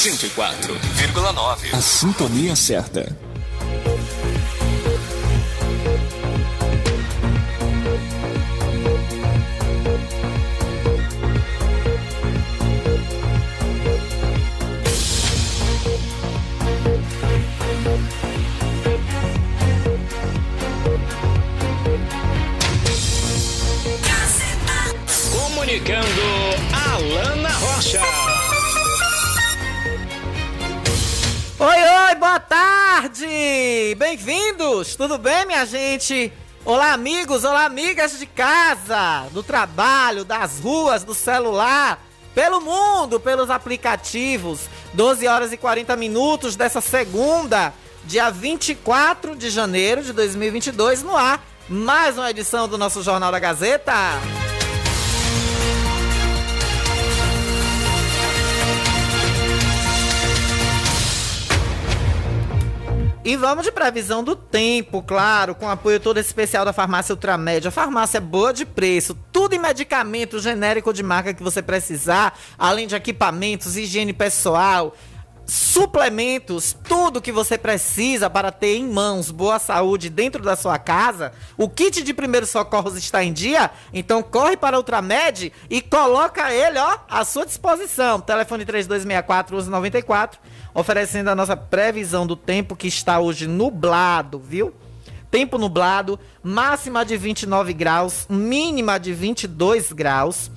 104,9. 0.00 1.74
A 1.74 1.80
sintonia 1.82 2.56
certa. 2.56 3.04
Comunicando 25.30 26.22
Alana 26.72 27.50
Rocha. 27.58 28.29
Oi, 31.62 31.66
oi, 31.66 32.14
boa 32.14 32.40
tarde! 32.40 33.94
Bem-vindos! 33.98 34.96
Tudo 34.96 35.18
bem, 35.18 35.44
minha 35.44 35.66
gente? 35.66 36.32
Olá, 36.64 36.94
amigos, 36.94 37.44
olá, 37.44 37.66
amigas 37.66 38.18
de 38.18 38.24
casa, 38.24 39.28
do 39.30 39.42
trabalho, 39.42 40.24
das 40.24 40.58
ruas, 40.58 41.04
do 41.04 41.12
celular, 41.12 42.02
pelo 42.34 42.62
mundo, 42.62 43.20
pelos 43.20 43.50
aplicativos. 43.50 44.70
12 44.94 45.28
horas 45.28 45.52
e 45.52 45.58
40 45.58 45.94
minutos 45.96 46.56
dessa 46.56 46.80
segunda, 46.80 47.74
dia 48.06 48.30
24 48.30 49.36
de 49.36 49.50
janeiro 49.50 50.02
de 50.02 50.14
2022, 50.14 51.02
no 51.02 51.14
ar. 51.14 51.44
Mais 51.68 52.16
uma 52.16 52.30
edição 52.30 52.66
do 52.68 52.78
nosso 52.78 53.02
Jornal 53.02 53.30
da 53.30 53.38
Gazeta. 53.38 53.92
E 63.22 63.36
vamos 63.36 63.66
de 63.66 63.70
previsão 63.70 64.24
do 64.24 64.34
tempo, 64.34 65.02
claro, 65.02 65.54
com 65.54 65.68
apoio 65.68 66.00
todo 66.00 66.18
especial 66.18 66.64
da 66.64 66.72
farmácia 66.72 67.12
Ultramédia. 67.12 67.70
Farmácia 67.70 68.16
é 68.16 68.20
boa 68.20 68.50
de 68.50 68.64
preço, 68.64 69.14
tudo 69.30 69.54
em 69.54 69.58
medicamento 69.58 70.38
genérico 70.38 70.90
de 70.90 71.02
marca 71.02 71.34
que 71.34 71.42
você 71.42 71.60
precisar, 71.60 72.38
além 72.58 72.86
de 72.86 72.94
equipamentos, 72.94 73.76
higiene 73.76 74.14
pessoal, 74.14 74.94
suplementos, 75.50 76.76
tudo 76.84 77.20
que 77.20 77.32
você 77.32 77.58
precisa 77.58 78.30
para 78.30 78.52
ter 78.52 78.76
em 78.76 78.88
mãos 78.88 79.30
boa 79.30 79.58
saúde 79.58 80.08
dentro 80.08 80.42
da 80.42 80.54
sua 80.54 80.78
casa. 80.78 81.32
O 81.58 81.68
kit 81.68 82.02
de 82.02 82.14
primeiros 82.14 82.50
socorros 82.50 82.96
está 82.96 83.22
em 83.22 83.32
dia, 83.32 83.70
então 83.92 84.22
corre 84.22 84.56
para 84.56 84.76
a 84.76 84.78
Ultramed 84.78 85.52
e 85.68 85.82
coloca 85.82 86.52
ele, 86.52 86.78
ó, 86.78 86.98
à 87.08 87.24
sua 87.24 87.44
disposição. 87.44 88.20
Telefone 88.20 88.64
3264 88.64 89.56
1194 89.56 90.40
oferecendo 90.74 91.28
a 91.28 91.34
nossa 91.34 91.56
previsão 91.56 92.26
do 92.26 92.36
tempo 92.36 92.76
que 92.76 92.86
está 92.86 93.18
hoje 93.18 93.46
nublado, 93.46 94.38
viu? 94.38 94.74
Tempo 95.30 95.58
nublado, 95.58 96.18
máxima 96.42 97.04
de 97.04 97.16
29 97.16 97.72
graus, 97.72 98.26
mínima 98.28 98.98
de 98.98 99.12
22 99.12 99.92
graus. 99.92 100.50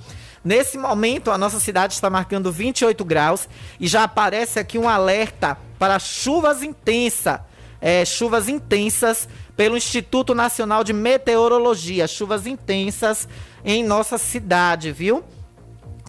Nesse 0.44 0.76
momento, 0.76 1.30
a 1.30 1.38
nossa 1.38 1.58
cidade 1.58 1.94
está 1.94 2.10
marcando 2.10 2.52
28 2.52 3.04
graus 3.04 3.48
e 3.80 3.86
já 3.86 4.04
aparece 4.04 4.58
aqui 4.58 4.76
um 4.76 4.88
alerta 4.88 5.56
para 5.78 5.98
chuvas 5.98 6.62
intensas. 6.62 7.40
É, 7.80 8.04
chuvas 8.04 8.48
intensas 8.48 9.28
pelo 9.56 9.76
Instituto 9.76 10.34
Nacional 10.34 10.82
de 10.82 10.92
Meteorologia. 10.92 12.06
Chuvas 12.06 12.46
intensas 12.46 13.28
em 13.64 13.84
nossa 13.84 14.18
cidade, 14.18 14.90
viu? 14.90 15.22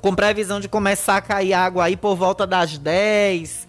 Com 0.01 0.15
previsão 0.15 0.59
de 0.59 0.67
começar 0.67 1.17
a 1.17 1.21
cair 1.21 1.53
água 1.53 1.85
aí 1.85 1.95
por 1.95 2.15
volta 2.15 2.45
das 2.45 2.77
10, 2.77 3.67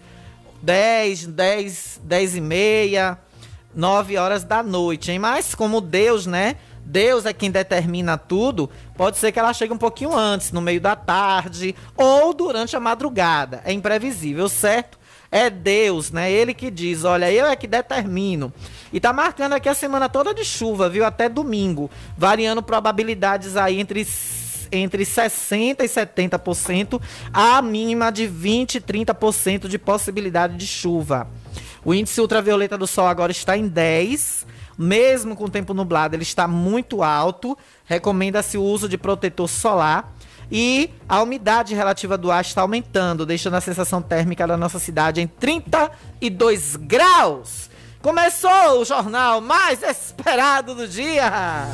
10, 0.61 1.27
10, 1.27 2.01
10 2.03 2.35
e 2.35 2.41
meia, 2.41 3.17
9 3.73 4.17
horas 4.17 4.43
da 4.43 4.63
noite, 4.63 5.11
hein? 5.11 5.19
Mas 5.19 5.53
como 5.53 5.79
Deus, 5.81 6.25
né? 6.25 6.55
Deus 6.83 7.25
é 7.25 7.33
quem 7.33 7.51
determina 7.51 8.17
tudo. 8.17 8.69
Pode 8.95 9.17
ser 9.17 9.31
que 9.31 9.39
ela 9.39 9.53
chegue 9.53 9.73
um 9.73 9.77
pouquinho 9.77 10.15
antes, 10.15 10.51
no 10.51 10.61
meio 10.61 10.79
da 10.79 10.95
tarde 10.95 11.75
ou 11.95 12.33
durante 12.33 12.75
a 12.75 12.79
madrugada. 12.79 13.61
É 13.65 13.73
imprevisível, 13.73 14.47
certo? 14.47 14.97
É 15.29 15.49
Deus, 15.49 16.11
né? 16.11 16.31
Ele 16.31 16.53
que 16.53 16.71
diz, 16.71 17.03
olha, 17.03 17.29
eu 17.31 17.45
é 17.45 17.55
que 17.55 17.67
determino. 17.67 18.53
E 18.93 18.99
tá 18.99 19.11
marcando 19.11 19.53
aqui 19.53 19.67
a 19.67 19.73
semana 19.73 20.07
toda 20.07 20.33
de 20.33 20.45
chuva, 20.45 20.89
viu? 20.89 21.05
Até 21.05 21.27
domingo, 21.27 21.91
variando 22.17 22.63
probabilidades 22.63 23.57
aí 23.57 23.79
entre 23.79 24.05
entre 24.71 25.03
60% 25.03 25.77
e 25.79 25.87
70%, 25.87 27.01
a 27.33 27.61
mínima 27.61 28.11
de 28.11 28.27
20% 28.27 28.75
e 28.75 28.81
30% 28.81 29.67
de 29.67 29.77
possibilidade 29.77 30.57
de 30.57 30.67
chuva. 30.67 31.27
O 31.83 31.93
índice 31.93 32.19
ultravioleta 32.19 32.77
do 32.77 32.87
Sol 32.87 33.07
agora 33.07 33.31
está 33.31 33.57
em 33.57 33.67
10, 33.67 34.45
mesmo 34.77 35.35
com 35.35 35.45
o 35.45 35.49
tempo 35.49 35.73
nublado, 35.73 36.15
ele 36.15 36.23
está 36.23 36.47
muito 36.47 37.01
alto. 37.01 37.57
Recomenda-se 37.85 38.57
o 38.57 38.63
uso 38.63 38.87
de 38.87 38.97
protetor 38.97 39.49
solar. 39.49 40.13
E 40.51 40.91
a 41.09 41.21
umidade 41.21 41.75
relativa 41.75 42.17
do 42.17 42.31
ar 42.31 42.41
está 42.41 42.61
aumentando, 42.61 43.25
deixando 43.25 43.55
a 43.55 43.61
sensação 43.61 44.01
térmica 44.01 44.47
da 44.47 44.55
nossa 44.55 44.79
cidade 44.79 45.19
em 45.19 45.27
32 45.27 46.77
graus. 46.77 47.69
Começou 48.01 48.79
o 48.79 48.85
jornal 48.85 49.41
mais 49.41 49.83
esperado 49.83 50.73
do 50.73 50.87
dia. 50.87 51.67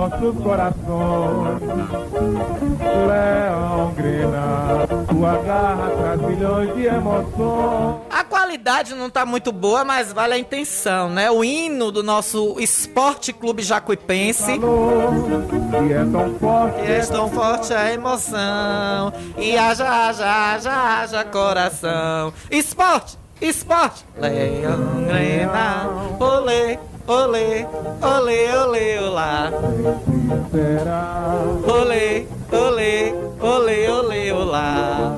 Nossos 0.00 0.42
corações. 0.42 1.60
Leão 3.06 3.92
Grenar, 3.94 4.86
tua 5.08 5.36
garra 5.42 5.90
traz 5.90 6.20
milhões 6.22 6.74
de 6.74 6.86
emoções. 6.86 7.96
A 8.10 8.24
qualidade 8.24 8.94
não 8.94 9.10
tá 9.10 9.26
muito 9.26 9.52
boa, 9.52 9.84
mas 9.84 10.12
vale 10.12 10.34
a 10.34 10.38
intenção, 10.38 11.10
né? 11.10 11.30
O 11.30 11.44
hino 11.44 11.92
do 11.92 12.02
nosso 12.02 12.56
Esporte 12.58 13.32
Clube 13.32 13.62
Jacuipense. 13.62 14.52
E 14.52 15.92
é 15.92 16.04
tão 16.10 16.34
forte, 16.38 16.80
E 16.80 16.90
é 16.90 17.00
tão 17.00 17.28
forte 17.30 17.74
a 17.74 17.92
emoção. 17.92 19.12
E 19.36 19.56
haja, 19.56 19.86
haja, 19.86 20.26
haja, 20.26 20.72
haja 20.72 21.24
coração. 21.24 22.32
Esporte, 22.50 23.18
esporte. 23.40 24.04
Leão, 24.16 25.04
Grenal, 25.06 26.16
olê, 26.18 26.78
olê, 27.10 27.66
olê, 28.00 28.54
olê, 28.54 28.98
olá. 29.00 29.50
Olê, 31.66 32.26
olê, 32.52 33.14
olê, 33.40 33.88
olê, 33.88 34.32
olá. 34.32 35.16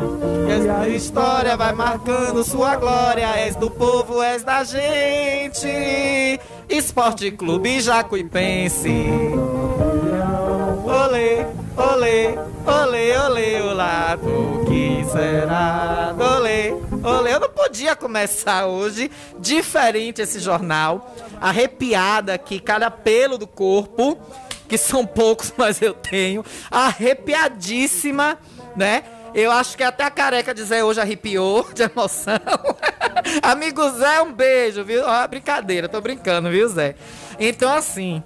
E 0.49 0.71
a 0.71 0.89
história 0.89 1.57
vai 1.57 1.73
marcando 1.75 2.43
sua 2.43 2.77
glória. 2.77 3.29
És 3.39 3.57
do 3.57 3.71
povo, 3.71 4.23
és 4.23 4.43
da 4.43 4.65
gente. 4.65 6.41
Esporte 6.69 7.31
Clube 7.31 7.81
Jacuipense. 7.81 9.07
Olê, 10.85 11.47
olê, 11.77 12.35
olê, 12.67 13.19
olê, 13.19 13.63
olá. 13.63 14.19
O 14.23 14.65
que 14.65 15.05
será? 15.13 16.15
Olê, 16.19 16.75
olê. 17.03 17.35
Eu 17.35 17.41
não 17.41 17.49
podia 17.49 17.95
começar 17.97 18.67
hoje 18.67 19.11
diferente 19.39 20.23
esse 20.23 20.39
jornal. 20.41 21.15
Arrepiada 21.41 22.35
aqui, 22.35 22.61
cada 22.61 22.91
pelo 22.91 23.39
do 23.39 23.47
corpo 23.47 24.19
que 24.73 24.79
são 24.79 25.05
poucos, 25.05 25.53
mas 25.59 25.83
eu 25.83 25.93
tenho, 25.93 26.43
arrepiadíssima, 26.71 28.39
né? 28.75 29.05
Eu 29.35 29.51
acho 29.51 29.77
que 29.77 29.83
até 29.83 30.05
a 30.05 30.11
careca 30.11 30.55
de 30.55 30.63
Zé 30.63 30.83
hoje 30.83 30.99
arrepiou 30.99 31.69
de 31.75 31.83
emoção. 31.83 32.41
Amigo 33.43 33.87
Zé, 33.91 34.23
um 34.23 34.33
beijo, 34.33 34.83
viu? 34.83 35.03
Ó, 35.05 35.27
brincadeira, 35.27 35.89
tô 35.89 36.01
brincando, 36.01 36.51
viu, 36.51 36.67
Zé? 36.69 36.95
Então, 37.39 37.73
assim, 37.75 38.23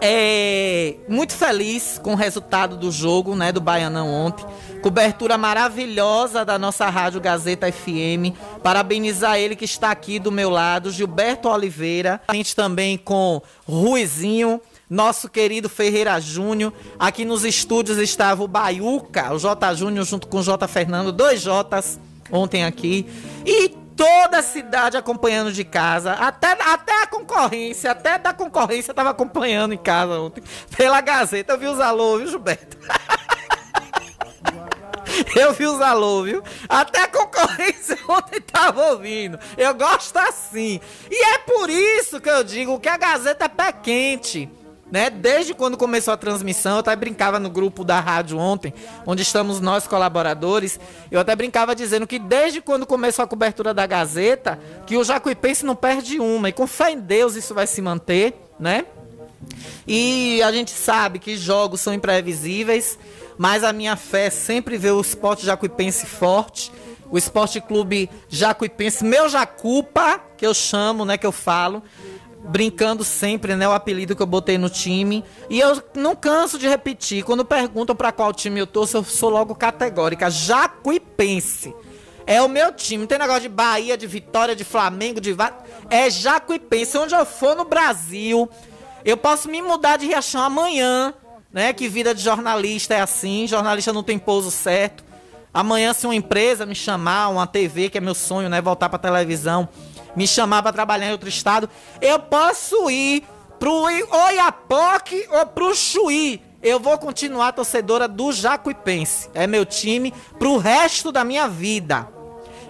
é 0.00 0.96
muito 1.08 1.32
feliz 1.34 1.98
com 2.02 2.12
o 2.12 2.16
resultado 2.16 2.76
do 2.76 2.90
jogo, 2.90 3.34
né, 3.34 3.50
do 3.50 3.60
Baianão 3.60 4.08
ontem. 4.08 4.44
Cobertura 4.82 5.38
maravilhosa 5.38 6.44
da 6.44 6.58
nossa 6.58 6.90
Rádio 6.90 7.20
Gazeta 7.20 7.70
FM. 7.70 8.36
Parabenizar 8.64 9.38
ele 9.38 9.54
que 9.54 9.64
está 9.64 9.92
aqui 9.92 10.18
do 10.18 10.32
meu 10.32 10.50
lado, 10.50 10.90
Gilberto 10.90 11.48
Oliveira. 11.48 12.20
A 12.26 12.34
gente 12.34 12.56
também 12.56 12.98
com 12.98 13.40
Ruizinho 13.64 14.60
nosso 14.90 15.28
querido 15.28 15.68
Ferreira 15.68 16.20
Júnior. 16.20 16.72
Aqui 16.98 17.24
nos 17.24 17.44
estúdios 17.44 17.96
estava 17.96 18.42
o 18.42 18.48
Baiuca, 18.48 19.32
o 19.32 19.38
J 19.38 19.74
Júnior 19.74 20.04
junto 20.04 20.26
com 20.26 20.38
o 20.38 20.42
J 20.42 20.66
Fernando, 20.66 21.12
dois 21.12 21.40
Jotas 21.40 22.00
ontem 22.30 22.64
aqui. 22.64 23.06
E 23.46 23.68
toda 23.96 24.38
a 24.38 24.42
cidade 24.42 24.96
acompanhando 24.96 25.52
de 25.52 25.62
casa, 25.62 26.14
até, 26.14 26.52
até 26.60 27.02
a 27.02 27.06
concorrência, 27.06 27.92
até 27.92 28.18
da 28.18 28.32
concorrência 28.32 28.90
estava 28.90 29.10
acompanhando 29.10 29.72
em 29.74 29.78
casa 29.78 30.18
ontem, 30.18 30.42
pela 30.76 31.00
Gazeta. 31.00 31.52
Eu 31.52 31.58
vi 31.58 31.66
os 31.66 31.78
alô, 31.78 32.18
viu, 32.18 32.26
Gilberto? 32.26 32.76
Eu 35.36 35.52
vi 35.52 35.66
os 35.66 35.80
alô, 35.80 36.22
viu? 36.24 36.42
Até 36.68 37.02
a 37.02 37.08
concorrência 37.08 37.98
ontem 38.08 38.40
tava 38.40 38.90
ouvindo. 38.90 39.38
Eu 39.56 39.74
gosto 39.74 40.16
assim. 40.16 40.80
E 41.10 41.24
é 41.34 41.38
por 41.38 41.68
isso 41.68 42.20
que 42.20 42.30
eu 42.30 42.42
digo 42.44 42.80
que 42.80 42.88
a 42.88 42.96
Gazeta 42.96 43.44
é 43.44 43.48
pé 43.48 43.72
quente 43.72 44.50
né? 44.92 45.08
Desde 45.08 45.54
quando 45.54 45.78
começou 45.78 46.12
a 46.12 46.18
transmissão, 46.18 46.72
eu 46.72 46.80
até 46.80 46.94
brincava 46.94 47.40
no 47.40 47.48
grupo 47.48 47.82
da 47.82 47.98
rádio 47.98 48.36
ontem, 48.36 48.74
onde 49.06 49.22
estamos 49.22 49.58
nós 49.58 49.86
colaboradores, 49.86 50.78
eu 51.10 51.18
até 51.18 51.34
brincava 51.34 51.74
dizendo 51.74 52.06
que 52.06 52.18
desde 52.18 52.60
quando 52.60 52.84
começou 52.84 53.24
a 53.24 53.26
cobertura 53.26 53.72
da 53.72 53.86
Gazeta, 53.86 54.60
que 54.86 54.98
o 54.98 55.02
Jacuipense 55.02 55.64
não 55.64 55.74
perde 55.74 56.20
uma, 56.20 56.50
e 56.50 56.52
com 56.52 56.66
fé 56.66 56.90
em 56.90 57.00
Deus 57.00 57.36
isso 57.36 57.54
vai 57.54 57.66
se 57.66 57.80
manter, 57.80 58.34
né? 58.60 58.84
E 59.88 60.42
a 60.42 60.52
gente 60.52 60.72
sabe 60.72 61.18
que 61.18 61.38
jogos 61.38 61.80
são 61.80 61.94
imprevisíveis, 61.94 62.98
mas 63.42 63.64
a 63.64 63.72
minha 63.72 63.96
fé 63.96 64.26
é 64.26 64.30
sempre 64.30 64.78
ver 64.78 64.92
o 64.92 65.00
esporte 65.00 65.44
jacuipense 65.44 66.06
forte, 66.06 66.70
o 67.10 67.18
Esporte 67.18 67.60
Clube 67.60 68.08
Jacuipense, 68.28 69.04
meu 69.04 69.28
Jacupa, 69.28 70.20
que 70.36 70.46
eu 70.46 70.54
chamo, 70.54 71.04
né, 71.04 71.18
que 71.18 71.26
eu 71.26 71.32
falo, 71.32 71.82
brincando 72.44 73.02
sempre, 73.02 73.56
né, 73.56 73.66
o 73.66 73.72
apelido 73.72 74.14
que 74.14 74.22
eu 74.22 74.28
botei 74.28 74.56
no 74.58 74.70
time. 74.70 75.24
E 75.50 75.58
eu 75.58 75.82
não 75.92 76.14
canso 76.14 76.56
de 76.56 76.68
repetir, 76.68 77.24
quando 77.24 77.44
perguntam 77.44 77.96
para 77.96 78.12
qual 78.12 78.32
time 78.32 78.60
eu 78.60 78.66
torço, 78.66 78.98
eu 78.98 79.02
sou 79.02 79.28
logo 79.28 79.56
categórica, 79.56 80.30
Jacuipense. 80.30 81.74
É 82.24 82.40
o 82.40 82.48
meu 82.48 82.72
time, 82.72 82.98
não 82.98 83.08
tem 83.08 83.18
negócio 83.18 83.42
de 83.42 83.48
Bahia, 83.48 83.98
de 83.98 84.06
Vitória, 84.06 84.54
de 84.54 84.62
Flamengo, 84.62 85.20
de 85.20 85.36
é 85.90 86.08
Jacuipense, 86.08 86.96
onde 86.96 87.12
eu 87.12 87.26
for 87.26 87.56
no 87.56 87.64
Brasil. 87.64 88.48
Eu 89.04 89.16
posso 89.16 89.50
me 89.50 89.60
mudar 89.60 89.96
de 89.96 90.06
Riachão 90.06 90.42
amanhã, 90.42 91.12
né? 91.52 91.72
Que 91.72 91.88
vida 91.88 92.14
de 92.14 92.22
jornalista 92.22 92.94
é 92.94 93.00
assim, 93.00 93.46
jornalista 93.46 93.92
não 93.92 94.02
tem 94.02 94.18
pouso 94.18 94.50
certo. 94.50 95.04
Amanhã 95.52 95.92
se 95.92 96.06
uma 96.06 96.14
empresa 96.14 96.64
me 96.64 96.74
chamar, 96.74 97.28
uma 97.28 97.46
TV, 97.46 97.90
que 97.90 97.98
é 97.98 98.00
meu 98.00 98.14
sonho, 98.14 98.48
né, 98.48 98.60
voltar 98.62 98.88
para 98.88 98.98
televisão, 98.98 99.68
me 100.16 100.26
chamar 100.26 100.62
para 100.62 100.72
trabalhar 100.72 101.08
em 101.08 101.12
outro 101.12 101.28
estado, 101.28 101.68
eu 102.00 102.18
posso 102.18 102.90
ir 102.90 103.22
pro 103.58 103.82
Oiapoque 103.82 105.26
ou 105.30 105.46
pro 105.46 105.74
Chuí. 105.74 106.42
Eu 106.62 106.78
vou 106.78 106.96
continuar 106.96 107.52
torcedora 107.52 108.06
do 108.06 108.32
Jacuipense. 108.32 109.28
É 109.34 109.46
meu 109.46 109.66
time 109.66 110.14
pro 110.38 110.56
resto 110.58 111.12
da 111.12 111.24
minha 111.24 111.48
vida. 111.48 112.08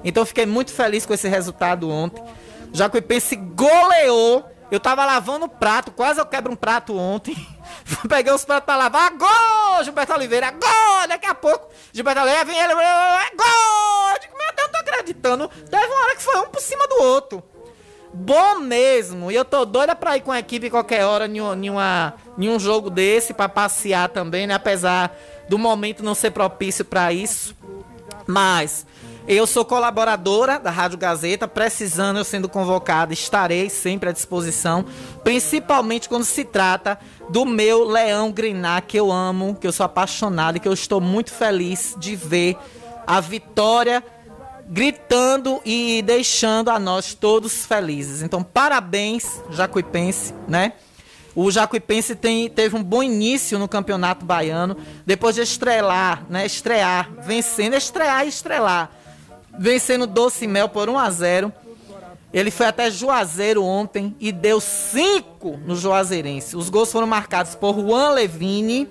Então 0.02 0.24
fiquei 0.26 0.46
muito 0.46 0.72
feliz 0.72 1.06
com 1.06 1.14
esse 1.14 1.28
resultado 1.28 1.88
ontem. 1.90 2.22
Jacuipense 2.72 3.36
goleou. 3.36 4.51
Eu 4.72 4.80
tava 4.80 5.04
lavando 5.04 5.46
prato, 5.50 5.92
quase 5.92 6.18
eu 6.18 6.24
quebro 6.24 6.50
um 6.50 6.56
prato 6.56 6.96
ontem. 6.96 7.36
Peguei 8.08 8.32
os 8.32 8.42
pratos 8.42 8.64
pra 8.64 8.74
lavar. 8.74 9.10
Gol! 9.10 9.84
Gilberto 9.84 10.14
Oliveira, 10.14 10.50
gol! 10.50 11.08
Daqui 11.08 11.26
a 11.26 11.34
pouco, 11.34 11.68
Gilberto 11.92 12.22
Oliveira 12.22 12.46
vem 12.46 12.58
ele, 12.58 12.72
gol! 12.72 12.82
Eu 14.14 14.18
digo, 14.18 14.38
meu 14.38 14.46
Deus, 14.56 14.68
eu 14.68 14.72
tô 14.72 14.78
acreditando. 14.78 15.48
Teve 15.48 15.84
uma 15.84 16.04
hora 16.04 16.16
que 16.16 16.22
foi 16.22 16.40
um 16.40 16.46
por 16.46 16.62
cima 16.62 16.88
do 16.88 17.02
outro. 17.02 17.42
Bom 18.14 18.60
mesmo. 18.60 19.30
E 19.30 19.34
eu 19.34 19.44
tô 19.44 19.66
doida 19.66 19.94
pra 19.94 20.16
ir 20.16 20.22
com 20.22 20.32
a 20.32 20.38
equipe 20.38 20.70
qualquer 20.70 21.04
hora 21.04 21.26
em, 21.26 21.38
uma, 21.38 22.14
em 22.38 22.48
um 22.48 22.58
jogo 22.58 22.88
desse, 22.88 23.34
pra 23.34 23.50
passear 23.50 24.08
também, 24.08 24.46
né? 24.46 24.54
Apesar 24.54 25.14
do 25.50 25.58
momento 25.58 26.02
não 26.02 26.14
ser 26.14 26.30
propício 26.30 26.82
para 26.82 27.12
isso. 27.12 27.54
Mas 28.26 28.86
eu 29.26 29.46
sou 29.46 29.64
colaboradora 29.64 30.58
da 30.58 30.70
Rádio 30.70 30.98
Gazeta, 30.98 31.46
precisando, 31.46 32.18
eu 32.18 32.24
sendo 32.24 32.48
convocada, 32.48 33.12
estarei 33.12 33.70
sempre 33.70 34.08
à 34.08 34.12
disposição, 34.12 34.84
principalmente 35.22 36.08
quando 36.08 36.24
se 36.24 36.44
trata 36.44 36.98
do 37.28 37.44
meu 37.44 37.84
Leão 37.84 38.32
Griná, 38.32 38.80
que 38.80 38.98
eu 38.98 39.12
amo, 39.12 39.54
que 39.54 39.66
eu 39.66 39.72
sou 39.72 39.86
apaixonado 39.86 40.56
e 40.56 40.60
que 40.60 40.68
eu 40.68 40.72
estou 40.72 41.00
muito 41.00 41.30
feliz 41.30 41.94
de 41.98 42.16
ver 42.16 42.56
a 43.06 43.20
vitória 43.20 44.02
gritando 44.68 45.60
e 45.64 46.02
deixando 46.02 46.70
a 46.70 46.78
nós 46.78 47.14
todos 47.14 47.64
felizes. 47.64 48.22
Então, 48.22 48.42
parabéns, 48.42 49.40
Jacuipense, 49.50 50.34
né? 50.48 50.72
O 51.34 51.50
Jacuipense 51.50 52.14
tem, 52.14 52.48
teve 52.50 52.76
um 52.76 52.82
bom 52.82 53.02
início 53.02 53.58
no 53.58 53.66
Campeonato 53.66 54.24
Baiano, 54.24 54.76
depois 55.06 55.34
de 55.34 55.42
estrelar, 55.42 56.24
né? 56.28 56.44
Estrear, 56.44 57.10
vencendo, 57.20 57.74
estrear 57.74 58.24
e 58.26 58.28
estrelar 58.28 59.01
vencendo 59.58 60.06
Doce 60.06 60.46
Mel 60.46 60.68
por 60.68 60.88
1 60.88 60.98
a 60.98 61.10
0. 61.10 61.52
Ele 62.32 62.50
foi 62.50 62.66
até 62.66 62.90
Juazeiro 62.90 63.62
ontem 63.62 64.16
e 64.18 64.32
deu 64.32 64.60
5 64.60 65.58
no 65.66 65.76
Juazeirense. 65.76 66.56
Os 66.56 66.70
gols 66.70 66.90
foram 66.90 67.06
marcados 67.06 67.54
por 67.54 67.78
Juan 67.78 68.10
Levine, 68.10 68.88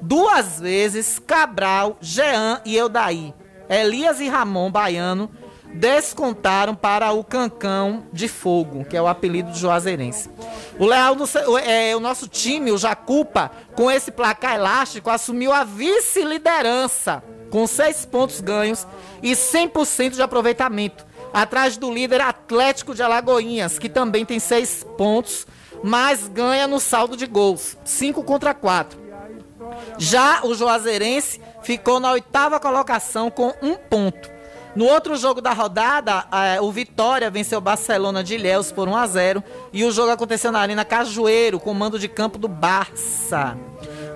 duas 0.00 0.58
vezes 0.58 1.18
Cabral, 1.18 1.98
Jean 2.00 2.60
e 2.64 2.76
Eudaí. 2.76 3.34
Elias 3.68 4.20
e 4.20 4.28
Ramon 4.28 4.70
Baiano 4.70 5.30
descontaram 5.74 6.74
para 6.74 7.12
o 7.12 7.22
Cancão 7.22 8.04
de 8.12 8.28
Fogo, 8.28 8.84
que 8.84 8.96
é 8.96 9.02
o 9.02 9.06
apelido 9.06 9.50
do 9.50 9.58
Juazeirense. 9.58 10.30
O 10.78 10.86
Leal, 10.86 11.16
é, 11.64 11.94
o 11.94 12.00
nosso 12.00 12.26
time, 12.26 12.72
o 12.72 12.78
Jacupa, 12.78 13.50
com 13.74 13.90
esse 13.90 14.10
placar 14.10 14.54
elástico, 14.54 15.10
assumiu 15.10 15.52
a 15.52 15.64
vice-liderança, 15.64 17.22
com 17.50 17.66
seis 17.66 18.04
pontos 18.04 18.40
ganhos 18.40 18.86
e 19.22 19.32
100% 19.32 20.14
de 20.14 20.22
aproveitamento, 20.22 21.06
atrás 21.32 21.76
do 21.76 21.92
líder 21.92 22.20
Atlético 22.20 22.94
de 22.94 23.02
Alagoinhas, 23.02 23.78
que 23.78 23.88
também 23.88 24.24
tem 24.24 24.38
seis 24.38 24.84
pontos, 24.96 25.46
mas 25.82 26.28
ganha 26.28 26.66
no 26.66 26.80
saldo 26.80 27.16
de 27.16 27.26
gols, 27.26 27.76
5 27.84 28.22
contra 28.24 28.52
4. 28.54 29.08
Já 29.98 30.44
o 30.44 30.54
Juazeirense 30.54 31.40
ficou 31.62 32.00
na 32.00 32.12
oitava 32.12 32.58
colocação 32.58 33.30
com 33.30 33.54
um 33.62 33.74
ponto. 33.74 34.37
No 34.78 34.84
outro 34.84 35.16
jogo 35.16 35.40
da 35.40 35.52
rodada, 35.52 36.24
o 36.62 36.70
Vitória 36.70 37.28
venceu 37.28 37.58
o 37.58 37.60
Barcelona 37.60 38.22
de 38.22 38.36
Ilhéus 38.36 38.70
por 38.70 38.86
1 38.86 38.94
a 38.94 39.06
0 39.08 39.44
e 39.72 39.84
o 39.84 39.90
jogo 39.90 40.12
aconteceu 40.12 40.52
na 40.52 40.60
Arena 40.60 40.84
Cajueiro, 40.84 41.58
com 41.58 41.74
mando 41.74 41.98
de 41.98 42.06
campo 42.06 42.38
do 42.38 42.46
Barça. 42.46 43.58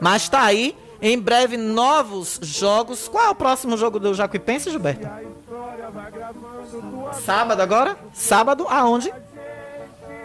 Mas 0.00 0.28
tá 0.28 0.40
aí, 0.40 0.76
em 1.00 1.18
breve 1.18 1.56
novos 1.56 2.38
jogos. 2.42 3.08
Qual 3.08 3.24
é 3.24 3.28
o 3.28 3.34
próximo 3.34 3.76
jogo 3.76 3.98
do 3.98 4.14
Jacuipense, 4.14 4.70
Gilberto? 4.70 5.08
Sábado 7.24 7.60
agora? 7.60 7.96
Sábado 8.12 8.64
aonde? 8.70 9.12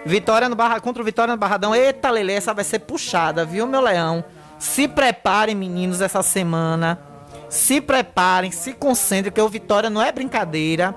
Vitória 0.05 0.47
no 0.47 0.55
Barra, 0.55 0.79
contra 0.79 1.01
o 1.01 1.05
Vitória 1.05 1.33
no 1.33 1.39
Barradão. 1.39 1.73
Eita, 1.73 2.11
Lele, 2.11 2.33
essa 2.33 2.53
vai 2.53 2.63
ser 2.63 2.77
puxada, 2.77 3.43
viu, 3.43 3.65
meu 3.65 3.81
leão? 3.81 4.23
Se 4.59 4.87
preparem, 4.87 5.55
meninos, 5.55 5.99
essa 5.99 6.21
semana 6.21 6.99
se 7.49 7.81
preparem, 7.81 8.51
se 8.51 8.73
concentrem, 8.73 9.31
que 9.31 9.41
o 9.41 9.49
Vitória 9.49 9.89
não 9.89 10.01
é 10.01 10.11
brincadeira. 10.11 10.95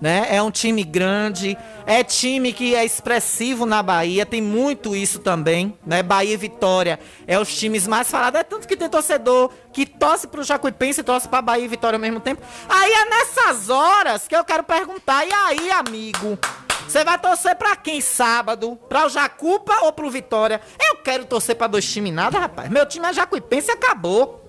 né? 0.00 0.26
É 0.30 0.42
um 0.42 0.50
time 0.50 0.82
grande, 0.82 1.58
é 1.86 2.02
time 2.02 2.54
que 2.54 2.74
é 2.74 2.82
expressivo 2.84 3.66
na 3.66 3.82
Bahia, 3.82 4.24
tem 4.24 4.40
muito 4.40 4.96
isso 4.96 5.18
também, 5.18 5.76
né? 5.84 6.02
Bahia 6.02 6.32
e 6.32 6.36
Vitória 6.38 6.98
é 7.26 7.38
os 7.38 7.54
times 7.54 7.86
mais 7.86 8.10
falados, 8.10 8.40
é 8.40 8.42
tanto 8.42 8.66
que 8.66 8.78
tem 8.78 8.88
torcedor 8.88 9.50
que 9.72 9.84
torce 9.84 10.26
pro 10.26 10.42
Jacuipense 10.42 11.00
e 11.00 11.04
torce 11.04 11.28
pra 11.28 11.42
Bahia 11.42 11.66
e 11.66 11.68
Vitória 11.68 11.96
ao 11.98 12.00
mesmo 12.00 12.18
tempo. 12.18 12.40
Aí 12.66 12.90
é 12.90 13.04
nessas 13.10 13.68
horas 13.68 14.26
que 14.26 14.34
eu 14.34 14.42
quero 14.42 14.64
perguntar, 14.64 15.26
e 15.26 15.32
aí, 15.32 15.70
amigo? 15.70 16.38
Você 16.88 17.04
vai 17.04 17.18
torcer 17.18 17.54
pra 17.56 17.76
quem 17.76 18.00
sábado? 18.00 18.76
Pra 18.88 19.06
o 19.06 19.08
Jacupa 19.10 19.84
ou 19.84 19.92
pro 19.92 20.10
Vitória? 20.10 20.60
Eu 20.80 20.96
quero 20.96 21.26
torcer 21.26 21.54
pra 21.54 21.66
dois 21.66 21.84
times 21.88 22.12
nada, 22.12 22.38
rapaz. 22.38 22.68
Meu 22.70 22.86
time 22.86 23.06
é 23.06 23.12
Jacuipense 23.12 23.68
e 23.68 23.72
acabou. 23.72 24.39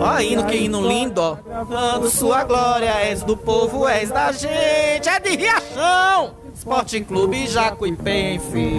Ó, 0.00 0.20
hino, 0.20 0.44
que 0.46 0.56
hino 0.56 0.86
lindo, 0.86 1.20
ó. 1.20 1.36
Dando 1.64 2.10
sua 2.10 2.44
glória, 2.44 2.90
és 3.04 3.22
do 3.22 3.36
povo, 3.36 3.88
és 3.88 4.10
da 4.10 4.32
gente, 4.32 5.08
é 5.08 5.20
de 5.20 5.36
Riachão. 5.36 6.34
Esporte 6.54 7.00
Clube 7.00 7.46
Jacuipense. 7.46 8.72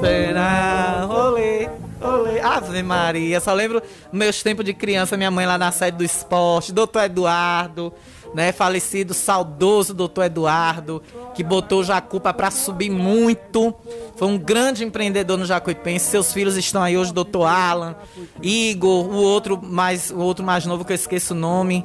Será, 0.00 1.04
rolê, 1.08 1.68
rolê. 2.00 2.40
Ave 2.40 2.82
Maria, 2.82 3.40
só 3.40 3.52
lembro 3.52 3.82
meus 4.12 4.42
tempos 4.42 4.64
de 4.64 4.72
criança, 4.72 5.16
minha 5.16 5.30
mãe 5.30 5.46
lá 5.46 5.58
na 5.58 5.72
sede 5.72 5.98
do 5.98 6.04
esporte, 6.04 6.72
doutor 6.72 7.04
Eduardo 7.04 7.92
né? 8.34 8.52
Falecido, 8.52 9.14
saudoso 9.14 9.94
doutor 9.94 10.24
Eduardo, 10.24 11.02
que 11.34 11.42
botou 11.42 11.84
Jacupa 11.84 12.32
para 12.32 12.50
subir 12.50 12.90
muito. 12.90 13.74
Foi 14.16 14.28
um 14.28 14.38
grande 14.38 14.84
empreendedor 14.84 15.38
no 15.38 15.44
Jacuipense. 15.44 16.06
Seus 16.06 16.32
filhos 16.32 16.56
estão 16.56 16.82
aí 16.82 16.96
hoje, 16.96 17.12
doutor 17.12 17.46
Alan, 17.46 17.96
Igor, 18.42 19.06
o 19.06 19.16
outro 19.16 19.60
mais, 19.62 20.10
o 20.10 20.18
outro 20.18 20.44
mais 20.44 20.66
novo 20.66 20.84
que 20.84 20.92
eu 20.92 20.96
esqueço 20.96 21.34
o 21.34 21.36
nome. 21.36 21.84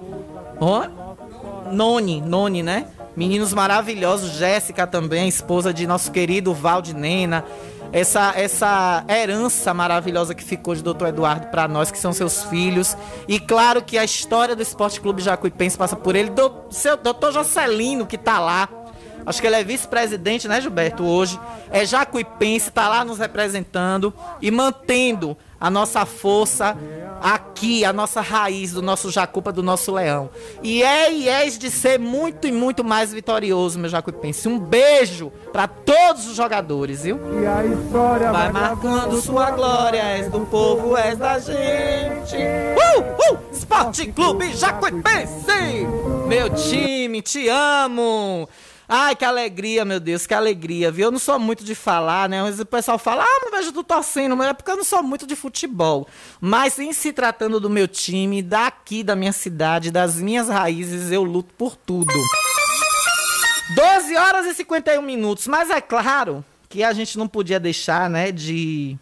Oh? 0.60 1.06
Noni, 1.72 2.22
Noni, 2.22 2.62
né? 2.62 2.88
Meninos 3.16 3.54
maravilhosos, 3.54 4.32
Jéssica 4.32 4.86
também, 4.86 5.28
esposa 5.28 5.74
de 5.74 5.88
nosso 5.88 6.12
querido 6.12 6.54
Valdinena 6.54 7.46
essa, 7.96 8.34
essa 8.36 9.06
herança 9.08 9.74
maravilhosa 9.74 10.36
que 10.36 10.44
ficou 10.44 10.76
de 10.76 10.84
Dr. 10.84 11.06
Eduardo 11.08 11.48
para 11.48 11.66
nós, 11.66 11.90
que 11.90 11.98
são 11.98 12.12
seus 12.12 12.44
filhos. 12.44 12.98
E 13.26 13.40
claro 13.40 13.82
que 13.82 13.98
a 13.98 14.04
história 14.04 14.54
do 14.54 14.62
Esporte 14.62 15.00
Clube 15.00 15.22
Jacuipense 15.22 15.78
passa 15.78 15.96
por 15.96 16.14
ele, 16.14 16.30
do 16.30 16.66
seu 16.70 16.98
Dr. 16.98 17.32
Jocelino, 17.32 18.06
que 18.06 18.18
tá 18.18 18.38
lá. 18.38 18.68
Acho 19.26 19.42
que 19.42 19.48
ele 19.48 19.56
é 19.56 19.64
vice-presidente, 19.64 20.48
né, 20.48 20.62
Gilberto, 20.62 21.04
hoje. 21.04 21.40
É 21.72 21.86
Jacuipense, 21.86 22.72
tá 22.72 22.88
lá 22.88 23.04
nos 23.04 23.18
representando 23.18 24.14
e 24.42 24.52
mantendo 24.52 25.36
a 25.60 25.70
nossa 25.70 26.06
força 26.06 26.78
aqui, 27.22 27.84
a 27.84 27.92
nossa 27.92 28.22
raiz 28.22 28.72
do 28.72 28.82
nosso 28.82 29.10
Jacupa, 29.10 29.52
do 29.52 29.64
nosso 29.64 29.92
leão. 29.92 30.30
E 30.62 30.84
é 30.84 31.12
e 31.12 31.28
és 31.28 31.58
de 31.58 31.72
ser 31.72 31.98
muito 31.98 32.48
e 32.48 32.52
muito 32.52 32.84
mais 32.84 33.12
vitorioso, 33.12 33.80
meu 33.80 33.90
Jacuipense. 33.90 34.48
Um 34.48 34.60
beijo 34.60 35.32
para 35.52 35.68
todos 35.68 36.28
os 36.28 36.36
jogadores, 36.36 37.04
viu? 37.04 37.20
E 37.42 37.46
a 37.48 37.66
história 37.66 38.32
vai, 38.32 38.52
vai 38.52 38.62
marcando 38.62 39.20
sua 39.22 39.52
glória, 39.52 40.04
és 40.04 40.30
do 40.30 40.42
povo, 40.42 40.96
és 40.96 41.18
da 41.18 41.40
gente. 41.40 42.36
Uh, 42.36 43.34
uh, 43.34 43.40
Esporte 43.52 44.12
Clube 44.12 44.54
Jacuipense! 44.54 45.88
Meu 46.28 46.50
time, 46.52 47.22
te 47.22 47.48
amo! 47.50 48.48
Ai, 48.88 49.16
que 49.16 49.26
alegria, 49.26 49.84
meu 49.84 50.00
Deus, 50.00 50.28
que 50.28 50.34
alegria, 50.34 50.92
viu? 50.92 51.06
Eu 51.06 51.12
não 51.12 51.20
sou 51.20 51.40
muito 51.40 51.64
de 51.64 51.74
falar, 51.74 52.30
né? 52.30 52.42
Mas 52.44 52.60
o 52.60 52.66
pessoal 52.66 53.00
fala, 53.00 53.24
ah, 53.24 53.40
não 53.44 53.52
vejo 53.52 53.72
tu 53.72 53.84
torcendo, 53.84 54.38
mas 54.38 54.50
é 54.50 54.54
porque 54.54 54.70
eu 54.70 54.78
não 54.78 54.84
sou 54.84 55.02
muito 55.02 55.26
de 55.26 55.36
futebol. 55.36 56.08
Mas 56.40 56.78
em 56.78 56.94
se 56.94 57.12
tratando 57.12 57.60
do 57.60 57.70
meu 57.70 57.88
time, 57.88 58.44
daqui 58.44 59.04
da 59.04 59.16
minha 59.16 59.34
cidade, 59.34 59.90
das 59.90 60.18
minhas 60.18 60.50
raízes, 60.50 61.12
eu 61.12 61.24
luto 61.24 61.54
por 61.56 61.76
tudo. 61.76 62.14
12 63.76 64.16
horas 64.16 64.46
e 64.46 64.54
51 64.54 65.02
minutos, 65.02 65.48
mas 65.48 65.72
é 65.72 65.82
claro 65.82 66.46
que 66.70 66.84
a 66.84 66.94
gente 66.94 67.18
não 67.18 67.28
podia 67.28 67.60
deixar, 67.60 68.10
né, 68.10 68.32
de, 68.32 68.98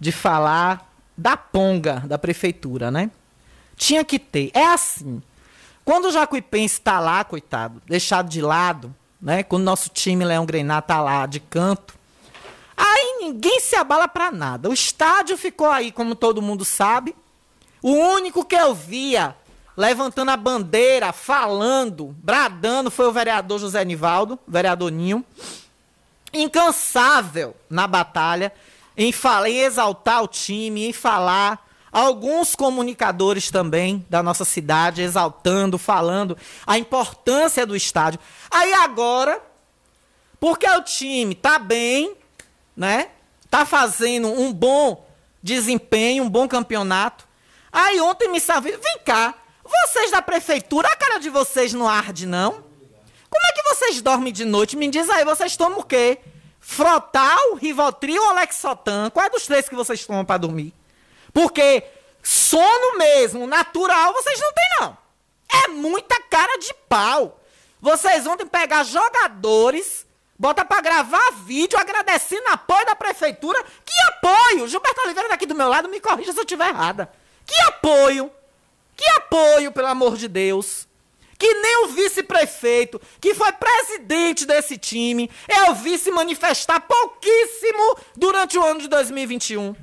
de 0.00 0.10
falar 0.10 0.92
da 1.16 1.36
ponga 1.36 2.00
da 2.00 2.18
prefeitura, 2.18 2.90
né? 2.90 3.10
Tinha 3.76 4.04
que 4.04 4.18
ter. 4.18 4.50
É 4.54 4.66
assim. 4.66 5.22
Quando 5.84 6.06
o 6.06 6.12
Jacuipense 6.12 6.78
está 6.78 6.98
lá, 7.00 7.22
coitado, 7.24 7.82
deixado 7.86 8.28
de 8.28 8.40
lado, 8.40 8.94
né? 9.22 9.44
Quando 9.44 9.62
nosso 9.62 9.88
time 9.88 10.24
Leão 10.24 10.44
Grená 10.44 10.82
tá 10.82 11.00
lá 11.00 11.24
de 11.26 11.38
canto. 11.38 11.94
Aí 12.76 13.18
ninguém 13.20 13.60
se 13.60 13.76
abala 13.76 14.08
para 14.08 14.32
nada. 14.32 14.68
O 14.68 14.72
estádio 14.72 15.36
ficou 15.36 15.70
aí, 15.70 15.92
como 15.92 16.16
todo 16.16 16.42
mundo 16.42 16.64
sabe. 16.64 17.14
O 17.80 17.92
único 17.92 18.44
que 18.44 18.56
eu 18.56 18.74
via 18.74 19.36
levantando 19.76 20.30
a 20.30 20.36
bandeira, 20.36 21.12
falando, 21.12 22.14
bradando, 22.18 22.90
foi 22.90 23.06
o 23.06 23.12
vereador 23.12 23.58
José 23.58 23.84
Nivaldo, 23.84 24.38
vereador 24.46 24.90
Ninho. 24.90 25.24
Incansável 26.32 27.54
na 27.70 27.86
batalha, 27.86 28.52
em 28.96 29.12
em 29.46 29.58
exaltar 29.58 30.22
o 30.22 30.28
time, 30.28 30.86
em 30.86 30.92
falar 30.92 31.68
alguns 31.92 32.56
comunicadores 32.56 33.50
também 33.50 34.04
da 34.08 34.22
nossa 34.22 34.44
cidade 34.44 35.02
exaltando, 35.02 35.76
falando 35.76 36.36
a 36.66 36.78
importância 36.78 37.66
do 37.66 37.76
estádio. 37.76 38.18
Aí 38.50 38.72
agora, 38.72 39.40
porque 40.40 40.66
o 40.66 40.82
time 40.82 41.34
tá 41.34 41.58
bem, 41.58 42.16
né? 42.74 43.08
Tá 43.50 43.66
fazendo 43.66 44.28
um 44.28 44.50
bom 44.50 45.06
desempenho, 45.42 46.24
um 46.24 46.30
bom 46.30 46.48
campeonato. 46.48 47.28
Aí 47.70 48.00
ontem 48.00 48.28
me 48.28 48.40
salvei, 48.40 48.76
vem 48.76 48.98
cá, 49.04 49.34
vocês 49.62 50.10
da 50.10 50.22
prefeitura, 50.22 50.88
a 50.88 50.96
cara 50.96 51.18
de 51.18 51.28
vocês 51.28 51.72
não 51.74 51.88
arde 51.88 52.26
não? 52.26 52.52
Como 52.52 53.46
é 53.46 53.52
que 53.52 53.62
vocês 53.74 54.02
dormem 54.02 54.32
de 54.32 54.44
noite? 54.44 54.76
Me 54.76 54.88
diz 54.88 55.08
aí, 55.08 55.24
vocês 55.24 55.56
tomam 55.56 55.80
o 55.80 55.84
quê? 55.84 56.18
Frotal, 56.60 57.54
Rivotril 57.54 58.22
ou 58.22 58.34
Lexotan? 58.34 59.10
Qual 59.10 59.24
é 59.24 59.30
dos 59.30 59.46
três 59.46 59.68
que 59.68 59.74
vocês 59.74 60.06
tomam 60.06 60.24
para 60.24 60.38
dormir? 60.38 60.72
Porque 61.32 61.82
sono 62.22 62.98
mesmo, 62.98 63.46
natural, 63.46 64.12
vocês 64.12 64.38
não 64.40 64.52
têm, 64.52 64.68
não. 64.80 64.98
É 65.64 65.68
muita 65.68 66.20
cara 66.22 66.58
de 66.58 66.72
pau. 66.88 67.40
Vocês 67.80 68.26
ontem 68.26 68.46
pegar 68.46 68.84
jogadores, 68.84 70.06
bota 70.38 70.64
para 70.64 70.80
gravar 70.80 71.32
vídeo 71.44 71.78
agradecendo 71.78 72.48
apoio 72.48 72.86
da 72.86 72.94
prefeitura. 72.94 73.62
Que 73.84 73.94
apoio? 74.08 74.68
Gilberto 74.68 75.00
Oliveira 75.02 75.28
daqui 75.28 75.46
do 75.46 75.54
meu 75.54 75.68
lado, 75.68 75.88
me 75.88 76.00
corrija 76.00 76.32
se 76.32 76.38
eu 76.38 76.44
estiver 76.44 76.68
errada. 76.68 77.10
Que 77.44 77.56
apoio? 77.62 78.30
Que 78.96 79.04
apoio, 79.16 79.72
pelo 79.72 79.88
amor 79.88 80.16
de 80.16 80.28
Deus. 80.28 80.86
Que 81.36 81.54
nem 81.54 81.84
o 81.84 81.88
vice-prefeito, 81.88 83.00
que 83.20 83.34
foi 83.34 83.50
presidente 83.50 84.46
desse 84.46 84.78
time, 84.78 85.28
eu 85.48 85.74
vi 85.74 85.98
se 85.98 86.12
manifestar 86.12 86.80
pouquíssimo 86.80 87.98
durante 88.14 88.56
o 88.56 88.64
ano 88.64 88.80
de 88.80 88.86
2021. 88.86 89.74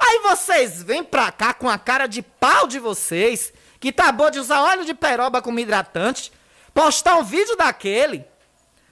Aí 0.00 0.18
vocês 0.20 0.82
vêm 0.82 1.04
pra 1.04 1.30
cá 1.30 1.52
com 1.52 1.68
a 1.68 1.78
cara 1.78 2.06
de 2.06 2.22
pau 2.22 2.66
de 2.66 2.78
vocês, 2.78 3.52
que 3.78 3.92
tá 3.92 4.10
bom 4.10 4.30
de 4.30 4.38
usar 4.38 4.62
óleo 4.62 4.84
de 4.84 4.94
peroba 4.94 5.42
como 5.42 5.60
hidratante, 5.60 6.32
postar 6.72 7.16
um 7.16 7.22
vídeo 7.22 7.54
daquele. 7.54 8.24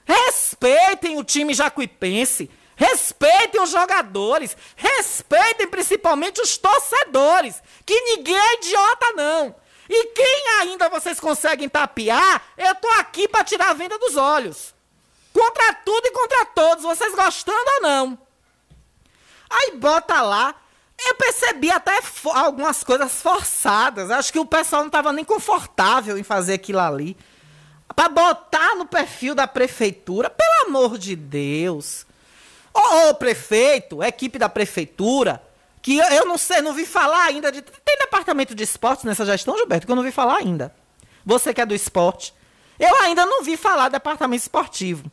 Respeitem 0.05 1.17
o 1.17 1.23
time 1.23 1.53
jacuipense. 1.53 2.49
Respeitem 2.75 3.61
os 3.61 3.71
jogadores. 3.71 4.55
Respeitem 4.75 5.67
principalmente 5.67 6.41
os 6.41 6.57
torcedores. 6.57 7.61
Que 7.85 7.99
ninguém 8.01 8.37
é 8.37 8.53
idiota, 8.55 9.13
não. 9.15 9.55
E 9.89 10.05
quem 10.13 10.43
ainda 10.59 10.89
vocês 10.89 11.19
conseguem 11.19 11.67
tapear, 11.67 12.43
eu 12.55 12.75
tô 12.75 12.87
aqui 12.89 13.27
para 13.27 13.43
tirar 13.43 13.71
a 13.71 13.73
venda 13.73 13.97
dos 13.97 14.15
olhos. 14.15 14.73
Contra 15.33 15.73
tudo 15.73 16.05
e 16.05 16.11
contra 16.11 16.45
todos, 16.45 16.83
vocês 16.83 17.13
gostando 17.15 17.71
ou 17.75 17.81
não. 17.81 18.19
Aí 19.49 19.71
bota 19.77 20.21
lá 20.21 20.55
eu 21.07 21.15
percebi 21.15 21.71
até 21.71 21.99
algumas 22.33 22.83
coisas 22.83 23.21
forçadas. 23.21 24.11
Acho 24.11 24.33
que 24.33 24.39
o 24.39 24.45
pessoal 24.45 24.81
não 24.81 24.87
estava 24.87 25.13
nem 25.13 25.23
confortável 25.23 26.17
em 26.17 26.23
fazer 26.23 26.53
aquilo 26.53 26.79
ali. 26.79 27.15
Para 27.95 28.09
botar 28.09 28.75
no 28.75 28.85
perfil 28.85 29.33
da 29.33 29.47
prefeitura, 29.47 30.29
pelo 30.29 30.67
amor 30.67 30.97
de 30.97 31.15
Deus. 31.15 32.05
Ô, 32.73 33.09
ô 33.09 33.15
prefeito, 33.15 34.03
equipe 34.03 34.37
da 34.37 34.47
prefeitura, 34.47 35.41
que 35.81 35.97
eu, 35.97 36.05
eu, 36.05 36.25
não 36.25 36.37
sei, 36.37 36.61
não 36.61 36.73
vi 36.73 36.85
falar 36.85 37.25
ainda 37.25 37.51
de. 37.51 37.61
Tem 37.61 37.97
departamento 37.97 38.53
de 38.53 38.63
esportes 38.63 39.05
nessa 39.05 39.25
gestão, 39.25 39.57
Gilberto, 39.57 39.85
que 39.85 39.91
eu 39.91 39.95
não 39.95 40.03
vi 40.03 40.11
falar 40.11 40.37
ainda. 40.37 40.73
Você 41.25 41.53
que 41.53 41.61
é 41.61 41.65
do 41.65 41.73
esporte. 41.73 42.33
Eu 42.79 42.95
ainda 43.01 43.25
não 43.25 43.43
vi 43.43 43.57
falar 43.57 43.89
departamento 43.89 44.41
esportivo. 44.41 45.11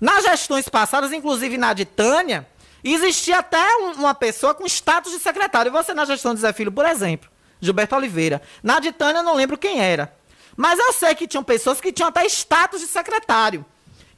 Nas 0.00 0.24
gestões 0.24 0.68
passadas, 0.68 1.12
inclusive 1.12 1.56
na 1.56 1.72
de 1.72 1.84
Tânia, 1.84 2.46
Existia 2.84 3.38
até 3.38 3.76
um, 3.78 3.92
uma 3.92 4.14
pessoa 4.14 4.54
com 4.54 4.66
status 4.66 5.12
de 5.12 5.18
secretário. 5.18 5.72
Você 5.72 5.94
na 5.94 6.04
gestão 6.04 6.34
de 6.34 6.40
Zé 6.40 6.52
Filho, 6.52 6.70
por 6.70 6.84
exemplo, 6.84 7.30
Gilberto 7.58 7.96
Oliveira. 7.96 8.42
Na 8.62 8.78
de 8.78 8.92
Tânia, 8.92 9.20
eu 9.20 9.24
não 9.24 9.34
lembro 9.34 9.56
quem 9.56 9.80
era. 9.80 10.14
Mas 10.54 10.78
eu 10.78 10.92
sei 10.92 11.14
que 11.14 11.26
tinham 11.26 11.42
pessoas 11.42 11.80
que 11.80 11.90
tinham 11.90 12.08
até 12.08 12.24
status 12.26 12.80
de 12.80 12.86
secretário, 12.86 13.64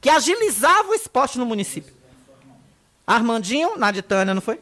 que 0.01 0.09
agilizavam 0.09 0.91
o 0.91 0.95
esporte 0.95 1.39
no 1.39 1.45
município. 1.45 1.95
Armandinho, 3.07 3.77
na 3.77 3.89
de 3.89 4.01
Tânia, 4.01 4.33
não 4.33 4.41
foi? 4.41 4.59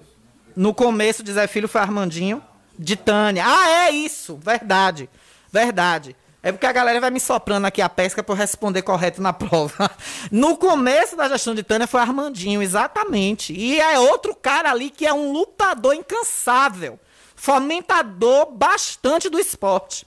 No 0.55 0.73
começo 0.73 1.23
de 1.23 1.33
Zé 1.33 1.47
Filho 1.47 1.67
foi 1.67 1.81
Armandinho, 1.81 2.43
de 2.77 2.95
Tânia. 2.95 3.43
Ah, 3.45 3.69
é 3.87 3.91
isso, 3.91 4.37
verdade, 4.37 5.09
verdade. 5.51 6.15
É 6.45 6.51
porque 6.51 6.67
a 6.67 6.71
galera 6.71 7.01
vai 7.01 7.09
me 7.09 7.19
soprando 7.19 7.65
aqui 7.65 7.81
a 7.81 7.89
pesca 7.89 8.21
para 8.21 8.31
eu 8.31 8.37
responder 8.37 8.83
correto 8.83 9.19
na 9.19 9.33
prova. 9.33 9.89
No 10.31 10.55
começo 10.55 11.15
da 11.15 11.27
gestão 11.27 11.55
de 11.55 11.63
Tânia 11.63 11.87
foi 11.87 11.99
Armandinho, 11.99 12.61
exatamente. 12.61 13.51
E 13.51 13.81
é 13.81 13.97
outro 13.97 14.35
cara 14.35 14.69
ali 14.69 14.91
que 14.91 15.07
é 15.07 15.13
um 15.13 15.31
lutador 15.31 15.95
incansável, 15.95 16.99
fomentador 17.35 18.51
bastante 18.51 19.27
do 19.27 19.39
esporte. 19.39 20.05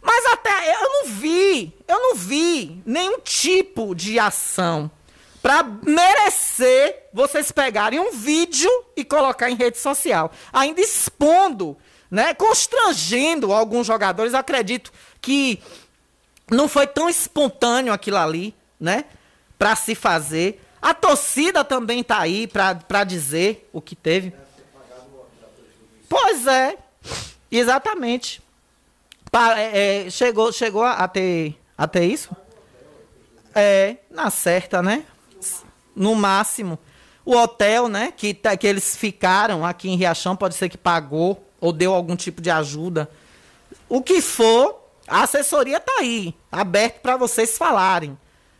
Mas 0.00 0.24
até 0.26 0.72
eu 0.72 0.88
não 0.88 1.06
vi, 1.06 1.76
eu 1.88 1.98
não 1.98 2.14
vi 2.14 2.80
nenhum 2.86 3.18
tipo 3.18 3.92
de 3.92 4.20
ação 4.20 4.88
para 5.42 5.64
merecer 5.64 7.08
vocês 7.12 7.50
pegarem 7.50 7.98
um 7.98 8.12
vídeo 8.12 8.70
e 8.96 9.04
colocar 9.04 9.50
em 9.50 9.56
rede 9.56 9.78
social, 9.78 10.30
ainda 10.52 10.80
expondo, 10.80 11.76
né, 12.08 12.32
constrangendo 12.34 13.52
alguns 13.52 13.86
jogadores, 13.86 14.32
acredito 14.32 14.92
que 15.24 15.58
não 16.50 16.68
foi 16.68 16.86
tão 16.86 17.08
espontâneo 17.08 17.94
aquilo 17.94 18.18
ali, 18.18 18.54
né? 18.78 19.06
Para 19.58 19.74
se 19.74 19.94
fazer. 19.94 20.62
A 20.82 20.92
torcida 20.92 21.64
também 21.64 22.04
tá 22.04 22.18
aí 22.18 22.46
para 22.46 23.04
dizer 23.04 23.66
o 23.72 23.80
que 23.80 23.96
teve. 23.96 24.34
Pois 26.06 26.46
é, 26.46 26.76
exatamente. 27.50 28.42
Pa, 29.32 29.58
é, 29.58 30.04
é, 30.06 30.10
chegou 30.10 30.52
chegou 30.52 30.84
a 30.84 31.08
ter, 31.08 31.58
a 31.76 31.88
ter 31.88 32.04
isso? 32.04 32.36
É, 33.54 33.96
na 34.10 34.28
certa, 34.28 34.82
né? 34.82 35.04
No 35.96 36.14
máximo. 36.14 36.78
O 37.24 37.34
hotel, 37.34 37.88
né, 37.88 38.12
que, 38.14 38.34
tá, 38.34 38.54
que 38.54 38.66
eles 38.66 38.94
ficaram 38.94 39.64
aqui 39.64 39.88
em 39.88 39.96
Riachão, 39.96 40.36
pode 40.36 40.54
ser 40.54 40.68
que 40.68 40.76
pagou 40.76 41.42
ou 41.58 41.72
deu 41.72 41.94
algum 41.94 42.14
tipo 42.14 42.42
de 42.42 42.50
ajuda. 42.50 43.08
O 43.88 44.02
que 44.02 44.20
for, 44.20 44.83
a 45.06 45.22
assessoria 45.22 45.76
está 45.76 45.92
aí, 46.00 46.34
aberto 46.50 47.00
para 47.00 47.16
vocês 47.16 47.58
falarem, 47.58 48.18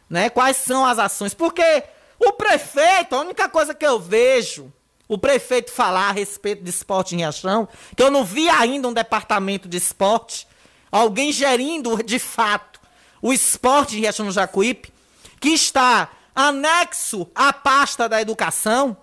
né? 0.08 0.28
Quais 0.28 0.56
são 0.58 0.84
as 0.84 0.98
ações? 0.98 1.34
Porque 1.34 1.84
o 2.18 2.32
prefeito, 2.32 3.14
a 3.14 3.20
única 3.20 3.48
coisa 3.48 3.74
que 3.74 3.86
eu 3.86 3.98
vejo 3.98 4.72
o 5.08 5.18
prefeito 5.18 5.70
falar 5.70 6.08
a 6.08 6.12
respeito 6.12 6.62
de 6.62 6.70
esporte 6.70 7.14
em 7.14 7.18
Riachão, 7.18 7.68
que 7.96 8.02
eu 8.02 8.10
não 8.10 8.24
vi 8.24 8.48
ainda 8.48 8.88
um 8.88 8.92
departamento 8.92 9.68
de 9.68 9.76
esporte, 9.76 10.46
alguém 10.90 11.30
gerindo 11.30 12.02
de 12.02 12.18
fato 12.18 12.80
o 13.20 13.32
esporte 13.32 13.96
em 13.96 14.00
Riachão 14.00 14.26
no 14.26 14.32
Jacuípe, 14.32 14.92
que 15.40 15.50
está 15.50 16.10
anexo 16.34 17.30
à 17.34 17.52
pasta 17.52 18.08
da 18.08 18.20
educação, 18.20 18.96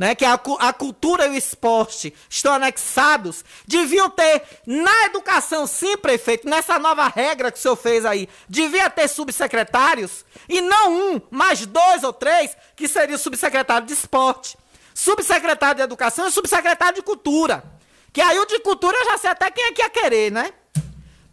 né, 0.00 0.14
que 0.14 0.24
a, 0.24 0.40
a 0.60 0.72
cultura 0.72 1.26
e 1.26 1.28
o 1.28 1.34
esporte 1.34 2.14
estão 2.26 2.54
anexados, 2.54 3.44
deviam 3.66 4.08
ter 4.08 4.42
na 4.66 5.04
educação, 5.04 5.66
sim, 5.66 5.94
prefeito, 5.98 6.48
nessa 6.48 6.78
nova 6.78 7.06
regra 7.06 7.52
que 7.52 7.58
o 7.58 7.60
senhor 7.60 7.76
fez 7.76 8.06
aí, 8.06 8.26
devia 8.48 8.88
ter 8.88 9.08
subsecretários, 9.08 10.24
e 10.48 10.62
não 10.62 10.90
um, 10.90 11.20
mas 11.30 11.66
dois 11.66 12.02
ou 12.02 12.14
três, 12.14 12.56
que 12.74 12.88
seria 12.88 13.14
o 13.14 13.18
subsecretário 13.18 13.86
de 13.86 13.92
esporte, 13.92 14.56
subsecretário 14.94 15.76
de 15.76 15.82
educação 15.82 16.26
e 16.26 16.30
subsecretário 16.30 16.94
de 16.94 17.02
cultura. 17.02 17.62
Que 18.10 18.22
aí 18.22 18.38
o 18.38 18.46
de 18.46 18.58
cultura 18.60 18.96
eu 18.96 19.04
já 19.04 19.18
sei 19.18 19.28
até 19.28 19.50
quem 19.50 19.64
é 19.64 19.72
que 19.72 19.82
ia 19.82 19.90
querer, 19.90 20.32
né? 20.32 20.50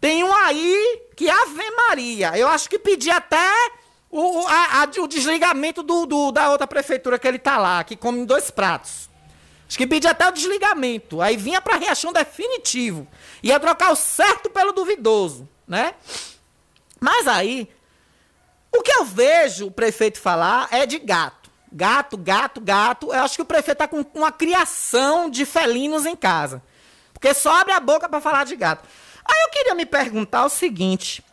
Tem 0.02 0.26
um 0.26 0.34
aí 0.34 1.04
que 1.16 1.30
Ave 1.30 1.72
Maria. 1.72 2.38
Eu 2.38 2.50
acho 2.50 2.70
que 2.70 2.78
pedi 2.78 3.10
até 3.10 3.50
o, 4.10 4.48
a, 4.48 4.84
a, 4.84 5.02
o 5.02 5.08
desligamento 5.08 5.84
do, 5.84 6.06
do, 6.06 6.32
da 6.32 6.50
outra 6.50 6.66
prefeitura 6.66 7.20
que 7.20 7.28
ele 7.28 7.40
tá 7.40 7.58
lá, 7.58 7.84
que 7.84 7.96
come 7.96 8.26
dois 8.26 8.50
pratos. 8.50 9.10
Acho 9.68 9.78
que 9.78 9.86
pedia 9.86 10.12
até 10.12 10.28
o 10.28 10.32
desligamento. 10.32 11.22
Aí 11.22 11.36
vinha 11.36 11.62
para 11.62 11.76
reação 11.76 12.14
definitivo. 12.14 13.06
Ia 13.44 13.60
trocar 13.60 13.92
o 13.92 13.96
certo 13.96 14.50
pelo 14.50 14.72
duvidoso, 14.72 15.48
né? 15.68 15.94
Mas 17.02 17.28
aí, 17.28 17.70
o 18.72 18.82
que 18.82 18.92
eu 18.92 19.04
vejo 19.04 19.68
o 19.68 19.72
prefeito 19.72 20.20
falar 20.20 20.70
é 20.72 20.86
de 20.86 20.98
gato. 20.98 21.52
Gato, 21.70 22.18
gato, 22.18 22.62
gato. 22.62 23.08
Eu 23.08 23.24
acho 23.24 23.36
que 23.36 23.42
o 23.42 23.46
prefeito 23.46 23.80
tá 23.80 23.88
com 23.88 24.06
uma 24.16 24.32
criação 24.32 25.30
de 25.30 25.46
felinos 25.46 26.06
em 26.06 26.16
casa. 26.16 26.64
Porque 27.14 27.34
só 27.34 27.60
abre 27.60 27.74
a 27.74 27.80
boca 27.80 28.08
para 28.08 28.22
falar 28.22 28.46
de 28.46 28.56
gato. 28.56 28.88
Aí 29.26 29.42
eu 29.44 29.50
queria 29.50 29.76
me 29.76 29.86
perguntar 29.86 30.46
o 30.46 30.50
seguinte: 30.50 31.24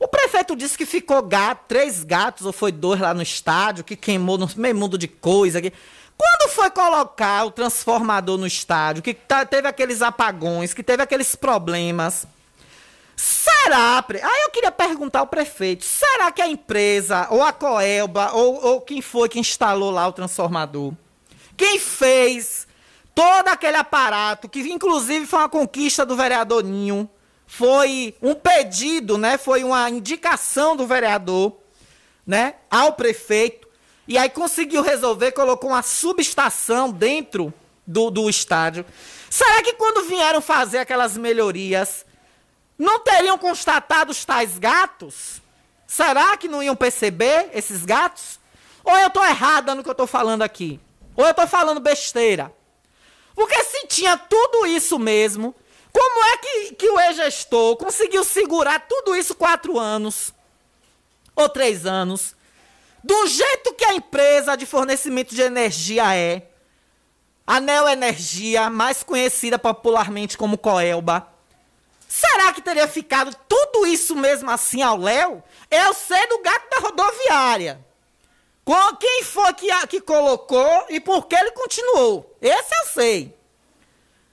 o 0.00 0.08
prefeito 0.08 0.56
disse 0.56 0.78
que 0.78 0.86
ficou 0.86 1.22
gato, 1.22 1.66
três 1.68 2.02
gatos, 2.02 2.46
ou 2.46 2.52
foi 2.54 2.72
dois 2.72 2.98
lá 2.98 3.12
no 3.12 3.20
estádio, 3.20 3.84
que 3.84 3.94
queimou 3.94 4.38
no 4.38 4.48
meio 4.56 4.74
mundo 4.74 4.96
de 4.96 5.06
coisa. 5.06 5.58
Aqui. 5.58 5.70
Quando 6.16 6.50
foi 6.50 6.70
colocar 6.70 7.44
o 7.44 7.50
transformador 7.50 8.38
no 8.38 8.46
estádio, 8.46 9.02
que 9.02 9.12
tá, 9.12 9.44
teve 9.44 9.68
aqueles 9.68 10.00
apagões, 10.00 10.72
que 10.72 10.82
teve 10.82 11.02
aqueles 11.02 11.36
problemas. 11.36 12.26
Será? 13.14 14.02
Aí 14.08 14.42
eu 14.44 14.50
queria 14.50 14.72
perguntar 14.72 15.20
ao 15.20 15.26
prefeito: 15.26 15.84
será 15.84 16.32
que 16.32 16.40
a 16.40 16.48
empresa, 16.48 17.26
ou 17.28 17.42
a 17.42 17.52
Coelba, 17.52 18.32
ou, 18.32 18.64
ou 18.64 18.80
quem 18.80 19.02
foi 19.02 19.28
que 19.28 19.38
instalou 19.38 19.90
lá 19.90 20.08
o 20.08 20.12
transformador? 20.12 20.94
Quem 21.58 21.78
fez 21.78 22.66
todo 23.14 23.48
aquele 23.48 23.76
aparato, 23.76 24.48
que 24.48 24.60
inclusive 24.60 25.26
foi 25.26 25.40
uma 25.40 25.48
conquista 25.48 26.06
do 26.06 26.16
vereador 26.16 26.64
Ninho, 26.64 27.06
foi 27.52 28.14
um 28.22 28.32
pedido, 28.32 29.18
né? 29.18 29.36
Foi 29.36 29.64
uma 29.64 29.90
indicação 29.90 30.76
do 30.76 30.86
vereador, 30.86 31.56
né, 32.24 32.54
ao 32.70 32.92
prefeito. 32.92 33.68
E 34.06 34.16
aí 34.16 34.30
conseguiu 34.30 34.82
resolver, 34.82 35.32
colocou 35.32 35.70
uma 35.70 35.82
subestação 35.82 36.90
dentro 36.92 37.52
do, 37.84 38.08
do 38.08 38.30
estádio. 38.30 38.86
Será 39.28 39.62
que 39.64 39.72
quando 39.72 40.08
vieram 40.08 40.40
fazer 40.40 40.78
aquelas 40.78 41.16
melhorias, 41.16 42.06
não 42.78 43.00
teriam 43.00 43.36
constatado 43.36 44.12
os 44.12 44.24
tais 44.24 44.56
gatos? 44.56 45.42
Será 45.88 46.36
que 46.36 46.46
não 46.46 46.62
iam 46.62 46.76
perceber 46.76 47.50
esses 47.52 47.84
gatos? 47.84 48.38
Ou 48.84 48.96
eu 48.96 49.08
estou 49.08 49.24
errada 49.24 49.74
no 49.74 49.82
que 49.82 49.88
eu 49.88 49.92
estou 49.92 50.06
falando 50.06 50.42
aqui? 50.42 50.78
Ou 51.16 51.24
eu 51.24 51.32
estou 51.32 51.48
falando 51.48 51.80
besteira? 51.80 52.54
Porque 53.34 53.60
se 53.64 53.88
tinha 53.88 54.16
tudo 54.16 54.66
isso 54.66 55.00
mesmo, 55.00 55.52
como 55.92 56.24
é 56.24 56.36
que, 56.36 56.74
que 56.74 56.88
o 56.88 57.00
ex-gestor 57.00 57.76
conseguiu 57.76 58.24
segurar 58.24 58.86
tudo 58.88 59.16
isso 59.16 59.34
quatro 59.34 59.78
anos? 59.78 60.32
Ou 61.34 61.48
três 61.48 61.86
anos? 61.86 62.34
Do 63.02 63.26
jeito 63.26 63.74
que 63.74 63.84
a 63.84 63.94
empresa 63.94 64.56
de 64.56 64.66
fornecimento 64.66 65.34
de 65.34 65.40
energia 65.40 66.14
é, 66.14 66.48
a 67.46 67.58
Neoenergia, 67.58 68.70
mais 68.70 69.02
conhecida 69.02 69.58
popularmente 69.58 70.36
como 70.36 70.58
Coelba, 70.58 71.26
será 72.06 72.52
que 72.52 72.62
teria 72.62 72.86
ficado 72.86 73.34
tudo 73.48 73.86
isso 73.86 74.14
mesmo 74.14 74.50
assim 74.50 74.82
ao 74.82 74.96
Léo? 74.96 75.42
Eu 75.70 75.94
sei 75.94 76.26
do 76.28 76.42
gato 76.42 76.70
da 76.70 76.88
rodoviária. 76.88 77.84
Quem 79.00 79.24
foi 79.24 79.52
que, 79.54 79.86
que 79.88 80.00
colocou 80.00 80.86
e 80.90 81.00
por 81.00 81.26
que 81.26 81.34
ele 81.34 81.50
continuou? 81.52 82.36
Esse 82.40 82.72
eu 82.82 82.86
sei. 82.92 83.36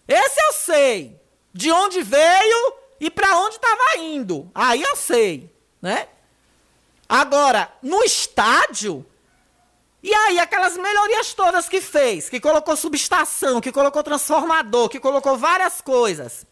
Esse 0.08 0.40
eu 0.40 0.54
sei 0.54 1.17
de 1.58 1.72
onde 1.72 2.04
veio 2.04 2.74
e 3.00 3.10
para 3.10 3.36
onde 3.40 3.56
estava 3.56 3.98
indo. 3.98 4.50
Aí 4.54 4.80
eu 4.80 4.96
sei, 4.96 5.52
né? 5.82 6.08
Agora, 7.10 7.72
no 7.82 8.04
estádio, 8.04 9.04
e 10.04 10.14
aí 10.14 10.40
aquelas 10.40 10.78
melhorias 10.78 11.34
todas 11.34 11.68
que 11.68 11.82
fez, 11.82 12.30
que 12.30 12.40
colocou 12.40 12.76
subestação, 12.76 13.60
que 13.60 13.72
colocou 13.72 14.04
transformador, 14.04 14.88
que 14.88 15.00
colocou 15.00 15.36
várias 15.36 15.82
coisas. 15.82 16.46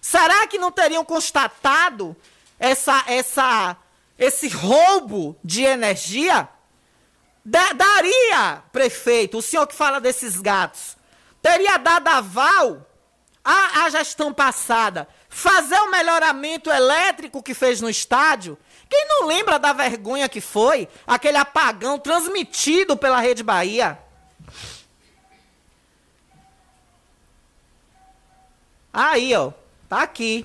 Será 0.00 0.46
que 0.46 0.56
não 0.56 0.70
teriam 0.70 1.04
constatado 1.04 2.16
essa 2.60 3.02
essa 3.08 3.76
esse 4.16 4.46
roubo 4.48 5.36
de 5.42 5.64
energia? 5.64 6.48
Da, 7.44 7.72
daria, 7.72 8.62
prefeito, 8.70 9.38
o 9.38 9.42
senhor 9.42 9.66
que 9.66 9.74
fala 9.74 9.98
desses 9.98 10.40
gatos, 10.40 10.96
teria 11.42 11.78
dado 11.78 12.06
aval 12.06 12.86
a, 13.44 13.84
a 13.84 13.90
gestão 13.90 14.32
passada 14.32 15.08
fazer 15.28 15.76
o 15.76 15.90
melhoramento 15.90 16.70
elétrico 16.70 17.42
que 17.42 17.54
fez 17.54 17.80
no 17.80 17.88
estádio, 17.88 18.58
quem 18.88 19.06
não 19.08 19.26
lembra 19.26 19.58
da 19.58 19.72
vergonha 19.72 20.28
que 20.28 20.40
foi 20.40 20.88
aquele 21.06 21.36
apagão 21.36 21.98
transmitido 21.98 22.96
pela 22.96 23.20
Rede 23.20 23.42
Bahia? 23.42 23.98
Aí, 28.92 29.34
ó, 29.34 29.52
tá 29.88 30.02
aqui. 30.02 30.44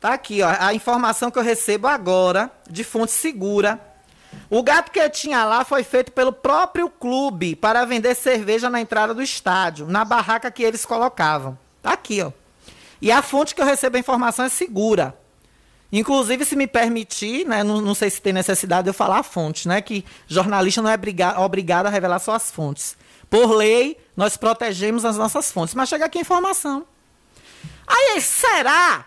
Tá 0.00 0.12
aqui, 0.12 0.42
ó, 0.42 0.56
a 0.60 0.72
informação 0.72 1.30
que 1.30 1.38
eu 1.38 1.42
recebo 1.42 1.88
agora, 1.88 2.52
de 2.70 2.84
fonte 2.84 3.10
segura. 3.10 3.80
O 4.48 4.62
gato 4.62 4.92
que 4.92 5.10
tinha 5.10 5.44
lá 5.44 5.64
foi 5.64 5.82
feito 5.82 6.12
pelo 6.12 6.32
próprio 6.32 6.88
clube 6.88 7.56
para 7.56 7.84
vender 7.84 8.14
cerveja 8.14 8.70
na 8.70 8.80
entrada 8.80 9.12
do 9.12 9.22
estádio, 9.22 9.86
na 9.86 10.04
barraca 10.04 10.50
que 10.50 10.62
eles 10.62 10.86
colocavam. 10.86 11.58
Tá 11.86 11.92
aqui, 11.92 12.20
ó. 12.20 12.32
E 13.00 13.12
a 13.12 13.22
fonte 13.22 13.54
que 13.54 13.60
eu 13.60 13.64
recebo 13.64 13.96
a 13.96 14.00
informação 14.00 14.44
é 14.44 14.48
segura. 14.48 15.16
Inclusive, 15.92 16.44
se 16.44 16.56
me 16.56 16.66
permitir, 16.66 17.46
né, 17.46 17.62
não, 17.62 17.80
não, 17.80 17.94
sei 17.94 18.10
se 18.10 18.20
tem 18.20 18.32
necessidade 18.32 18.82
de 18.82 18.90
eu 18.90 18.94
falar 18.94 19.20
a 19.20 19.22
fonte, 19.22 19.68
né, 19.68 19.80
que 19.80 20.04
jornalista 20.26 20.82
não 20.82 20.90
é 20.90 20.98
obrigado 21.38 21.86
a 21.86 21.88
revelar 21.88 22.18
suas 22.18 22.50
fontes. 22.50 22.96
Por 23.30 23.52
lei, 23.52 23.96
nós 24.16 24.36
protegemos 24.36 25.04
as 25.04 25.16
nossas 25.16 25.52
fontes. 25.52 25.76
Mas 25.76 25.88
chega 25.88 26.06
aqui 26.06 26.18
a 26.18 26.22
informação. 26.22 26.84
Aí, 27.86 28.20
será 28.20 29.06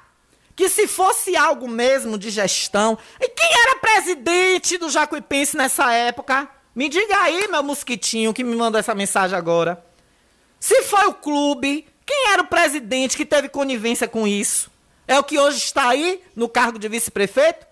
que 0.55 0.69
se 0.69 0.87
fosse 0.87 1.35
algo 1.35 1.67
mesmo 1.67 2.17
de 2.17 2.29
gestão, 2.29 2.97
e 3.19 3.27
quem 3.27 3.49
era 3.61 3.79
presidente 3.79 4.77
do 4.77 4.89
Jacuipense 4.89 5.57
nessa 5.57 5.91
época? 5.91 6.47
Me 6.73 6.87
diga 6.87 7.23
aí, 7.23 7.45
meu 7.49 7.61
mosquitinho, 7.61 8.33
que 8.33 8.41
me 8.41 8.55
mandou 8.55 8.79
essa 8.79 8.95
mensagem 8.95 9.37
agora. 9.37 9.83
Se 10.61 10.83
foi 10.83 11.07
o 11.07 11.13
clube, 11.13 11.85
quem 12.09 12.29
era 12.29 12.41
o 12.41 12.47
presidente 12.47 13.15
que 13.15 13.23
teve 13.23 13.47
conivência 13.47 14.07
com 14.07 14.27
isso? 14.27 14.71
É 15.07 15.19
o 15.19 15.23
que 15.23 15.37
hoje 15.37 15.59
está 15.59 15.89
aí 15.89 16.23
no 16.35 16.49
cargo 16.49 16.79
de 16.79 16.89
vice-prefeito? 16.89 17.67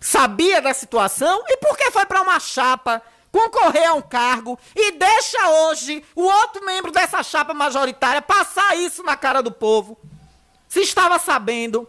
Sabia 0.00 0.62
da 0.62 0.72
situação? 0.72 1.42
E 1.48 1.56
por 1.56 1.76
que 1.76 1.90
foi 1.90 2.06
para 2.06 2.22
uma 2.22 2.38
chapa 2.38 3.02
concorrer 3.32 3.88
a 3.88 3.94
um 3.94 4.02
cargo 4.02 4.56
e 4.74 4.92
deixa 4.92 5.48
hoje 5.48 6.04
o 6.14 6.22
outro 6.22 6.64
membro 6.64 6.92
dessa 6.92 7.24
chapa 7.24 7.52
majoritária 7.52 8.22
passar 8.22 8.76
isso 8.76 9.02
na 9.02 9.16
cara 9.16 9.42
do 9.42 9.50
povo? 9.50 9.98
Se 10.68 10.82
estava 10.82 11.18
sabendo. 11.18 11.88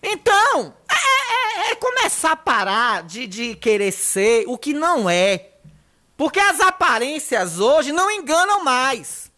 Então, 0.00 0.72
é, 0.88 0.94
é, 0.94 1.68
é, 1.68 1.72
é 1.72 1.74
começar 1.74 2.30
a 2.30 2.36
parar 2.36 3.02
de, 3.02 3.26
de 3.26 3.56
querer 3.56 3.90
ser 3.90 4.44
o 4.46 4.56
que 4.56 4.72
não 4.72 5.10
é. 5.10 5.48
Porque 6.20 6.38
as 6.38 6.60
aparências 6.60 7.58
hoje 7.58 7.92
não 7.92 8.10
enganam 8.10 8.62
mais. 8.62 9.32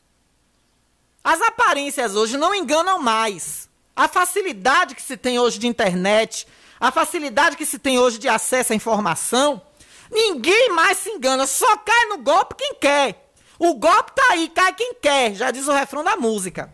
As 1.22 1.40
aparências 1.40 2.16
hoje 2.16 2.36
não 2.36 2.52
enganam 2.52 2.98
mais. 2.98 3.68
A 3.94 4.08
facilidade 4.08 4.96
que 4.96 5.00
se 5.00 5.16
tem 5.16 5.38
hoje 5.38 5.60
de 5.60 5.68
internet, 5.68 6.44
a 6.80 6.90
facilidade 6.90 7.56
que 7.56 7.64
se 7.64 7.78
tem 7.78 8.00
hoje 8.00 8.18
de 8.18 8.28
acesso 8.28 8.72
à 8.72 8.74
informação, 8.74 9.62
ninguém 10.10 10.70
mais 10.70 10.98
se 10.98 11.08
engana, 11.08 11.46
só 11.46 11.76
cai 11.76 12.06
no 12.06 12.18
golpe 12.18 12.56
quem 12.56 12.74
quer. 12.74 13.30
O 13.60 13.74
golpe 13.74 14.10
tá 14.16 14.32
aí, 14.32 14.48
cai 14.48 14.74
quem 14.74 14.94
quer, 14.94 15.36
já 15.36 15.52
diz 15.52 15.68
o 15.68 15.72
refrão 15.72 16.02
da 16.02 16.16
música. 16.16 16.68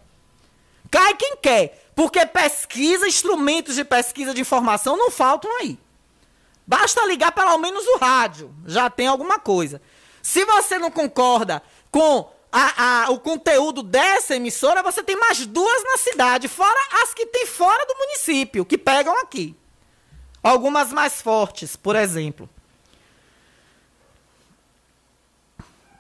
Cai 0.91 1.13
quem 1.17 1.37
quer. 1.37 1.87
Porque 1.95 2.25
pesquisa, 2.25 3.07
instrumentos 3.07 3.75
de 3.75 3.85
pesquisa 3.85 4.33
de 4.33 4.41
informação 4.41 4.97
não 4.97 5.11
faltam 5.11 5.55
aí. 5.59 5.79
Basta 6.67 7.05
ligar 7.05 7.33
pelo 7.33 7.59
menos 7.59 7.87
o 7.87 7.99
rádio, 7.99 8.55
já 8.65 8.89
tem 8.89 9.07
alguma 9.07 9.39
coisa. 9.39 9.83
Se 10.23 10.45
você 10.45 10.79
não 10.79 10.91
concorda 10.91 11.63
com 11.91 12.31
a, 12.51 13.05
a, 13.05 13.11
o 13.11 13.21
conteúdo 13.21 13.83
dessa 13.83 14.37
emissora, 14.37 14.83
você 14.83 15.03
tem 15.03 15.17
mais 15.17 15.47
duas 15.47 15.85
na 15.85 15.99
cidade, 15.99 16.49
fora 16.49 16.79
as 17.03 17.15
que 17.15 17.27
tem 17.27 17.47
fora 17.47 17.85
do 17.87 17.95
município, 17.97 18.65
que 18.65 18.79
pegam 18.79 19.19
aqui. 19.19 19.55
Algumas 20.43 20.93
mais 20.93 21.21
fortes, 21.21 21.77
por 21.77 21.97
exemplo. 21.97 22.49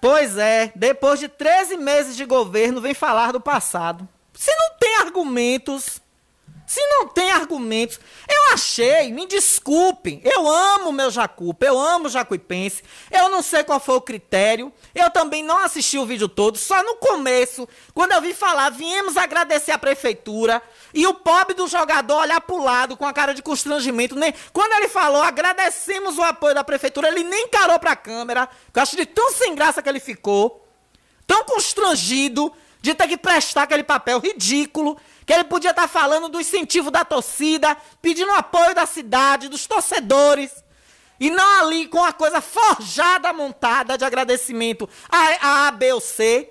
Pois 0.00 0.38
é, 0.38 0.72
depois 0.76 1.18
de 1.18 1.28
13 1.28 1.76
meses 1.76 2.16
de 2.16 2.24
governo, 2.24 2.80
vem 2.80 2.94
falar 2.94 3.32
do 3.32 3.40
passado. 3.40 4.08
Se 4.32 4.54
não 4.54 4.78
tem 4.78 4.96
argumentos, 4.98 6.00
se 6.68 6.86
não 6.86 7.08
tem 7.08 7.32
argumentos, 7.32 7.98
eu 8.28 8.52
achei, 8.52 9.10
me 9.10 9.26
desculpem, 9.26 10.20
eu 10.22 10.46
amo 10.46 10.92
meu 10.92 11.10
Jacupa, 11.10 11.64
eu 11.64 11.78
amo 11.78 12.10
Jacuipense, 12.10 12.82
eu 13.10 13.30
não 13.30 13.40
sei 13.40 13.64
qual 13.64 13.80
foi 13.80 13.94
o 13.94 14.02
critério, 14.02 14.70
eu 14.94 15.10
também 15.10 15.42
não 15.42 15.56
assisti 15.64 15.96
o 15.96 16.04
vídeo 16.04 16.28
todo, 16.28 16.58
só 16.58 16.82
no 16.82 16.96
começo, 16.96 17.66
quando 17.94 18.12
eu 18.12 18.20
vi 18.20 18.34
falar, 18.34 18.68
viemos 18.68 19.16
agradecer 19.16 19.72
a 19.72 19.78
prefeitura, 19.78 20.62
e 20.92 21.06
o 21.06 21.14
pobre 21.14 21.54
do 21.54 21.66
jogador 21.66 22.20
olhar 22.20 22.40
pro 22.42 22.62
lado 22.62 22.98
com 22.98 23.06
a 23.06 23.14
cara 23.14 23.32
de 23.32 23.40
constrangimento, 23.40 24.14
nem 24.14 24.34
quando 24.52 24.74
ele 24.74 24.88
falou, 24.88 25.22
agradecemos 25.22 26.18
o 26.18 26.22
apoio 26.22 26.54
da 26.54 26.62
prefeitura, 26.62 27.08
ele 27.08 27.24
nem 27.24 27.46
encarou 27.46 27.78
pra 27.78 27.96
câmera, 27.96 28.46
eu 28.74 28.82
acho 28.82 28.94
de 28.94 29.06
tão 29.06 29.32
sem 29.32 29.54
graça 29.54 29.82
que 29.82 29.88
ele 29.88 30.00
ficou, 30.00 30.68
tão 31.26 31.44
constrangido, 31.44 32.52
de 32.80 32.94
ter 32.94 33.08
que 33.08 33.16
prestar 33.16 33.62
aquele 33.62 33.82
papel 33.82 34.20
ridículo, 34.20 34.98
que 35.28 35.32
ele 35.34 35.44
podia 35.44 35.72
estar 35.72 35.86
falando 35.86 36.30
do 36.30 36.40
incentivo 36.40 36.90
da 36.90 37.04
torcida, 37.04 37.76
pedindo 38.00 38.32
apoio 38.32 38.74
da 38.74 38.86
cidade, 38.86 39.50
dos 39.50 39.66
torcedores, 39.66 40.64
e 41.20 41.28
não 41.28 41.60
ali 41.60 41.86
com 41.86 42.02
a 42.02 42.14
coisa 42.14 42.40
forjada, 42.40 43.30
montada 43.34 43.98
de 43.98 44.06
agradecimento 44.06 44.88
a, 45.06 45.18
a 45.18 45.68
A, 45.68 45.70
B 45.70 45.92
ou 45.92 46.00
C. 46.00 46.50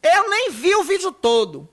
Eu 0.00 0.30
nem 0.30 0.52
vi 0.52 0.72
o 0.76 0.84
vídeo 0.84 1.10
todo, 1.10 1.68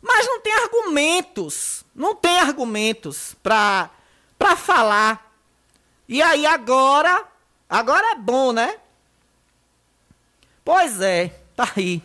mas 0.00 0.24
não 0.24 0.40
tem 0.40 0.54
argumentos, 0.54 1.84
não 1.92 2.14
tem 2.14 2.38
argumentos 2.38 3.34
para 3.42 3.90
falar. 4.56 5.34
E 6.08 6.22
aí 6.22 6.46
agora, 6.46 7.26
agora 7.68 8.12
é 8.12 8.14
bom, 8.14 8.52
né? 8.52 8.78
Pois 10.64 11.00
é. 11.00 11.40
Tá 11.56 11.72
aí. 11.76 12.00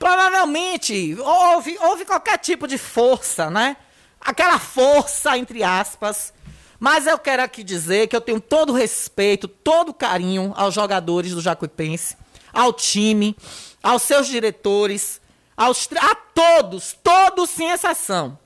Provavelmente 0.00 1.14
houve, 1.20 1.76
houve 1.78 2.06
qualquer 2.06 2.38
tipo 2.38 2.66
de 2.66 2.78
força, 2.78 3.50
né? 3.50 3.76
Aquela 4.18 4.58
força, 4.58 5.36
entre 5.36 5.62
aspas. 5.62 6.32
Mas 6.78 7.06
eu 7.06 7.18
quero 7.18 7.42
aqui 7.42 7.62
dizer 7.62 8.06
que 8.08 8.16
eu 8.16 8.20
tenho 8.22 8.40
todo 8.40 8.70
o 8.70 8.74
respeito, 8.74 9.46
todo 9.46 9.90
o 9.90 9.94
carinho 9.94 10.54
aos 10.56 10.72
jogadores 10.72 11.32
do 11.32 11.42
Jacuipense, 11.42 12.16
ao 12.50 12.72
time, 12.72 13.36
aos 13.82 14.00
seus 14.00 14.26
diretores, 14.26 15.20
aos, 15.54 15.86
a 15.94 16.14
todos, 16.14 16.96
todos 17.04 17.50
sem 17.50 17.68
exceção. 17.70 18.38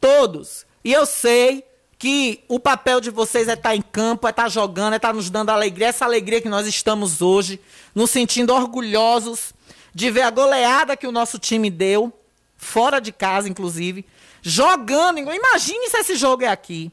Todos. 0.00 0.64
E 0.84 0.92
eu 0.92 1.04
sei 1.04 1.64
que 1.98 2.44
o 2.46 2.60
papel 2.60 3.00
de 3.00 3.10
vocês 3.10 3.48
é 3.48 3.54
estar 3.54 3.70
tá 3.70 3.76
em 3.76 3.82
campo, 3.82 4.28
é 4.28 4.30
estar 4.30 4.44
tá 4.44 4.48
jogando, 4.48 4.92
é 4.92 4.96
estar 4.98 5.08
tá 5.08 5.14
nos 5.14 5.30
dando 5.30 5.50
alegria, 5.50 5.88
essa 5.88 6.04
alegria 6.04 6.40
que 6.40 6.48
nós 6.48 6.64
estamos 6.64 7.20
hoje, 7.20 7.60
nos 7.92 8.12
sentindo 8.12 8.54
orgulhosos 8.54 9.52
de 9.94 10.10
ver 10.10 10.22
a 10.22 10.30
goleada 10.30 10.96
que 10.96 11.06
o 11.06 11.12
nosso 11.12 11.38
time 11.38 11.70
deu, 11.70 12.12
fora 12.56 13.00
de 13.00 13.12
casa, 13.12 13.48
inclusive, 13.48 14.04
jogando. 14.42 15.18
Imagine 15.18 15.88
se 15.88 15.96
esse 15.98 16.16
jogo 16.16 16.44
é 16.44 16.48
aqui. 16.48 16.90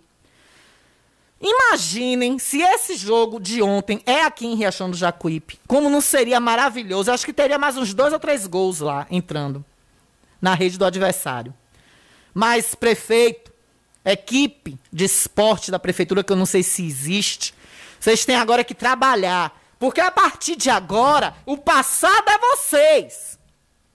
Imaginem 1.42 2.38
se 2.38 2.62
esse 2.62 2.96
jogo 2.96 3.40
de 3.40 3.64
ontem 3.64 4.02
é 4.06 4.22
aqui 4.22 4.46
em 4.46 4.54
Riachão 4.54 4.92
do 4.92 4.96
Jacuípe. 4.96 5.60
Como 5.68 5.90
não 5.90 6.00
seria 6.00 6.40
maravilhoso? 6.40 7.10
Eu 7.10 7.16
acho 7.16 7.26
que 7.26 7.34
teria 7.34 7.58
mais 7.58 7.76
uns 7.76 7.96
dois 7.96 8.14
ou 8.14 8.20
três 8.20 8.46
gols 8.46 8.80
lá 8.80 9.08
entrando 9.10 9.66
na 10.40 10.54
rede 10.54 10.78
do 10.78 10.86
adversário. 10.86 11.52
Mas, 12.32 12.76
prefeito, 12.76 13.52
equipe 14.06 14.78
de 14.94 15.06
esporte 15.06 15.72
da 15.72 15.80
prefeitura, 15.80 16.24
que 16.24 16.32
eu 16.32 16.38
não 16.38 16.46
sei 16.46 16.62
se 16.62 16.86
existe, 16.86 17.56
vocês 18.00 18.24
têm 18.24 18.36
agora 18.36 18.64
que 18.64 18.76
trabalhar. 18.76 19.60
Porque 19.82 20.00
a 20.00 20.12
partir 20.12 20.56
de 20.56 20.70
agora, 20.70 21.36
o 21.44 21.58
passado 21.58 22.30
é 22.30 22.38
vocês. 22.38 23.40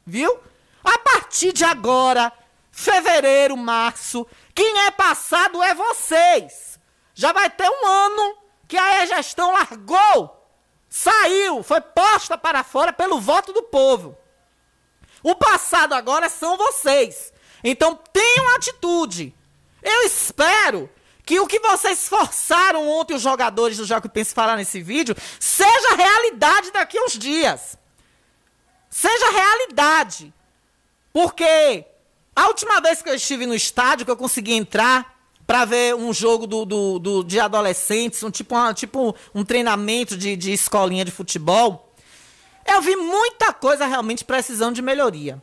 Viu? 0.05 0.37
A 0.83 0.99
partir 0.99 1.53
de 1.53 1.65
agora, 1.65 2.33
fevereiro, 2.73 3.57
março, 3.57 4.27
quem 4.53 4.81
é 4.81 4.91
passado 4.91 5.63
é 5.63 5.77
vocês. 5.77 6.81
Já 7.15 7.33
vai 7.33 7.49
ter 7.49 7.71
um 7.71 7.87
ano 7.87 8.37
que 8.67 8.77
a 8.77 9.07
gestão 9.07 9.53
largou, 9.53 10.51
saiu, 10.89 11.63
foi 11.63 11.81
posta 11.81 12.37
para 12.37 12.65
fora 12.65 12.93
pelo 12.93 13.21
voto 13.21 13.53
do 13.53 13.63
povo. 13.63 14.19
O 15.23 15.37
passado 15.37 15.93
agora 15.93 16.29
são 16.29 16.57
vocês. 16.57 17.33
Então 17.63 17.95
tenham 18.13 18.57
atitude. 18.57 19.33
Eu 19.81 20.03
espero 20.03 20.91
que 21.27 21.41
o 21.41 21.47
que 21.49 21.59
vocês 21.59 22.07
forçaram 22.07 22.89
ontem 22.89 23.15
os 23.15 23.21
jogadores 23.21 23.77
do 23.79 23.85
Jacuipense 23.85 24.33
falar 24.33 24.57
nesse 24.57 24.81
vídeo 24.81 25.17
seja 25.41 25.97
realidade 25.97 26.71
daqui 26.71 26.97
a 26.97 27.03
uns 27.03 27.19
dias. 27.19 27.77
Seja 28.89 29.31
realidade. 29.33 30.33
Porque 31.13 31.85
a 32.35 32.47
última 32.47 32.81
vez 32.81 33.03
que 33.03 33.11
eu 33.11 33.15
estive 33.15 33.45
no 33.45 33.57
estádio, 33.57 34.07
que 34.07 34.11
eu 34.13 34.17
consegui 34.17 34.53
entrar 34.53 35.17
para 35.45 35.65
ver 35.65 35.97
um 35.97 36.13
jogo 36.13 36.47
do, 36.47 36.65
do, 36.65 36.99
do, 37.01 37.25
de 37.25 37.41
adolescentes, 37.41 38.23
um 38.23 38.31
tipo, 38.31 38.57
um, 38.57 38.73
tipo 38.73 39.17
um 39.35 39.45
treinamento 39.45 40.17
de, 40.17 40.37
de 40.37 40.53
escolinha 40.53 41.05
de 41.05 41.11
futebol, 41.11 41.93
eu 42.65 42.81
vi 42.81 42.95
muita 42.95 43.53
coisa 43.53 43.85
realmente 43.85 44.25
precisando 44.25 44.77
de 44.77 44.83
melhoria. 44.83 45.43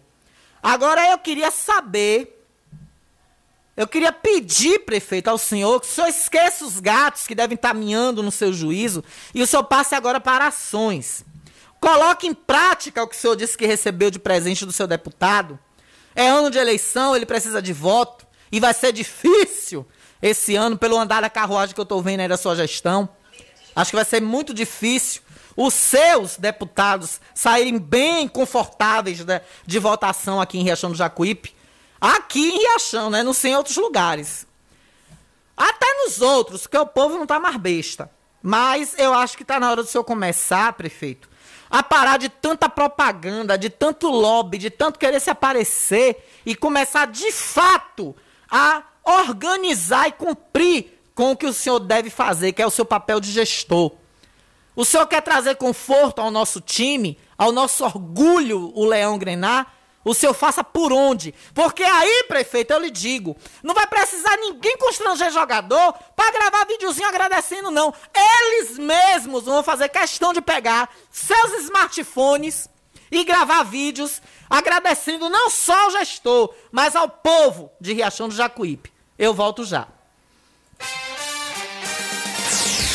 Agora 0.62 1.06
eu 1.12 1.18
queria 1.18 1.52
saber 1.52 2.43
eu 3.76 3.88
queria 3.88 4.12
pedir, 4.12 4.80
prefeito, 4.80 5.30
ao 5.30 5.38
senhor 5.38 5.82
que 5.82 5.88
o 5.88 5.90
senhor 5.90 6.08
esqueça 6.08 6.64
os 6.64 6.80
gatos 6.80 7.26
que 7.26 7.34
devem 7.34 7.56
estar 7.56 7.74
miando 7.74 8.22
no 8.22 8.32
seu 8.32 8.54
juízo 8.54 9.04
e 9.34 9.42
o 9.42 9.48
senhor 9.48 9.64
passe 9.64 9.96
agora 9.96 10.20
para 10.20 10.48
ações. 10.48 11.26
Coloque 11.80 12.28
em 12.28 12.34
prática 12.36 13.02
o 13.02 13.08
que 13.08 13.16
o 13.16 13.20
senhor 13.20 13.36
disse 13.36 13.58
que 13.58 13.66
recebeu 13.66 14.12
de 14.12 14.20
presente 14.20 14.64
do 14.64 14.72
seu 14.72 14.86
deputado. 14.86 15.58
É 16.16 16.28
ano 16.28 16.52
de 16.52 16.60
eleição, 16.60 17.16
ele 17.16 17.26
precisa 17.26 17.62
de 17.62 17.74
voto 17.74 18.28
e 18.52 18.60
vai 18.60 18.76
ser 18.76 18.94
difícil 18.94 19.86
esse 20.22 20.56
ano 20.56 20.78
pelo 20.78 20.98
andar 20.98 21.22
da 21.22 21.30
carruagem 21.30 21.74
que 21.74 21.82
eu 21.82 21.84
estou 21.84 22.02
vendo 22.02 22.20
aí 22.20 22.28
da 22.28 22.38
sua 22.38 22.56
gestão. 22.56 23.10
Acho 23.76 23.90
que 23.90 23.96
vai 23.96 24.06
ser 24.06 24.22
muito 24.22 24.54
difícil 24.54 25.24
os 25.58 25.74
seus 25.74 26.38
deputados 26.38 27.20
saírem 27.34 27.80
bem 27.80 28.28
confortáveis 28.28 29.26
de, 29.26 29.42
de 29.66 29.80
votação 29.80 30.40
aqui 30.40 30.60
em 30.60 30.64
Riachão 30.64 30.92
do 30.92 30.96
Jacuípe 30.96 31.56
Aqui 32.04 32.50
em 32.50 32.58
Riachão, 32.58 33.10
né? 33.10 33.24
Não 33.24 33.32
sei 33.32 33.52
em 33.52 33.56
outros 33.56 33.78
lugares. 33.78 34.46
Até 35.56 35.86
nos 36.04 36.20
outros, 36.20 36.68
que 36.68 36.78
o 36.78 36.86
povo 36.86 37.18
não 37.18 37.26
tá 37.26 37.40
mais 37.40 37.56
besta. 37.56 38.12
Mas 38.42 38.94
eu 39.00 39.14
acho 39.14 39.38
que 39.38 39.46
tá 39.46 39.58
na 39.58 39.72
hora 39.72 39.82
do 39.82 39.88
senhor 39.88 40.04
começar, 40.04 40.74
prefeito, 40.74 41.30
a 41.70 41.82
parar 41.82 42.18
de 42.18 42.28
tanta 42.28 42.68
propaganda, 42.68 43.58
de 43.58 43.70
tanto 43.70 44.10
lobby, 44.10 44.58
de 44.58 44.70
tanto 44.70 45.00
querer 45.00 45.22
se 45.22 45.30
aparecer 45.30 46.30
e 46.46 46.58
começar 46.58 47.08
de 47.08 47.32
fato 47.32 48.14
a 48.52 48.84
organizar 49.02 50.10
e 50.10 50.12
cumprir 50.12 51.00
com 51.16 51.32
o 51.32 51.38
que 51.38 51.46
o 51.46 51.54
senhor 51.54 51.80
deve 51.80 52.10
fazer, 52.10 52.52
que 52.52 52.62
é 52.62 52.68
o 52.68 52.70
seu 52.70 52.84
papel 52.84 53.22
de 53.22 53.32
gestor. 53.32 53.94
O 54.76 54.84
senhor 54.84 55.08
quer 55.08 55.22
trazer 55.22 55.56
conforto 55.56 56.20
ao 56.20 56.30
nosso 56.30 56.60
time, 56.60 57.18
ao 57.38 57.54
nosso 57.54 57.86
orgulho, 57.86 58.74
o 58.76 58.84
Leão 58.84 59.18
Grenar? 59.18 59.72
O 60.04 60.14
senhor 60.14 60.34
faça 60.34 60.64
por 60.64 60.92
onde? 60.92 61.34
Porque 61.54 61.84
aí, 61.84 62.26
prefeito, 62.28 62.72
eu 62.72 62.80
lhe 62.80 62.92
digo, 62.92 63.38
não 63.62 63.74
vai 63.74 63.88
precisar 63.88 64.36
ninguém 64.38 64.78
constranger 64.78 65.32
jogador 65.32 65.94
para 66.16 66.32
gravar 66.32 66.66
videozinho 66.66 67.08
agradecendo, 67.08 67.72
não. 67.72 67.94
Eles 68.14 68.78
mesmos 68.78 69.46
vão 69.46 69.64
fazer 69.64 69.90
questão 69.90 70.34
de 70.34 70.42
pegar 70.42 70.90
seus 71.10 71.64
smartphones 71.64 72.68
e 73.12 73.24
gravar 73.24 73.64
vídeos 73.64 74.22
agradecendo 74.50 75.30
não 75.30 75.50
só 75.50 75.86
ao 75.86 75.92
gestor, 75.92 76.54
mas 76.72 76.96
ao 76.96 77.08
povo 77.08 77.72
de 77.80 77.94
Riachão 77.94 78.28
do 78.28 78.36
Jacuípe. 78.36 78.92
Eu 79.18 79.34
volto 79.34 79.64
já. 79.64 79.88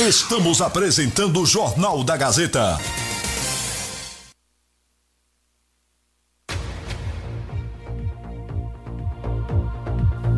Estamos 0.01 0.61
apresentando 0.61 1.40
o 1.40 1.47
Jornal 1.47 2.05
da 2.05 2.16
Gazeta. 2.16 2.79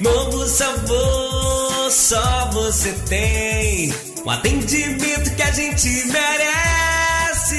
Novo 0.00 0.46
sabor, 0.46 1.90
só 1.90 2.50
você 2.52 2.92
tem. 3.08 3.94
O 4.24 4.30
atendimento 4.30 5.34
que 5.34 5.42
a 5.42 5.50
gente 5.52 5.88
merece. 6.06 7.56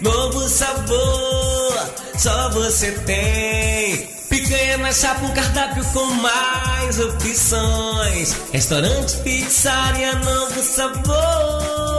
Novo 0.00 0.48
sabor, 0.48 1.94
só 2.18 2.50
você 2.50 2.92
tem. 3.06 4.08
Picanha 4.28 4.78
na 4.78 4.92
chapa, 4.92 5.24
um 5.24 5.32
cardápio 5.32 5.84
com 5.92 6.04
mais 6.06 6.98
opções. 6.98 8.36
Restaurante, 8.52 9.16
pizzaria, 9.18 10.14
novo 10.16 10.62
sabor. 10.62 11.95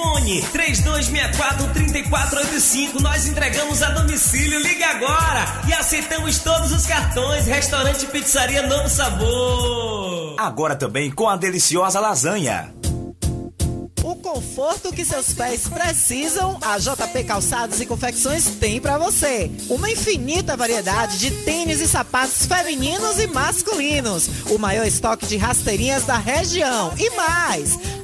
Fone 0.00 0.42
3264-3485. 0.42 3.00
Nós 3.00 3.26
entregamos 3.26 3.82
a 3.82 3.90
domicílio. 3.90 4.58
Liga 4.60 4.86
agora 4.86 5.44
e 5.68 5.74
aceitamos 5.74 6.38
todos 6.38 6.72
os 6.72 6.86
cartões. 6.86 7.44
Restaurante 7.46 8.06
Pizzaria 8.06 8.66
Novo 8.66 8.88
Sabor. 8.88 10.36
Agora 10.38 10.74
também 10.74 11.10
com 11.10 11.28
a 11.28 11.36
deliciosa 11.36 12.00
lasanha. 12.00 12.72
O 14.02 14.16
conforto 14.16 14.90
que 14.92 15.04
seus 15.04 15.34
pés 15.34 15.68
precisam, 15.68 16.58
a 16.62 16.78
JP 16.78 17.22
Calçados 17.24 17.80
e 17.80 17.86
Confecções 17.86 18.46
tem 18.58 18.80
para 18.80 18.96
você. 18.96 19.50
Uma 19.68 19.90
infinita 19.90 20.56
variedade 20.56 21.18
de 21.18 21.30
tênis 21.44 21.80
e 21.80 21.86
sapatos 21.86 22.46
femininos 22.46 23.20
e 23.20 23.26
masculinos. 23.26 24.28
O 24.50 24.58
maior 24.58 24.86
estoque 24.86 25.26
de 25.26 25.36
rasteirinhas 25.36 26.06
da 26.06 26.16
região. 26.16 26.94
E 26.98 27.10
mais, 27.10 27.78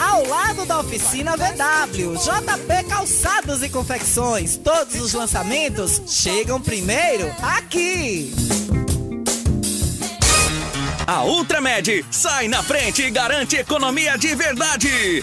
ao 0.00 0.26
lado 0.26 0.64
da 0.64 0.80
oficina 0.80 1.36
VW. 1.36 2.14
JP 2.16 2.88
Calçados 2.88 3.62
e 3.62 3.68
Confecções. 3.68 4.56
Todos 4.56 4.98
os 5.00 5.12
lançamentos 5.12 6.00
chegam 6.06 6.60
primeiro 6.60 7.30
aqui. 7.42 8.32
A 11.06 11.24
Ultramed 11.24 12.04
sai 12.10 12.48
na 12.48 12.62
frente 12.62 13.02
e 13.02 13.10
garante 13.10 13.56
economia 13.56 14.16
de 14.16 14.34
verdade. 14.34 15.22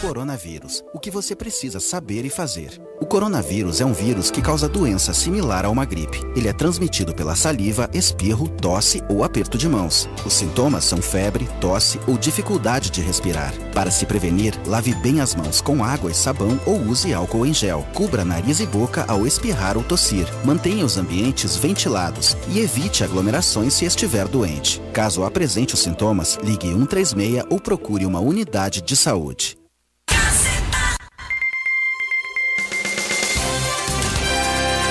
Coronavírus. 0.00 0.84
O 0.94 1.00
que 1.00 1.10
você 1.10 1.34
precisa 1.34 1.80
saber 1.80 2.24
e 2.24 2.30
fazer. 2.30 2.80
O 3.00 3.06
coronavírus 3.06 3.80
é 3.80 3.84
um 3.84 3.92
vírus 3.92 4.30
que 4.30 4.40
causa 4.40 4.68
doença 4.68 5.12
similar 5.12 5.64
a 5.64 5.70
uma 5.70 5.84
gripe. 5.84 6.20
Ele 6.36 6.46
é 6.46 6.52
transmitido 6.52 7.12
pela 7.12 7.34
saliva, 7.34 7.90
espirro, 7.92 8.48
tosse 8.48 9.02
ou 9.08 9.24
aperto 9.24 9.58
de 9.58 9.68
mãos. 9.68 10.08
Os 10.24 10.34
sintomas 10.34 10.84
são 10.84 11.02
febre, 11.02 11.48
tosse 11.60 11.98
ou 12.06 12.16
dificuldade 12.16 12.90
de 12.90 13.00
respirar. 13.00 13.52
Para 13.74 13.90
se 13.90 14.06
prevenir, 14.06 14.54
lave 14.68 14.94
bem 14.94 15.20
as 15.20 15.34
mãos 15.34 15.60
com 15.60 15.82
água 15.82 16.12
e 16.12 16.14
sabão 16.14 16.60
ou 16.64 16.80
use 16.80 17.12
álcool 17.12 17.44
em 17.44 17.52
gel. 17.52 17.84
Cubra 17.92 18.24
nariz 18.24 18.60
e 18.60 18.66
boca 18.66 19.04
ao 19.08 19.26
espirrar 19.26 19.76
ou 19.76 19.82
tossir. 19.82 20.28
Mantenha 20.44 20.84
os 20.84 20.96
ambientes 20.96 21.56
ventilados 21.56 22.36
e 22.48 22.60
evite 22.60 23.02
aglomerações 23.02 23.74
se 23.74 23.84
estiver 23.84 24.28
doente. 24.28 24.80
Caso 24.92 25.24
apresente 25.24 25.74
os 25.74 25.80
sintomas, 25.80 26.38
ligue 26.44 26.68
136 26.68 27.46
ou 27.50 27.60
procure 27.60 28.06
uma 28.06 28.20
unidade 28.20 28.80
de 28.80 28.94
saúde. 28.94 29.58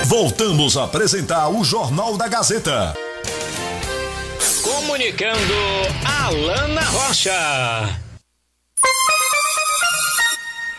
Voltamos 0.08 0.74
a 0.78 0.84
apresentar 0.84 1.50
o 1.50 1.62
Jornal 1.62 2.16
da 2.16 2.26
Gazeta. 2.26 2.94
Comunicando 4.62 5.54
Alana 6.02 6.80
Rocha. 6.80 8.00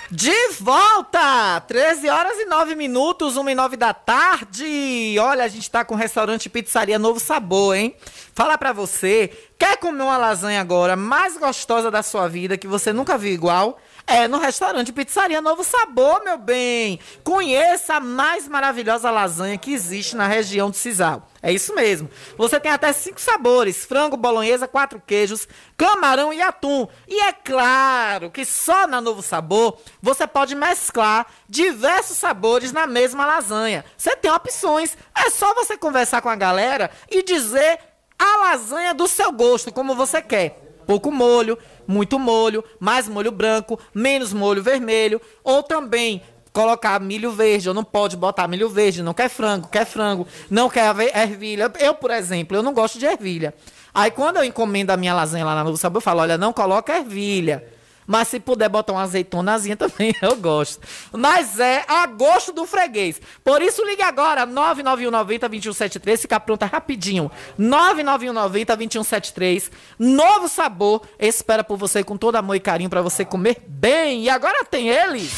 De 0.09 0.49
volta! 0.59 1.61
13 1.61 2.09
horas 2.09 2.39
e 2.39 2.45
9 2.45 2.73
minutos, 2.73 3.37
1 3.37 3.49
e 3.49 3.53
9 3.53 3.77
da 3.77 3.93
tarde. 3.93 5.15
Olha, 5.19 5.43
a 5.43 5.47
gente 5.47 5.69
tá 5.69 5.85
com 5.85 5.93
o 5.93 5.97
restaurante 5.97 6.49
Pizzaria 6.49 6.97
Novo 6.97 7.19
Sabor, 7.19 7.75
hein? 7.75 7.95
Fala 8.33 8.57
pra 8.57 8.73
você, 8.73 9.29
quer 9.59 9.77
comer 9.77 10.01
uma 10.01 10.17
lasanha 10.17 10.59
agora 10.59 10.95
mais 10.95 11.37
gostosa 11.37 11.91
da 11.91 12.01
sua 12.01 12.27
vida, 12.27 12.57
que 12.57 12.67
você 12.67 12.91
nunca 12.91 13.15
viu 13.15 13.31
igual? 13.31 13.79
É 14.11 14.27
no 14.27 14.39
restaurante 14.39 14.91
Pizzaria 14.91 15.39
Novo 15.39 15.63
Sabor, 15.63 16.23
meu 16.23 16.35
bem. 16.35 16.99
Conheça 17.23 17.93
a 17.93 17.99
mais 17.99 18.47
maravilhosa 18.47 19.11
lasanha 19.11 19.55
que 19.55 19.71
existe 19.71 20.15
na 20.15 20.25
região 20.25 20.71
do 20.71 20.75
Cisal. 20.75 21.29
É 21.43 21.53
isso 21.53 21.75
mesmo. 21.75 22.09
Você 22.35 22.59
tem 22.59 22.71
até 22.71 22.91
cinco 22.91 23.21
sabores: 23.21 23.85
frango, 23.85 24.17
bolonhesa, 24.17 24.67
quatro 24.67 24.99
queijos, 25.05 25.47
camarão 25.77 26.33
e 26.33 26.41
atum. 26.41 26.87
E 27.07 27.21
é 27.21 27.31
claro 27.31 28.31
que 28.31 28.43
só 28.45 28.87
na 28.87 28.99
Novo 28.99 29.21
Sabor 29.21 29.77
você 30.01 30.25
pode 30.25 30.55
mesclar 30.55 31.27
diversos 31.47 32.17
sabores 32.17 32.71
na 32.71 32.87
mesma 32.87 33.27
lasanha. 33.27 33.85
Você 33.95 34.15
tem 34.15 34.31
opções. 34.31 34.97
É 35.15 35.29
só 35.29 35.53
você 35.53 35.77
conversar 35.77 36.23
com 36.23 36.29
a 36.29 36.35
galera 36.35 36.89
e 37.11 37.21
dizer 37.21 37.77
a 38.17 38.37
lasanha 38.37 38.91
do 38.91 39.07
seu 39.07 39.31
gosto, 39.31 39.71
como 39.71 39.93
você 39.93 40.19
quer. 40.19 40.65
Pouco 40.89 41.11
molho, 41.11 41.55
muito 41.89 42.19
molho, 42.19 42.63
mais 42.79 43.09
molho 43.09 43.31
branco, 43.31 43.79
menos 43.95 44.31
molho 44.31 44.61
vermelho, 44.61 45.19
ou 45.43 45.63
também 45.63 46.21
colocar 46.53 46.99
milho 46.99 47.31
verde, 47.31 47.67
ou 47.67 47.73
não 47.73 47.83
pode 47.83 48.15
botar 48.15 48.47
milho 48.47 48.69
verde, 48.69 49.01
não 49.01 49.13
quer 49.13 49.27
frango, 49.27 49.67
quer 49.67 49.85
frango, 49.85 50.27
não 50.51 50.69
quer 50.69 50.95
ervilha. 51.15 51.71
Eu, 51.79 51.95
por 51.95 52.11
exemplo, 52.11 52.55
eu 52.55 52.61
não 52.61 52.75
gosto 52.75 52.99
de 52.99 53.07
ervilha. 53.07 53.55
Aí 53.91 54.11
quando 54.11 54.37
eu 54.37 54.43
encomendo 54.43 54.91
a 54.91 54.97
minha 54.97 55.15
lasanha 55.15 55.43
lá 55.43 55.63
na 55.63 55.75
Sabor, 55.77 55.97
eu 55.97 56.01
falo, 56.01 56.21
olha, 56.21 56.37
não 56.37 56.53
coloca 56.53 56.95
ervilha. 56.95 57.63
Mas 58.09 58.27
se 58.27 58.39
puder 58.39 58.67
botar 58.67 58.93
uma 58.93 59.03
azeitonazinha 59.03 59.77
também, 59.77 60.15
eu 60.19 60.35
gosto. 60.35 60.81
Mas 61.11 61.59
é 61.59 61.85
a 61.87 62.07
gosto 62.07 62.51
do 62.51 62.65
freguês. 62.65 63.21
Por 63.43 63.61
isso, 63.61 63.85
ligue 63.85 64.01
agora, 64.01 64.47
99190-2173. 64.47 66.17
Fica 66.17 66.39
pronta 66.39 66.65
rapidinho. 66.65 67.29
99190-2173. 67.59 69.69
Novo 69.99 70.49
sabor. 70.49 71.03
Espera 71.19 71.63
por 71.63 71.77
você 71.77 72.03
com 72.03 72.17
todo 72.17 72.37
amor 72.37 72.55
e 72.55 72.59
carinho 72.59 72.89
para 72.89 73.03
você 73.03 73.23
comer 73.23 73.57
bem. 73.67 74.23
E 74.23 74.29
agora 74.29 74.65
tem 74.65 74.89
ele. 74.89 75.29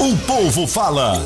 O 0.00 0.16
povo 0.26 0.66
fala. 0.66 1.22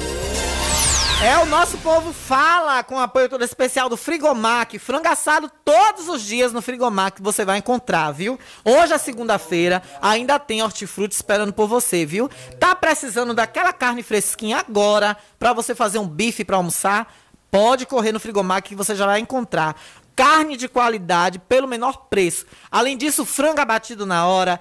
É, 1.21 1.37
o 1.39 1.47
nosso 1.47 1.77
povo 1.79 2.13
fala 2.13 2.81
com 2.85 2.95
o 2.95 3.01
apoio 3.01 3.29
todo 3.29 3.43
especial 3.43 3.89
do 3.89 3.97
Frigomac. 3.97 4.79
Frango 4.79 5.09
assado 5.09 5.51
todos 5.65 6.09
os 6.09 6.23
dias 6.23 6.53
no 6.53 6.63
Frigomac 6.63 7.21
você 7.21 7.45
vai 7.45 7.59
encontrar, 7.59 8.13
viu? 8.13 8.39
Hoje 8.65 8.93
é 8.93 8.99
segunda-feira, 8.99 9.83
ainda 10.01 10.39
tem 10.39 10.63
hortifruti 10.63 11.17
esperando 11.17 11.53
por 11.53 11.67
você, 11.67 12.07
viu? 12.07 12.31
Tá 12.61 12.73
precisando 12.73 13.35
daquela 13.35 13.73
carne 13.73 14.05
fresquinha 14.05 14.59
agora 14.59 15.17
para 15.41 15.53
você 15.53 15.75
fazer 15.75 15.99
um 15.99 16.07
bife 16.07 16.45
para 16.45 16.57
almoçar? 16.57 17.13
Pode 17.51 17.85
correr 17.85 18.13
no 18.13 18.21
Frigomac 18.21 18.69
que 18.69 18.77
você 18.77 18.95
já 18.95 19.05
vai 19.05 19.19
encontrar 19.19 19.75
carne 20.19 20.57
de 20.57 20.67
qualidade 20.67 21.39
pelo 21.39 21.69
menor 21.69 22.09
preço. 22.11 22.45
Além 22.73 22.97
disso, 22.97 23.25
frango 23.25 23.61
abatido 23.61 24.05
na 24.05 24.27
hora, 24.27 24.59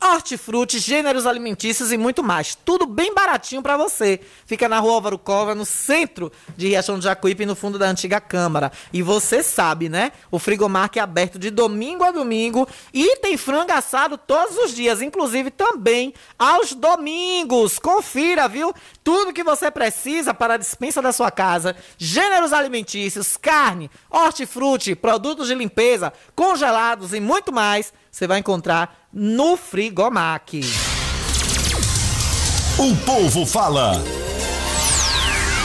hortifruti, 0.00 0.78
gêneros 0.78 1.26
alimentícios 1.26 1.92
e 1.92 1.96
muito 1.96 2.22
mais. 2.22 2.54
Tudo 2.54 2.86
bem 2.86 3.14
baratinho 3.14 3.62
para 3.62 3.76
você. 3.76 4.20
Fica 4.46 4.68
na 4.68 4.78
rua 4.78 4.94
Álvaro 4.94 5.18
Cova, 5.18 5.54
no 5.54 5.64
centro 5.64 6.30
de 6.56 6.68
Riachão 6.68 6.98
do 6.98 7.04
Jacuípe, 7.04 7.46
no 7.46 7.56
fundo 7.56 7.78
da 7.78 7.86
antiga 7.86 8.20
Câmara. 8.20 8.70
E 8.92 9.02
você 9.02 9.42
sabe, 9.42 9.88
né? 9.88 10.12
O 10.30 10.38
Frigomark 10.38 10.96
é 10.96 11.00
aberto 11.00 11.38
de 11.38 11.50
domingo 11.50 12.04
a 12.04 12.10
domingo 12.10 12.68
e 12.92 13.16
tem 13.16 13.36
frango 13.36 13.72
assado 13.72 14.18
todos 14.18 14.56
os 14.58 14.74
dias, 14.74 15.02
inclusive 15.02 15.50
também 15.50 16.14
aos 16.38 16.72
domingos. 16.72 17.78
Confira, 17.78 18.48
viu? 18.48 18.74
Tudo 19.02 19.32
que 19.32 19.44
você 19.44 19.70
precisa 19.70 20.34
para 20.34 20.54
a 20.54 20.58
dispensa 20.58 21.00
da 21.00 21.12
sua 21.12 21.30
casa. 21.30 21.76
Gêneros 21.98 22.52
alimentícios, 22.52 23.36
carne, 23.36 23.90
hortifruti, 24.10 24.94
produtos 24.94 25.48
de 25.48 25.54
limpeza, 25.54 26.12
congelados 26.34 27.12
e 27.12 27.20
muito 27.20 27.52
mais 27.52 27.92
você 28.16 28.26
vai 28.26 28.38
encontrar 28.38 29.08
no 29.12 29.58
Frigomac. 29.58 30.62
O 32.78 32.96
povo 33.04 33.44
fala. 33.44 33.92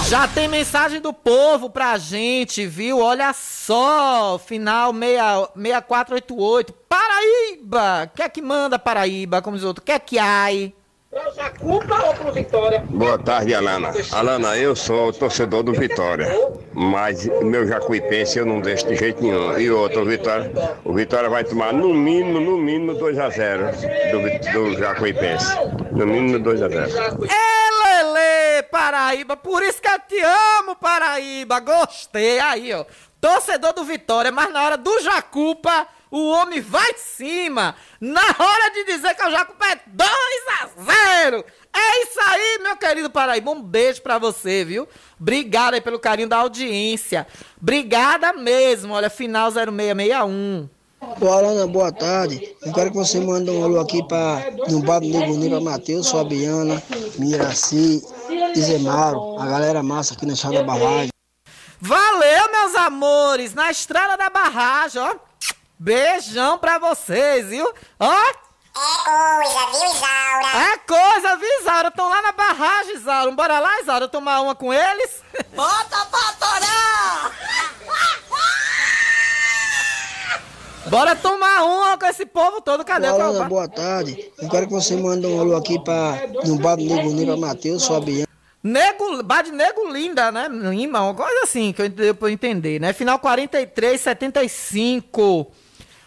Já 0.10 0.28
tem 0.28 0.50
mensagem 0.50 1.00
do 1.00 1.14
povo 1.14 1.70
pra 1.70 1.98
gente, 1.98 2.68
viu? 2.68 3.00
Olha 3.00 3.32
só, 3.32 4.38
final 4.38 4.92
6488. 4.94 6.74
Paraíba! 6.90 8.12
Quer 8.14 8.28
que 8.30 8.42
manda 8.42 8.78
Paraíba? 8.78 9.42
Como 9.42 9.56
diz 9.56 9.66
outro, 9.66 9.82
quer 9.82 10.02
que 10.02 10.20
ai? 10.20 10.74
Boa 12.90 13.18
tarde, 13.20 13.54
Alana. 13.54 13.92
Alana, 14.14 14.56
eu 14.58 14.74
sou 14.78 15.12
torcedor 15.12 15.62
do 15.62 15.74
Vitória, 15.74 16.26
mas 16.74 17.26
meu 17.42 17.68
jacuipense 17.68 18.40
eu 18.40 18.46
não 18.46 18.62
deixo 18.62 18.88
de 18.88 18.96
jeito 18.96 19.22
nenhum. 19.22 19.58
E 19.60 19.70
outro, 19.70 20.04
o 20.04 20.06
Vitória, 20.06 20.50
o 20.86 20.94
Vitória 20.94 21.30
vai 21.30 21.44
tomar 21.44 21.74
no 21.74 21.94
mínimo, 21.94 22.40
no 22.40 22.58
mínimo 22.58 22.94
2 22.94 23.20
a 23.20 23.30
0 23.30 23.66
do, 24.12 24.54
do 24.54 24.80
jacuipense. 24.80 25.54
No 25.92 26.08
mínimo 26.08 26.40
2 26.40 26.62
a 26.62 26.70
0 26.70 26.90
É, 27.26 28.04
Lele, 28.04 28.64
Paraíba, 28.72 29.36
por 29.36 29.62
isso 29.64 29.82
que 29.82 29.90
eu 29.90 30.00
te 30.08 30.18
amo, 30.60 30.78
Paraíba. 30.78 31.60
Gostei. 31.60 32.40
Aí, 32.40 32.74
ó. 32.74 32.86
Torcedor 33.20 33.74
do 33.74 33.84
Vitória, 33.84 34.32
mas 34.32 34.52
na 34.54 34.64
hora 34.64 34.78
do 34.78 34.98
Jacupa 35.02 35.88
o 36.12 36.30
homem 36.30 36.60
vai 36.60 36.94
de 36.94 37.00
cima. 37.00 37.74
Na 38.00 38.22
hora 38.38 38.72
de 38.74 38.84
dizer 38.84 39.16
que 39.16 39.24
o 39.24 39.32
Jacupa 39.32 39.66
é 39.66 39.80
2 39.88 40.10
a 40.60 40.70
0. 41.24 41.46
É 41.74 42.04
isso 42.04 42.20
aí, 42.28 42.60
meu 42.62 42.76
querido 42.76 43.10
Paraíba. 43.10 43.50
Um 43.50 43.62
beijo 43.62 44.02
pra 44.02 44.20
você, 44.20 44.66
viu? 44.66 44.88
Obrigada 45.20 45.78
aí 45.78 45.82
pelo 45.82 45.98
carinho 45.98 46.28
da 46.28 46.38
audiência. 46.38 47.26
Obrigada 47.60 48.34
mesmo. 48.34 48.94
Olha, 48.94 49.10
final 49.10 49.50
0661. 49.50 50.70
Boa, 51.18 51.38
Alana, 51.38 51.66
boa 51.66 51.92
tarde. 51.92 52.56
Eu 52.62 52.74
quero 52.74 52.92
que 52.92 52.98
você 52.98 53.20
mande 53.20 53.50
um 53.50 53.64
alô 53.64 53.80
aqui 53.80 54.06
para 54.08 54.52
no 54.70 54.82
Bar 54.82 55.00
do 55.00 55.08
Neguni 55.08 55.50
para 55.50 55.60
Matheus, 55.60 56.12
Fabiana, 56.12 56.82
Miraci, 57.18 58.04
Izemaro, 58.56 59.40
a 59.40 59.48
galera 59.48 59.82
massa 59.82 60.14
aqui 60.14 60.28
na 60.28 60.34
Estrada 60.34 60.58
da 60.58 60.64
Barragem. 60.64 61.10
Valeu, 61.80 62.52
meus 62.52 62.76
amores! 62.76 63.56
Na 63.56 63.72
Estrada 63.72 64.16
da 64.16 64.30
Barragem, 64.30 65.02
ó. 65.02 65.31
Beijão 65.84 66.60
pra 66.60 66.78
vocês, 66.78 67.48
viu? 67.48 67.68
Ó. 68.00 68.14
É 68.14 68.34
coisa, 69.04 69.66
viu, 69.72 69.90
Isaura? 69.90 70.48
É 70.54 70.78
coisa, 70.78 71.36
viu, 71.38 71.60
Isaura? 71.60 71.88
Estão 71.88 72.08
lá 72.08 72.22
na 72.22 72.32
barragem, 72.34 72.94
Isaura. 72.98 73.32
Bora 73.32 73.60
lá, 73.60 73.82
Isaura, 73.82 74.08
tomar 74.08 74.42
uma 74.42 74.54
com 74.54 74.72
eles? 74.72 75.24
Bota 75.56 76.06
pra 76.06 76.34
torar! 76.34 77.32
Bora 80.86 81.16
tomar 81.16 81.64
uma 81.64 81.98
com 81.98 82.06
esse 82.06 82.28
povo 82.28 82.62
todo. 82.62 82.86
Cadê 82.86 83.10
Boa, 83.10 83.24
Ana, 83.24 83.46
boa 83.46 83.68
tarde. 83.68 84.32
Eu 84.40 84.50
quero 84.50 84.68
que 84.68 84.74
você 84.74 84.96
mande 84.96 85.26
um 85.26 85.40
alô 85.40 85.56
aqui 85.56 85.84
pra, 85.84 86.28
no 86.46 86.60
bar 86.60 86.76
do 86.76 86.84
Nego 86.84 87.26
pra 87.26 87.38
Matheus, 87.38 87.88
Fabiano. 87.88 88.28
Nego, 88.64 89.24
bar 89.24 89.42
de 89.42 89.52
Nego 89.52 89.92
Linda, 89.92 90.32
né? 90.32 90.48
Lima, 90.48 91.02
uma 91.02 91.16
coisa 91.16 91.42
assim 91.44 91.74
que 91.74 91.82
eu 91.82 91.90
deu 91.90 92.14
pra 92.14 92.30
entender, 92.30 92.80
né? 92.80 92.94
Final 92.94 93.18
43, 93.18 94.00
75. 94.00 95.52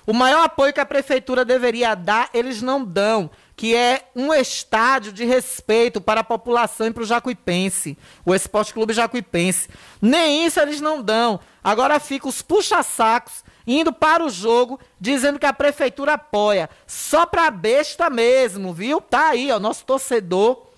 O 0.06 0.12
maior 0.12 0.44
apoio 0.44 0.72
que 0.72 0.80
a 0.80 0.86
prefeitura 0.86 1.44
deveria 1.44 1.94
dar, 1.94 2.28
eles 2.34 2.60
não 2.60 2.84
dão, 2.84 3.30
que 3.56 3.74
é 3.74 4.08
um 4.14 4.32
estádio 4.34 5.12
de 5.12 5.24
respeito 5.24 6.00
para 6.00 6.20
a 6.20 6.24
população 6.24 6.86
e 6.86 6.90
para 6.90 7.02
o 7.02 7.06
Jacuipense, 7.06 7.96
o 8.24 8.34
Esporte 8.34 8.74
Clube 8.74 8.92
Jacuipense. 8.92 9.68
Nem 10.00 10.44
isso 10.44 10.60
eles 10.60 10.80
não 10.80 11.02
dão. 11.02 11.40
Agora 11.62 11.98
fica 11.98 12.28
os 12.28 12.42
puxa-sacos 12.42 13.44
indo 13.66 13.92
para 13.92 14.22
o 14.22 14.28
jogo, 14.28 14.78
dizendo 15.00 15.38
que 15.38 15.46
a 15.46 15.52
prefeitura 15.52 16.14
apoia. 16.14 16.68
Só 16.86 17.24
pra 17.24 17.50
besta 17.50 18.10
mesmo, 18.10 18.74
viu? 18.74 19.00
Tá 19.00 19.30
aí, 19.30 19.50
ó, 19.50 19.58
nosso 19.58 19.84
torcedor 19.84 20.74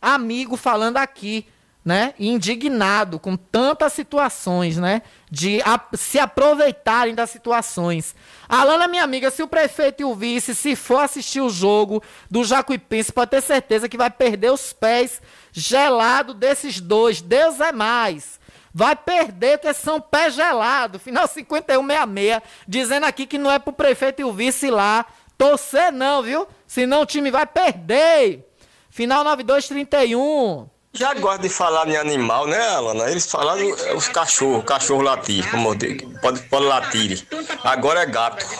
amigo 0.00 0.56
falando 0.56 0.98
aqui, 0.98 1.46
né? 1.86 2.14
Indignado 2.18 3.16
com 3.16 3.36
tantas 3.36 3.92
situações, 3.92 4.76
né? 4.76 5.02
De 5.30 5.62
a, 5.62 5.80
se 5.94 6.18
aproveitarem 6.18 7.14
das 7.14 7.30
situações. 7.30 8.12
Alana, 8.48 8.88
minha 8.88 9.04
amiga, 9.04 9.30
se 9.30 9.40
o 9.40 9.46
prefeito 9.46 10.00
e 10.00 10.04
o 10.04 10.12
vice, 10.12 10.52
se 10.52 10.74
for 10.74 10.98
assistir 10.98 11.40
o 11.40 11.48
jogo 11.48 12.02
do 12.28 12.42
Jacuipense, 12.42 13.12
pode 13.12 13.30
ter 13.30 13.40
certeza 13.40 13.88
que 13.88 13.96
vai 13.96 14.10
perder 14.10 14.50
os 14.50 14.72
pés 14.72 15.22
gelado 15.52 16.34
desses 16.34 16.80
dois. 16.80 17.22
Deus 17.22 17.60
é 17.60 17.70
mais. 17.70 18.40
Vai 18.74 18.96
perder, 18.96 19.58
porque 19.58 19.72
são 19.72 20.00
pé 20.00 20.28
gelado. 20.28 20.98
Final 20.98 21.28
5166, 21.28 22.42
dizendo 22.66 23.06
aqui 23.06 23.28
que 23.28 23.38
não 23.38 23.50
é 23.50 23.60
pro 23.60 23.72
prefeito 23.72 24.20
e 24.20 24.24
o 24.24 24.32
vice 24.32 24.70
lá 24.70 25.06
torcer, 25.38 25.92
não, 25.92 26.20
viu? 26.20 26.48
Senão 26.66 27.02
o 27.02 27.06
time 27.06 27.30
vai 27.30 27.46
perder. 27.46 28.44
Final 28.90 29.22
9231. 29.22 30.75
Já 30.96 31.12
gosto 31.12 31.42
de 31.42 31.50
falar 31.50 31.86
em 31.88 31.96
animal, 31.96 32.46
né, 32.46 32.58
Alana? 32.70 33.10
Eles 33.10 33.30
falaram 33.30 33.68
os 33.94 34.08
cachorros, 34.08 34.64
cachorro 34.64 35.02
latir, 35.02 35.48
como 35.50 35.76
pode, 36.22 36.40
pode 36.44 36.64
latir. 36.64 37.26
Agora 37.62 38.00
é 38.00 38.06
gato. 38.06 38.46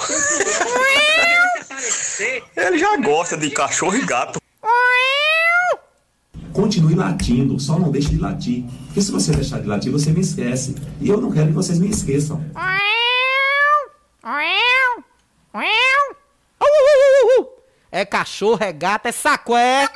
Ele 2.55 2.78
já 2.78 2.97
gosta 2.99 3.39
de 3.39 3.51
cachorro 3.51 3.97
e 3.97 4.05
gato. 4.05 4.39
Continue 6.53 6.95
latindo, 6.95 7.59
só 7.59 7.78
não 7.78 7.91
deixe 7.91 8.11
de 8.11 8.18
latir. 8.18 8.64
Porque 8.87 9.01
se 9.01 9.11
você 9.11 9.32
deixar 9.32 9.61
de 9.61 9.66
latir, 9.66 9.91
você 9.91 10.11
me 10.11 10.20
esquece. 10.20 10.76
E 11.01 11.09
eu 11.09 11.18
não 11.18 11.32
quero 11.32 11.47
que 11.47 11.53
vocês 11.53 11.78
me 11.78 11.89
esqueçam. 11.89 12.45
É 17.91 18.05
cachorro, 18.05 18.62
é 18.62 18.72
gato, 18.72 19.07
é 19.07 19.12
sacué. 19.12 19.84
É 19.84 19.89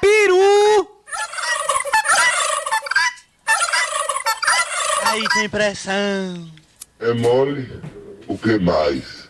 peru! 0.00 0.88
Aí 5.06 5.24
tem 5.34 5.48
pressão. 5.48 6.50
É 7.00 7.12
mole, 7.14 7.82
o 8.26 8.36
que 8.38 8.58
mais? 8.58 9.28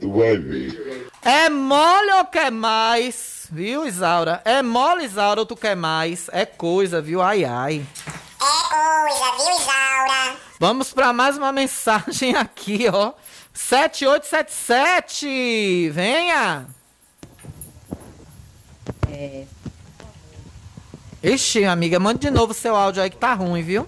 Tu 0.00 0.12
vai 0.12 0.36
ver. 0.36 1.08
É 1.22 1.48
mole 1.48 2.10
ou 2.12 2.24
quer 2.26 2.50
mais? 2.50 3.46
Viu, 3.50 3.86
Isaura? 3.86 4.42
É 4.44 4.62
mole, 4.62 5.04
Isaura, 5.04 5.40
ou 5.40 5.46
tu 5.46 5.56
quer 5.56 5.76
mais? 5.76 6.28
É 6.32 6.44
coisa, 6.44 7.00
viu? 7.00 7.22
Ai, 7.22 7.44
ai. 7.44 7.86
É 7.96 8.00
coisa, 8.68 9.32
viu, 9.36 9.50
Isaura? 9.58 10.36
Vamos 10.60 10.92
para 10.92 11.12
mais 11.12 11.38
uma 11.38 11.52
mensagem 11.52 12.34
aqui, 12.36 12.86
ó. 12.92 13.12
7877! 13.54 15.90
Venha! 15.90 16.66
É. 19.14 19.44
Ixi, 21.22 21.64
amiga, 21.64 22.00
manda 22.00 22.18
de 22.18 22.30
novo 22.30 22.52
seu 22.52 22.74
áudio 22.74 23.02
aí 23.02 23.08
que 23.08 23.16
tá 23.16 23.32
ruim, 23.32 23.62
viu? 23.62 23.86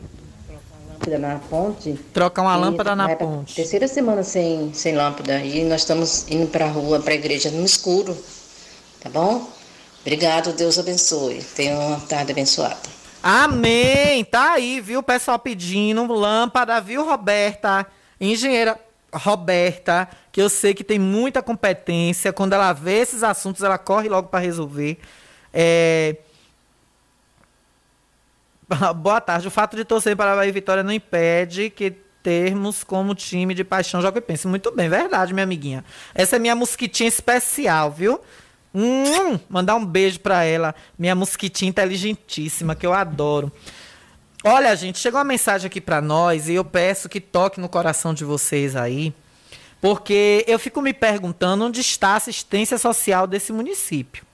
Lâmpada 0.89 1.19
na 1.19 1.39
ponte. 1.39 1.93
Trocar 2.13 2.43
uma 2.43 2.57
lâmpada 2.57 2.97
na 2.97 3.07
pra 3.09 3.17
ponte. 3.17 3.55
Terceira 3.55 3.89
semana 3.89 4.23
sem, 4.23 4.73
sem 4.73 4.95
lâmpada. 4.95 5.41
E 5.41 5.65
nós 5.65 5.83
estamos 5.83 6.31
indo 6.31 6.47
pra 6.47 6.67
rua, 6.67 7.01
pra 7.01 7.15
igreja 7.15 7.51
no 7.51 7.65
escuro. 7.65 8.17
Tá 9.01 9.11
bom? 9.11 9.51
Obrigado, 10.01 10.53
Deus 10.53 10.79
abençoe. 10.79 11.43
Tenha 11.55 11.77
uma 11.77 12.01
tarde 12.01 12.33
abençoada. 12.33 12.77
Amém! 13.23 14.25
Tá 14.25 14.53
aí, 14.53 14.81
viu? 14.81 15.01
O 15.01 15.03
pessoal 15.03 15.39
pedindo 15.39 16.07
lâmpada, 16.13 16.81
viu, 16.81 17.05
Roberta? 17.05 17.85
Engenheira 18.21 18.79
Roberta, 19.17 20.09
que 20.31 20.41
eu 20.41 20.49
sei 20.49 20.75
que 20.75 20.85
tem 20.85 20.99
muita 20.99 21.43
competência. 21.43 22.33
Quando 22.33 22.53
ela 22.53 22.73
vê 22.73 22.99
esses 22.99 23.23
assuntos, 23.23 23.63
ela 23.63 23.79
corre 23.79 24.09
logo 24.09 24.29
para 24.29 24.41
resolver. 24.41 24.99
É... 25.53 26.17
Boa 28.97 29.21
tarde. 29.21 29.49
O 29.49 29.51
fato 29.51 29.77
de 29.77 29.85
torcer 29.85 30.17
para 30.17 30.33
a 30.33 30.37
Bahia 30.37 30.49
e 30.49 30.53
Vitória 30.53 30.83
não 30.83 30.93
impede 30.93 31.71
que 31.71 31.91
termos 32.23 32.83
como 32.83 33.15
time 33.15 33.55
de 33.55 33.63
paixão 33.63 34.03
Jocuipense. 34.03 34.49
Muito 34.49 34.75
bem, 34.75 34.89
verdade, 34.89 35.33
minha 35.33 35.45
amiguinha. 35.45 35.85
Essa 36.13 36.35
é 36.35 36.39
minha 36.41 36.57
mosquitinha 36.57 37.09
especial, 37.09 37.93
viu? 37.93 38.21
Hum, 38.75 39.39
mandar 39.49 39.77
um 39.77 39.87
beijo 39.87 40.19
para 40.21 40.43
ela, 40.43 40.75
minha 40.99 41.15
mosquitinha 41.15 41.69
inteligentíssima, 41.69 42.75
que 42.75 42.85
eu 42.85 42.93
adoro. 42.93 43.53
Olha, 44.49 44.77
gente, 44.77 45.01
chegou 45.01 45.19
uma 45.19 45.25
mensagem 45.25 45.67
aqui 45.67 45.81
para 45.81 46.01
nós 46.01 46.49
e 46.49 46.55
eu 46.55 46.65
peço 46.65 47.09
que 47.09 47.21
toque 47.21 47.59
no 47.59 47.69
coração 47.69 48.15
de 48.15 48.25
vocês 48.25 48.77
aí, 48.77 49.13
porque 49.81 50.45
eu 50.47 50.57
fico 50.57 50.81
me 50.81 50.95
perguntando 50.95 51.65
onde 51.65 51.81
está 51.81 52.11
a 52.11 52.15
assistência 52.15 52.79
social 52.79 53.27
desse 53.27 53.53
município. 53.53 54.25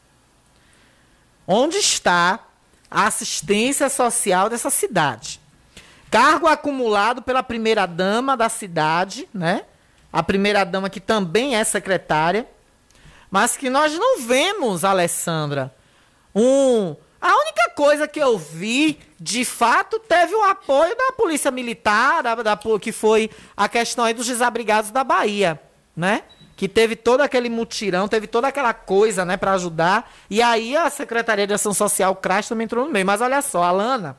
Onde 1.48 1.78
está 1.78 2.40
a 2.90 3.06
assistência 3.06 3.88
social 3.88 4.50
dessa 4.50 4.68
cidade? 4.68 5.40
Cargo 6.10 6.46
acumulado 6.46 7.22
pela 7.22 7.42
primeira 7.42 7.86
dama 7.86 8.36
da 8.36 8.50
cidade, 8.50 9.26
né? 9.32 9.64
A 10.12 10.22
primeira 10.22 10.62
dama 10.62 10.90
que 10.90 11.00
também 11.00 11.56
é 11.56 11.64
secretária, 11.64 12.46
mas 13.30 13.56
que 13.56 13.70
nós 13.70 13.94
não 13.94 14.20
vemos, 14.20 14.84
Alessandra, 14.84 15.74
um 16.34 16.96
a 17.22 17.36
única 17.36 17.70
coisa 17.76 18.08
que 18.08 18.18
eu 18.18 18.36
vi, 18.36 18.98
de 19.18 19.44
fato, 19.44 20.00
teve 20.00 20.34
o 20.34 20.42
apoio 20.42 20.96
da 20.96 21.12
Polícia 21.12 21.52
Militar, 21.52 22.20
da, 22.22 22.34
da- 22.34 22.58
que 22.80 22.90
foi 22.90 23.30
a 23.56 23.68
questão 23.68 24.04
aí 24.04 24.12
dos 24.12 24.26
desabrigados 24.26 24.90
da 24.90 25.04
Bahia, 25.04 25.60
né? 25.96 26.24
Que 26.56 26.68
teve 26.68 26.96
todo 26.96 27.20
aquele 27.20 27.48
mutirão, 27.48 28.08
teve 28.08 28.26
toda 28.26 28.48
aquela 28.48 28.74
coisa, 28.74 29.24
né, 29.24 29.36
para 29.36 29.52
ajudar. 29.52 30.12
E 30.28 30.42
aí 30.42 30.76
a 30.76 30.90
Secretaria 30.90 31.46
de 31.46 31.54
Ação 31.54 31.72
Social, 31.72 32.12
o 32.12 32.16
CRAS, 32.16 32.48
também 32.48 32.64
entrou 32.64 32.84
no 32.84 32.90
meio. 32.90 33.06
Mas 33.06 33.20
olha 33.20 33.40
só, 33.40 33.62
Alana, 33.62 34.16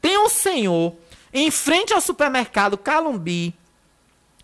tem 0.00 0.18
um 0.18 0.28
senhor 0.28 0.94
em 1.32 1.50
frente 1.50 1.92
ao 1.94 2.00
supermercado 2.00 2.76
Calumbi. 2.78 3.54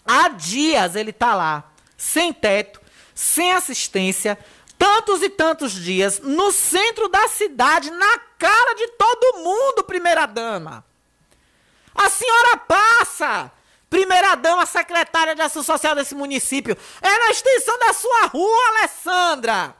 Há 0.05 0.29
dias 0.31 0.97
ele 0.97 1.13
tá 1.13 1.35
lá, 1.35 1.65
sem 1.97 2.33
teto, 2.33 2.81
sem 3.15 3.53
assistência, 3.53 4.39
tantos 4.81 5.23
e 5.23 5.29
tantos 5.29 5.73
dias, 5.73 6.21
no 6.21 6.51
centro 6.51 7.07
da 7.07 7.29
cidade, 7.29 7.91
na 7.91 8.19
cara 8.39 8.75
de 8.75 8.89
todo 8.93 9.45
mundo, 9.45 9.85
primeira 9.85 10.25
dama. 10.25 10.83
A 11.95 12.09
senhora 12.09 12.57
passa, 12.57 13.53
primeira 13.91 14.35
dama, 14.37 14.65
secretária 14.65 15.35
de 15.35 15.43
ação 15.43 15.63
social 15.63 15.95
desse 15.95 16.15
município. 16.15 16.75
É 17.03 17.19
na 17.19 17.31
extensão 17.31 17.79
da 17.79 17.93
sua 17.93 18.25
rua, 18.29 18.69
Alessandra. 18.69 19.77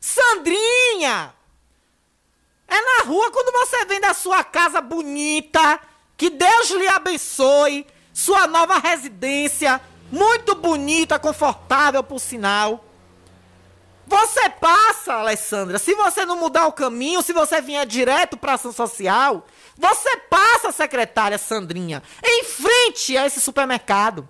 Sandrinha. 0.00 1.34
É 2.66 2.80
na 2.80 3.04
rua 3.04 3.30
quando 3.30 3.52
você 3.52 3.84
vem 3.84 4.00
da 4.00 4.14
sua 4.14 4.42
casa 4.42 4.80
bonita, 4.80 5.78
que 6.16 6.30
Deus 6.30 6.70
lhe 6.70 6.88
abençoe, 6.88 7.86
sua 8.14 8.46
nova 8.46 8.78
residência, 8.78 9.78
muito 10.10 10.54
bonita, 10.54 11.18
confortável 11.18 12.02
por 12.02 12.18
sinal. 12.18 12.82
Você 14.06 14.48
passa, 14.50 15.14
Alessandra, 15.14 15.78
se 15.78 15.92
você 15.94 16.24
não 16.24 16.36
mudar 16.36 16.66
o 16.66 16.72
caminho, 16.72 17.22
se 17.22 17.32
você 17.32 17.60
vier 17.60 17.84
direto 17.84 18.36
para 18.36 18.54
ação 18.54 18.72
social, 18.72 19.44
você 19.76 20.16
passa, 20.30 20.70
secretária 20.70 21.36
Sandrinha, 21.38 22.02
em 22.24 22.44
frente 22.44 23.16
a 23.16 23.26
esse 23.26 23.40
supermercado. 23.40 24.28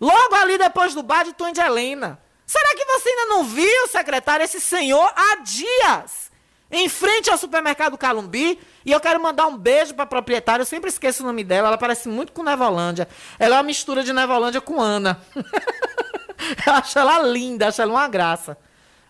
Logo 0.00 0.34
ali 0.36 0.58
depois 0.58 0.94
do 0.94 1.02
bar 1.02 1.24
de 1.24 1.32
Tom 1.32 1.52
de 1.52 1.60
Helena. 1.60 2.20
Será 2.46 2.74
que 2.74 2.84
você 2.84 3.08
ainda 3.08 3.26
não 3.26 3.44
viu, 3.44 3.88
secretária, 3.88 4.44
esse 4.44 4.60
senhor 4.60 5.12
há 5.16 5.36
dias? 5.36 6.30
Em 6.70 6.88
frente 6.88 7.30
ao 7.30 7.36
supermercado 7.36 7.98
Calumbi. 7.98 8.58
E 8.84 8.90
eu 8.90 9.00
quero 9.00 9.22
mandar 9.22 9.46
um 9.46 9.56
beijo 9.56 9.94
pra 9.94 10.06
proprietária. 10.06 10.62
Eu 10.62 10.66
sempre 10.66 10.88
esqueço 10.88 11.22
o 11.22 11.26
nome 11.26 11.44
dela. 11.44 11.68
Ela 11.68 11.78
parece 11.78 12.08
muito 12.08 12.32
com 12.32 12.42
Nevolândia. 12.42 13.06
Ela 13.38 13.56
é 13.56 13.58
uma 13.58 13.64
mistura 13.64 14.02
de 14.02 14.12
Nevolândia 14.12 14.60
com 14.60 14.80
Ana. 14.80 15.22
eu 16.66 16.72
acho 16.74 16.98
ela 16.98 17.22
linda, 17.22 17.68
acho 17.68 17.82
ela 17.82 17.92
uma 17.92 18.08
graça. 18.08 18.56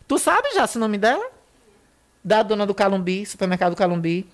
Tu 0.06 0.18
sabe 0.18 0.48
já 0.54 0.64
esse 0.64 0.78
nome 0.78 0.98
dela? 0.98 1.24
Da 2.22 2.42
dona 2.42 2.66
do 2.66 2.74
Calumbi, 2.74 3.26
supermercado 3.26 3.74
Calumbi. 3.74 4.28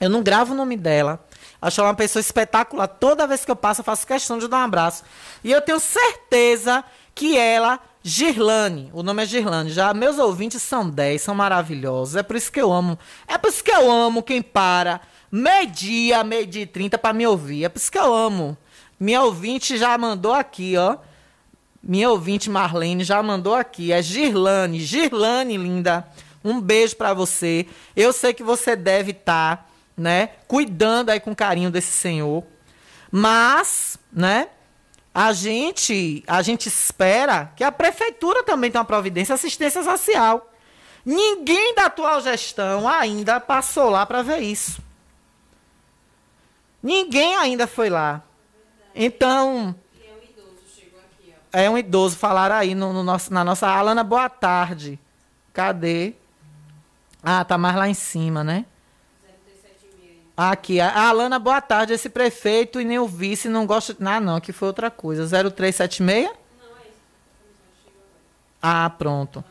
Eu 0.00 0.10
não 0.10 0.22
gravo 0.22 0.52
o 0.52 0.56
nome 0.56 0.76
dela. 0.76 1.24
Acho 1.60 1.80
ela 1.80 1.90
uma 1.90 1.96
pessoa 1.96 2.20
espetacular. 2.20 2.88
Toda 2.88 3.26
vez 3.26 3.44
que 3.44 3.50
eu 3.50 3.56
passo, 3.56 3.80
eu 3.80 3.84
faço 3.84 4.06
questão 4.06 4.38
de 4.38 4.48
dar 4.48 4.58
um 4.58 4.64
abraço. 4.64 5.04
E 5.44 5.50
eu 5.52 5.60
tenho 5.60 5.78
certeza 5.78 6.84
que 7.14 7.36
ela, 7.36 7.78
Girlane, 8.02 8.90
o 8.92 9.02
nome 9.02 9.22
é 9.22 9.26
Girlane, 9.26 9.70
já 9.70 9.94
meus 9.94 10.18
ouvintes 10.18 10.62
são 10.62 10.88
10, 10.88 11.22
são 11.22 11.34
maravilhosos. 11.34 12.16
É 12.16 12.22
por 12.22 12.36
isso 12.36 12.50
que 12.50 12.60
eu 12.60 12.72
amo. 12.72 12.98
É 13.28 13.38
por 13.38 13.48
isso 13.48 13.62
que 13.62 13.70
eu 13.70 13.90
amo 13.90 14.22
quem 14.22 14.42
para 14.42 15.00
meio-dia, 15.30 16.24
meio-dia 16.24 16.62
e 16.62 16.66
30 16.66 16.98
para 16.98 17.12
me 17.12 17.26
ouvir. 17.26 17.64
É 17.64 17.68
por 17.68 17.78
isso 17.78 17.90
que 17.92 17.98
eu 17.98 18.12
amo. 18.12 18.56
Minha 18.98 19.22
ouvinte 19.22 19.76
já 19.78 19.96
mandou 19.96 20.34
aqui, 20.34 20.76
ó. 20.76 20.96
Minha 21.82 22.10
ouvinte 22.10 22.48
Marlene 22.48 23.02
já 23.02 23.22
mandou 23.22 23.54
aqui. 23.54 23.92
É 23.92 24.00
Girlane. 24.00 24.80
Girlane, 24.80 25.56
linda. 25.56 26.06
Um 26.44 26.60
beijo 26.60 26.96
pra 26.96 27.12
você. 27.12 27.66
Eu 27.96 28.12
sei 28.12 28.32
que 28.32 28.42
você 28.42 28.76
deve 28.76 29.10
estar 29.10 29.68
né, 29.96 30.30
cuidando 30.46 31.10
aí 31.10 31.20
com 31.20 31.34
carinho 31.34 31.70
desse 31.70 31.92
senhor. 31.92 32.44
Mas, 33.10 33.98
né, 34.12 34.48
a 35.14 35.32
gente, 35.32 36.24
a 36.26 36.40
gente 36.40 36.66
espera 36.68 37.52
que 37.56 37.64
a 37.64 37.70
prefeitura 37.70 38.42
também 38.42 38.70
tenha 38.70 38.80
uma 38.80 38.86
providência 38.86 39.34
assistência 39.34 39.82
social. 39.82 40.50
Ninguém 41.04 41.74
da 41.74 41.86
atual 41.86 42.20
gestão 42.20 42.88
ainda 42.88 43.40
passou 43.40 43.90
lá 43.90 44.06
para 44.06 44.22
ver 44.22 44.38
isso. 44.38 44.80
Ninguém 46.82 47.36
ainda 47.36 47.66
foi 47.66 47.90
lá. 47.90 48.22
Então, 48.94 49.74
é 51.52 51.68
um 51.68 51.76
idoso, 51.76 52.16
falaram 52.16 52.56
aí 52.56 52.74
no, 52.74 52.92
no 52.92 53.02
nosso, 53.02 53.32
na 53.32 53.44
nossa. 53.44 53.68
Alana, 53.68 54.02
boa 54.02 54.28
tarde. 54.28 54.98
Cadê? 55.52 56.14
Ah, 57.22 57.44
tá 57.44 57.58
mais 57.58 57.76
lá 57.76 57.88
em 57.88 57.94
cima, 57.94 58.42
né? 58.42 58.64
Aqui, 60.34 60.80
a 60.80 61.08
Alana, 61.08 61.38
boa 61.38 61.60
tarde. 61.60 61.92
Esse 61.92 62.08
prefeito 62.08 62.80
e 62.80 62.84
nem 62.84 62.98
o 62.98 63.06
vice 63.06 63.48
não 63.48 63.66
gosta. 63.66 63.94
Ah, 64.00 64.18
não, 64.18 64.40
que 64.40 64.52
foi 64.52 64.68
outra 64.68 64.90
coisa. 64.90 65.26
0376? 65.26 66.30
Ah, 68.60 68.88
pronto. 68.90 69.44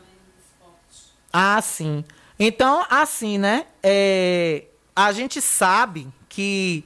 Ah, 1.32 1.60
sim. 1.62 2.04
Então, 2.38 2.84
assim, 2.90 3.38
né? 3.38 3.66
É, 3.82 4.64
a 4.94 5.12
gente 5.12 5.40
sabe 5.40 6.08
que 6.28 6.84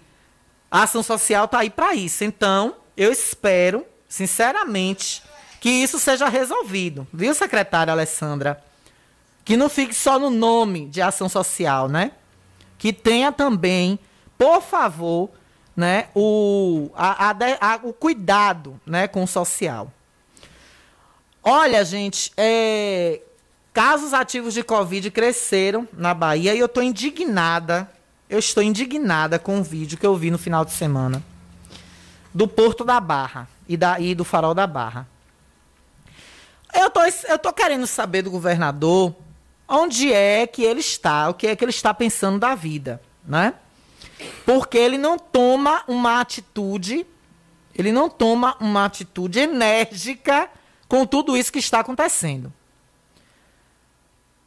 a 0.71 0.83
ação 0.83 1.03
social 1.03 1.49
tá 1.49 1.61
aí 1.61 1.71
para 1.71 1.95
isso. 1.95 2.23
Então, 2.23 2.77
eu 2.97 3.11
espero, 3.11 3.87
sinceramente, 4.09 5.23
que 5.61 5.71
isso 5.71 5.99
seja 5.99 6.29
resolvido. 6.29 7.07
Viu, 7.13 7.35
secretária 7.35 7.93
Alessandra? 7.93 8.63
Que 9.45 9.57
não 9.57 9.69
fique 9.69 9.95
só 9.95 10.19
no 10.19 10.31
nome 10.31 10.87
de 10.87 11.01
ação 11.01 11.29
social, 11.29 11.89
né? 11.89 12.13
Que 12.79 12.93
tenha 12.93 13.33
também, 13.33 13.99
por 14.37 14.61
favor, 14.61 15.31
né, 15.77 16.09
o, 16.15 16.91
a, 16.95 17.31
a, 17.31 17.37
a, 17.61 17.81
o 17.83 17.93
cuidado 17.93 18.81
né, 18.87 19.07
com 19.07 19.25
o 19.25 19.29
social. 19.29 19.93
Olha, 21.43 21.85
gente, 21.85 22.33
é, 22.37 23.21
casos 23.73 24.15
ativos 24.15 24.55
de 24.55 24.65
Covid 24.65 25.11
cresceram 25.11 25.87
na 25.93 26.15
Bahia 26.15 26.55
e 26.55 26.59
eu 26.59 26.67
estou 26.67 26.83
indignada. 26.83 27.91
Eu 28.29 28.41
estou 28.41 28.63
indignada 28.63 29.39
com 29.39 29.61
o 29.61 29.63
vídeo 29.63 29.97
que 29.99 30.07
eu 30.07 30.17
vi 30.17 30.31
no 30.31 30.39
final 30.39 30.65
de 30.65 30.73
semana 30.73 31.23
do 32.35 32.49
Porto 32.49 32.85
da 32.85 32.99
Barra 32.99 33.49
e, 33.69 33.77
da, 33.77 33.99
e 34.01 34.15
do 34.15 34.25
Farol 34.25 34.55
da 34.55 34.67
Barra. 34.67 35.09
Eu 36.75 36.91
tô, 36.91 37.01
eu 37.29 37.39
tô 37.39 37.53
querendo 37.53 37.87
saber 37.87 38.23
do 38.23 38.31
governador 38.31 39.15
onde 39.69 40.13
é 40.13 40.47
que 40.47 40.63
ele 40.63 40.81
está, 40.81 41.29
o 41.29 41.35
que 41.35 41.47
é 41.47 41.57
que 41.57 41.65
ele 41.65 41.71
está 41.71 41.93
pensando 41.93 42.39
da 42.39 42.55
vida, 42.55 43.01
né? 43.27 43.55
Porque 44.45 44.79
ele 44.79 44.97
não 44.97 45.19
toma 45.19 45.83
uma 45.89 46.21
atitude, 46.21 47.07
ele 47.75 47.93
não 47.93 48.09
toma 48.09 48.57
uma 48.61 48.85
atitude 48.85 49.41
enérgica 49.41 50.49
com 50.89 51.05
tudo 51.05 51.37
isso 51.37 51.53
que 51.53 51.59
está 51.59 51.81
acontecendo. 51.81 52.53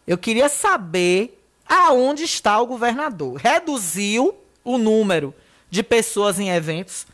Eu 0.07 0.17
queria 0.17 0.49
saber 0.49 1.39
aonde 1.67 2.23
está 2.23 2.59
o 2.59 2.65
governador. 2.65 3.35
Reduziu 3.35 4.35
o 4.63 4.77
número 4.77 5.35
de 5.69 5.83
pessoas 5.83 6.39
em 6.39 6.49
eventos. 6.49 7.05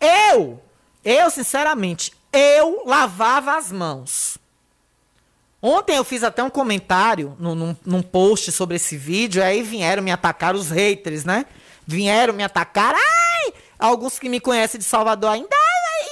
Eu, 0.00 0.62
eu 1.08 1.30
sinceramente, 1.30 2.12
eu 2.32 2.82
lavava 2.84 3.56
as 3.56 3.72
mãos. 3.72 4.36
Ontem 5.62 5.96
eu 5.96 6.04
fiz 6.04 6.22
até 6.22 6.42
um 6.42 6.50
comentário 6.50 7.34
no, 7.38 7.54
num, 7.54 7.76
num, 7.84 8.02
post 8.02 8.52
sobre 8.52 8.76
esse 8.76 8.96
vídeo, 8.96 9.42
aí 9.42 9.62
vieram 9.62 10.02
me 10.02 10.12
atacar 10.12 10.54
os 10.54 10.70
haters, 10.70 11.24
né? 11.24 11.46
Vieram 11.86 12.34
me 12.34 12.44
atacar. 12.44 12.94
Ai! 12.94 13.54
Alguns 13.78 14.18
que 14.18 14.28
me 14.28 14.38
conhecem 14.38 14.78
de 14.78 14.84
Salvador 14.84 15.30
ainda. 15.30 15.56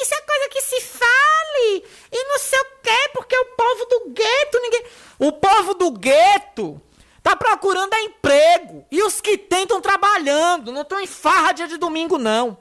Isso 0.00 0.14
é 0.14 0.20
coisa 0.22 0.48
que 0.48 0.62
se 0.62 0.80
fale! 0.80 1.84
E 2.10 2.24
não 2.28 2.38
sei 2.38 2.58
o 2.58 2.64
quê, 2.82 3.10
porque 3.12 3.36
o 3.36 3.44
povo 3.44 3.84
do 3.84 4.10
gueto, 4.14 4.60
ninguém. 4.62 4.84
O 5.18 5.32
povo 5.32 5.74
do 5.74 5.90
gueto 5.90 6.80
tá 7.22 7.36
procurando 7.36 7.94
é 7.94 8.02
emprego. 8.02 8.86
E 8.90 9.02
os 9.02 9.20
que 9.20 9.36
tentam 9.36 9.80
trabalhando. 9.80 10.72
Não 10.72 10.82
estão 10.82 10.98
em 10.98 11.06
farra 11.06 11.52
dia 11.52 11.68
de 11.68 11.76
domingo, 11.76 12.16
não. 12.18 12.56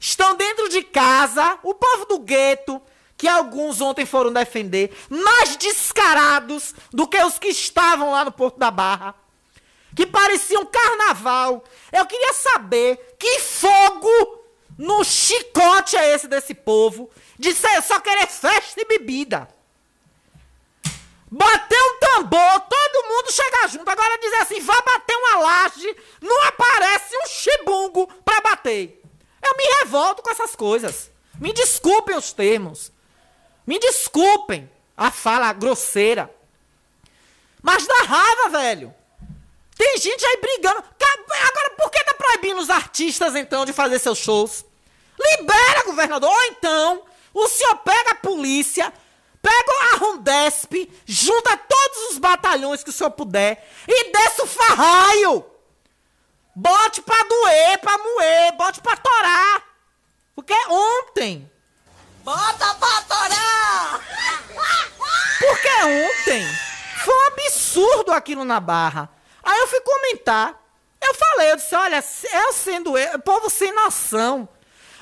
Estão 0.00 0.34
dentro 0.34 0.68
de 0.70 0.82
casa. 0.82 1.58
O 1.62 1.74
povo 1.74 2.06
do 2.06 2.18
gueto 2.18 2.82
que 3.20 3.28
alguns 3.28 3.82
ontem 3.82 4.06
foram 4.06 4.32
defender, 4.32 4.96
mais 5.10 5.54
descarados 5.54 6.74
do 6.90 7.06
que 7.06 7.22
os 7.22 7.38
que 7.38 7.48
estavam 7.48 8.12
lá 8.12 8.24
no 8.24 8.32
Porto 8.32 8.58
da 8.58 8.70
Barra, 8.70 9.14
que 9.94 10.06
pareciam 10.06 10.64
carnaval. 10.64 11.62
Eu 11.92 12.06
queria 12.06 12.32
saber 12.32 13.16
que 13.18 13.40
fogo 13.40 14.40
no 14.78 15.04
chicote 15.04 15.98
é 15.98 16.14
esse 16.14 16.26
desse 16.28 16.54
povo 16.54 17.10
de 17.38 17.54
só 17.54 18.00
querer 18.00 18.26
festa 18.26 18.80
e 18.80 18.86
bebida. 18.86 19.46
Bater 21.30 21.78
um 21.78 21.98
tambor, 21.98 22.60
todo 22.60 23.06
mundo 23.06 23.30
chega 23.30 23.68
junto. 23.68 23.88
Agora 23.90 24.18
dizer 24.18 24.36
assim, 24.36 24.60
vá 24.60 24.80
bater 24.80 25.14
uma 25.14 25.40
laje, 25.40 25.96
não 26.22 26.42
aparece 26.44 27.14
um 27.22 27.26
chibungo 27.26 28.06
pra 28.24 28.40
bater. 28.40 28.99
Eu 29.42 29.56
me 29.56 29.64
revolto 29.80 30.22
com 30.22 30.30
essas 30.30 30.54
coisas. 30.54 31.10
Me 31.38 31.52
desculpem 31.52 32.16
os 32.16 32.32
termos. 32.32 32.92
Me 33.66 33.78
desculpem 33.78 34.70
a 34.96 35.10
fala 35.10 35.52
grosseira. 35.52 36.30
Mas 37.62 37.86
dá 37.86 38.02
raiva, 38.02 38.48
velho. 38.50 38.94
Tem 39.76 39.96
gente 39.98 40.24
aí 40.26 40.36
brigando. 40.40 40.84
Agora, 41.48 41.70
por 41.78 41.90
que 41.90 42.04
tá 42.04 42.14
proibindo 42.14 42.60
os 42.60 42.68
artistas, 42.68 43.34
então, 43.34 43.64
de 43.64 43.72
fazer 43.72 43.98
seus 43.98 44.18
shows? 44.18 44.64
Libera, 45.18 45.84
governador. 45.84 46.30
Ou 46.30 46.42
então, 46.44 47.02
o 47.32 47.48
senhor 47.48 47.76
pega 47.76 48.12
a 48.12 48.16
polícia, 48.16 48.92
pega 49.40 49.72
a 49.92 49.96
Rondesp, 49.96 50.90
junta 51.06 51.56
todos 51.56 52.10
os 52.10 52.18
batalhões 52.18 52.82
que 52.82 52.90
o 52.90 52.92
senhor 52.92 53.10
puder 53.10 53.66
e 53.88 54.12
desce 54.12 54.42
o 54.42 54.46
farraio. 54.46 55.44
Bote 56.60 57.00
pra 57.00 57.22
doer, 57.22 57.78
pra 57.78 57.96
moer, 57.96 58.52
bote 58.52 58.82
pra 58.82 58.94
torar. 58.94 59.62
Porque 60.34 60.52
ontem 60.68 61.50
Bota 62.22 62.74
pra 62.74 63.02
torar! 63.08 64.00
Porque 65.38 65.68
ontem 65.84 66.46
foi 67.02 67.14
um 67.14 67.26
absurdo 67.28 68.12
aquilo 68.12 68.44
na 68.44 68.60
barra. 68.60 69.08
Aí 69.42 69.58
eu 69.58 69.68
fui 69.68 69.80
comentar. 69.80 70.54
Eu 71.00 71.14
falei, 71.14 71.50
eu 71.52 71.56
disse, 71.56 71.74
olha, 71.74 72.04
eu 72.44 72.52
sendo 72.52 72.98
eu, 72.98 73.18
povo 73.20 73.48
sem 73.48 73.74
noção. 73.74 74.46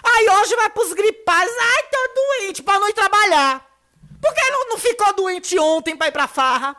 Aí 0.00 0.28
hoje 0.28 0.54
vai 0.54 0.70
pros 0.70 0.92
gripados, 0.92 1.52
ai, 1.60 1.82
tô 1.90 2.14
doente 2.14 2.62
pra 2.62 2.78
não 2.78 2.88
ir 2.88 2.94
trabalhar. 2.94 3.66
Por 4.22 4.32
que 4.32 4.50
não, 4.50 4.68
não 4.68 4.78
ficou 4.78 5.12
doente 5.12 5.58
ontem 5.58 5.96
pra 5.96 6.06
ir 6.06 6.12
pra 6.12 6.28
farra? 6.28 6.76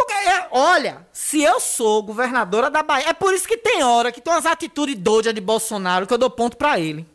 Porque, 0.00 0.14
é, 0.14 0.48
olha, 0.50 1.06
se 1.12 1.42
eu 1.42 1.60
sou 1.60 2.02
governadora 2.02 2.70
da 2.70 2.82
Bahia, 2.82 3.10
é 3.10 3.12
por 3.12 3.34
isso 3.34 3.46
que 3.46 3.58
tem 3.58 3.82
hora 3.82 4.10
que 4.10 4.18
tem 4.18 4.32
umas 4.32 4.46
atitudes 4.46 4.96
doidas 4.96 5.34
de 5.34 5.42
Bolsonaro 5.42 6.06
que 6.06 6.14
eu 6.14 6.16
dou 6.16 6.30
ponto 6.30 6.56
pra 6.56 6.80
ele. 6.80 7.06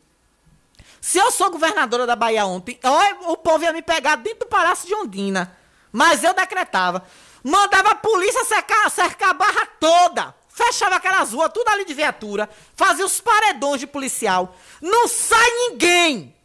Se 1.02 1.18
eu 1.18 1.32
sou 1.32 1.50
governadora 1.50 2.06
da 2.06 2.16
Bahia 2.16 2.46
ontem, 2.46 2.80
ó, 2.84 3.32
o 3.32 3.38
povo 3.38 3.64
ia 3.64 3.74
me 3.74 3.82
pegar 3.82 4.18
dentro 4.18 4.42
do 4.42 4.46
Palácio 4.46 4.88
de 4.88 4.94
Ondina. 4.94 5.58
Mas 5.92 6.24
eu 6.24 6.32
decretava. 6.36 7.04
Mandava 7.44 7.90
a 7.90 7.96
polícia 7.96 8.46
cercar, 8.46 8.92
cercar 8.92 9.30
a 9.30 9.34
barra 9.34 9.66
toda. 9.80 10.36
Fechava 10.48 10.98
aquelas 10.98 11.34
ruas, 11.34 11.52
tudo 11.52 11.68
ali 11.70 11.86
de 11.86 11.94
viatura. 11.96 12.48
Fazia 12.76 13.04
os 13.04 13.20
paredões 13.20 13.80
de 13.80 13.88
policial. 13.88 14.56
Não 14.80 15.08
sai 15.08 15.50
ninguém. 15.70 16.36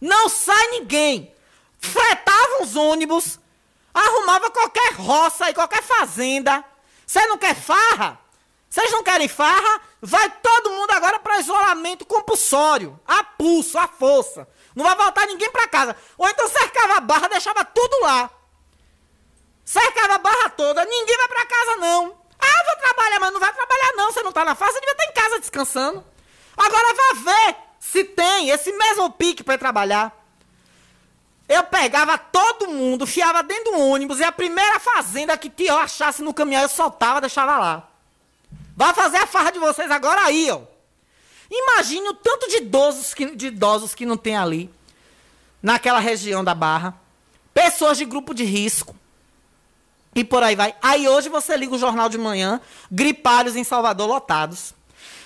Não 0.00 0.28
sai 0.28 0.70
ninguém. 0.72 1.32
Fretava 1.78 2.62
os 2.62 2.74
ônibus. 2.74 3.38
Arrumava 3.94 4.50
qualquer 4.50 4.94
roça 4.94 5.50
e 5.50 5.54
qualquer 5.54 5.82
fazenda. 5.82 6.64
Você 7.06 7.24
não 7.26 7.36
quer 7.36 7.54
farra? 7.54 8.18
Vocês 8.68 8.90
não 8.90 9.02
querem 9.02 9.28
farra? 9.28 9.82
Vai 10.00 10.30
todo 10.42 10.70
mundo 10.70 10.90
agora 10.92 11.18
para 11.18 11.38
isolamento 11.38 12.06
compulsório. 12.06 12.98
A 13.06 13.22
pulso, 13.22 13.78
a 13.78 13.86
força. 13.86 14.48
Não 14.74 14.84
vai 14.84 14.96
voltar 14.96 15.26
ninguém 15.26 15.50
para 15.50 15.68
casa. 15.68 15.94
Ou 16.16 16.26
então 16.26 16.48
cercava 16.48 16.96
a 16.96 17.00
barra, 17.00 17.28
deixava 17.28 17.64
tudo 17.64 18.00
lá. 18.00 18.30
Cercava 19.64 20.14
a 20.14 20.18
barra 20.18 20.48
toda, 20.50 20.84
ninguém 20.86 21.16
vai 21.18 21.28
para 21.28 21.46
casa 21.46 21.76
não. 21.76 22.18
Ah, 22.38 22.64
vou 22.64 22.76
trabalhar, 22.76 23.20
mas 23.20 23.32
não 23.32 23.40
vai 23.40 23.52
trabalhar 23.52 23.92
não. 23.94 24.10
Você 24.10 24.22
não 24.22 24.32
tá 24.32 24.44
na 24.44 24.54
fase, 24.54 24.80
devia 24.80 24.92
estar 24.92 25.04
em 25.04 25.12
casa 25.12 25.40
descansando. 25.40 26.04
Agora 26.56 26.94
vá 26.94 27.30
ver 27.30 27.56
se 27.78 28.04
tem 28.04 28.50
esse 28.50 28.72
mesmo 28.72 29.10
pique 29.10 29.44
para 29.44 29.58
trabalhar. 29.58 30.12
Eu 31.52 31.64
pegava 31.64 32.16
todo 32.16 32.68
mundo, 32.68 33.06
fiava 33.06 33.42
dentro 33.42 33.72
do 33.72 33.78
ônibus 33.78 34.18
e 34.18 34.24
a 34.24 34.32
primeira 34.32 34.80
fazenda 34.80 35.36
que 35.36 35.52
eu 35.66 35.76
achasse 35.76 36.22
no 36.22 36.32
caminhão 36.32 36.62
eu 36.62 36.68
soltava, 36.68 37.20
deixava 37.20 37.58
lá. 37.58 37.90
Vai 38.74 38.94
fazer 38.94 39.18
a 39.18 39.26
farra 39.26 39.50
de 39.50 39.58
vocês 39.58 39.90
agora 39.90 40.22
aí, 40.22 40.50
ó. 40.50 40.62
Imagine 41.50 42.08
o 42.08 42.14
tanto 42.14 42.48
de 42.48 42.56
idosos 42.56 43.12
que, 43.12 43.36
de 43.36 43.48
idosos 43.48 43.94
que 43.94 44.06
não 44.06 44.16
tem 44.16 44.34
ali, 44.34 44.70
naquela 45.62 45.98
região 45.98 46.42
da 46.42 46.54
Barra. 46.54 46.98
Pessoas 47.52 47.98
de 47.98 48.06
grupo 48.06 48.32
de 48.32 48.44
risco. 48.44 48.96
E 50.14 50.24
por 50.24 50.42
aí 50.42 50.56
vai. 50.56 50.74
Aí 50.80 51.06
hoje 51.06 51.28
você 51.28 51.54
liga 51.54 51.74
o 51.74 51.78
jornal 51.78 52.08
de 52.08 52.16
manhã, 52.16 52.62
gripalhos 52.90 53.56
em 53.56 53.64
Salvador 53.64 54.08
lotados. 54.08 54.72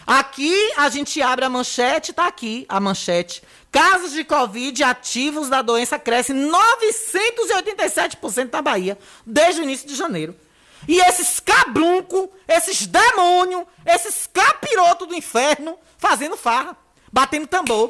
Aqui 0.07 0.54
a 0.76 0.88
gente 0.88 1.20
abre 1.20 1.44
a 1.44 1.50
manchete, 1.50 2.12
tá 2.12 2.28
aqui 2.28 2.64
a 2.68 2.78
manchete. 2.78 3.42
Casos 3.72 4.12
de 4.12 4.22
Covid 4.22 4.84
ativos 4.84 5.48
da 5.48 5.62
doença 5.62 5.98
crescem 5.98 6.36
987% 6.36 8.52
na 8.52 8.62
Bahia, 8.62 8.96
desde 9.26 9.61
o 9.61 9.64
início 9.64 9.88
de 9.88 9.96
janeiro. 9.96 10.36
E 10.86 11.00
esses 11.00 11.40
cabrunco, 11.40 12.30
esses 12.46 12.86
demônios, 12.86 13.64
esses 13.84 14.28
capirotos 14.32 15.09
do 15.09 15.14
inferno, 15.14 15.76
fazendo 15.98 16.36
farra, 16.36 16.76
batendo 17.12 17.48
tambor. 17.48 17.88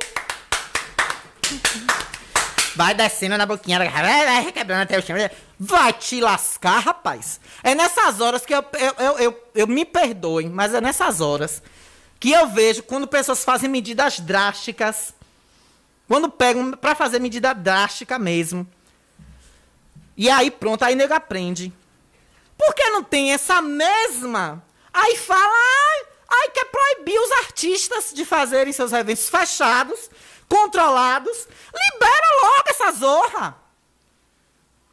Vai 2.75 2.95
descendo 2.95 3.37
na 3.37 3.45
boquinha, 3.45 3.79
vai 3.79 4.53
quebrando 4.53 4.81
até 4.83 4.99
o 4.99 5.03
chão. 5.03 5.17
Vai 5.59 5.93
te 5.93 6.19
lascar, 6.21 6.79
rapaz. 6.79 7.39
É 7.63 7.75
nessas 7.75 8.23
horas 8.23 8.47
que 8.47 8.55
eu, 8.55 8.65
eu, 8.79 8.95
eu, 8.99 9.19
eu, 9.19 9.43
eu 9.55 9.67
me 9.67 9.85
perdoem, 9.85 10.49
mas 10.49 10.73
é 10.73 10.81
nessas 10.81 11.21
horas 11.21 11.63
que 12.27 12.33
eu 12.33 12.49
vejo 12.49 12.83
quando 12.83 13.07
pessoas 13.07 13.45
fazem 13.45 13.71
medidas 13.71 14.19
drásticas, 14.19 15.15
quando 16.09 16.29
pegam 16.29 16.73
pra 16.73 16.93
fazer 16.93 17.21
medida 17.21 17.55
drástica 17.55 18.19
mesmo. 18.19 18.67
E 20.17 20.29
aí 20.29 20.51
pronto, 20.51 20.85
aí 20.85 20.97
nego 20.97 21.15
aprende. 21.15 21.73
Por 22.59 22.75
que 22.75 22.91
não 22.91 23.05
tem 23.05 23.33
essa 23.33 23.63
mesma? 23.63 24.61
Aí 24.93 25.17
fala, 25.17 25.41
ai, 25.41 26.07
ai 26.29 26.49
quer 26.49 26.65
proibir 26.65 27.17
os 27.17 27.31
artistas 27.31 28.13
de 28.13 28.25
fazerem 28.25 28.73
seus 28.73 28.93
eventos 28.93 29.29
fechados, 29.29 30.11
controlados. 30.49 31.47
Libera 31.73 32.27
logo 32.43 32.65
essa 32.71 32.91
zorra. 32.91 33.57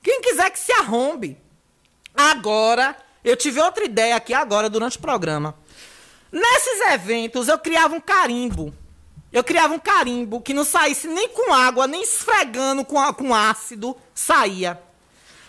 Quem 0.04 0.22
quiser 0.22 0.52
que 0.52 0.60
se 0.60 0.72
arrombe. 0.72 1.36
Agora, 2.14 2.96
eu 3.24 3.36
tive 3.36 3.60
outra 3.60 3.86
ideia 3.86 4.16
aqui 4.16 4.36
agora 4.36 4.70
durante 4.70 5.00
o 5.00 5.02
programa. 5.02 5.58
Nesses 6.34 6.82
eventos 6.92 7.48
eu 7.48 7.60
criava 7.60 7.94
um 7.94 8.02
carimbo. 8.02 8.74
Eu 9.32 9.44
criava 9.44 9.76
um 9.76 9.80
carimbo 9.80 10.42
que 10.42 10.52
não 10.52 10.66
saísse 10.66 11.08
nem 11.08 11.30
com 11.30 11.54
água, 11.54 11.86
nem 11.86 12.02
esfregando 12.02 12.84
com, 12.84 13.14
com 13.14 13.36
ácido, 13.36 13.96
saía. 14.16 14.82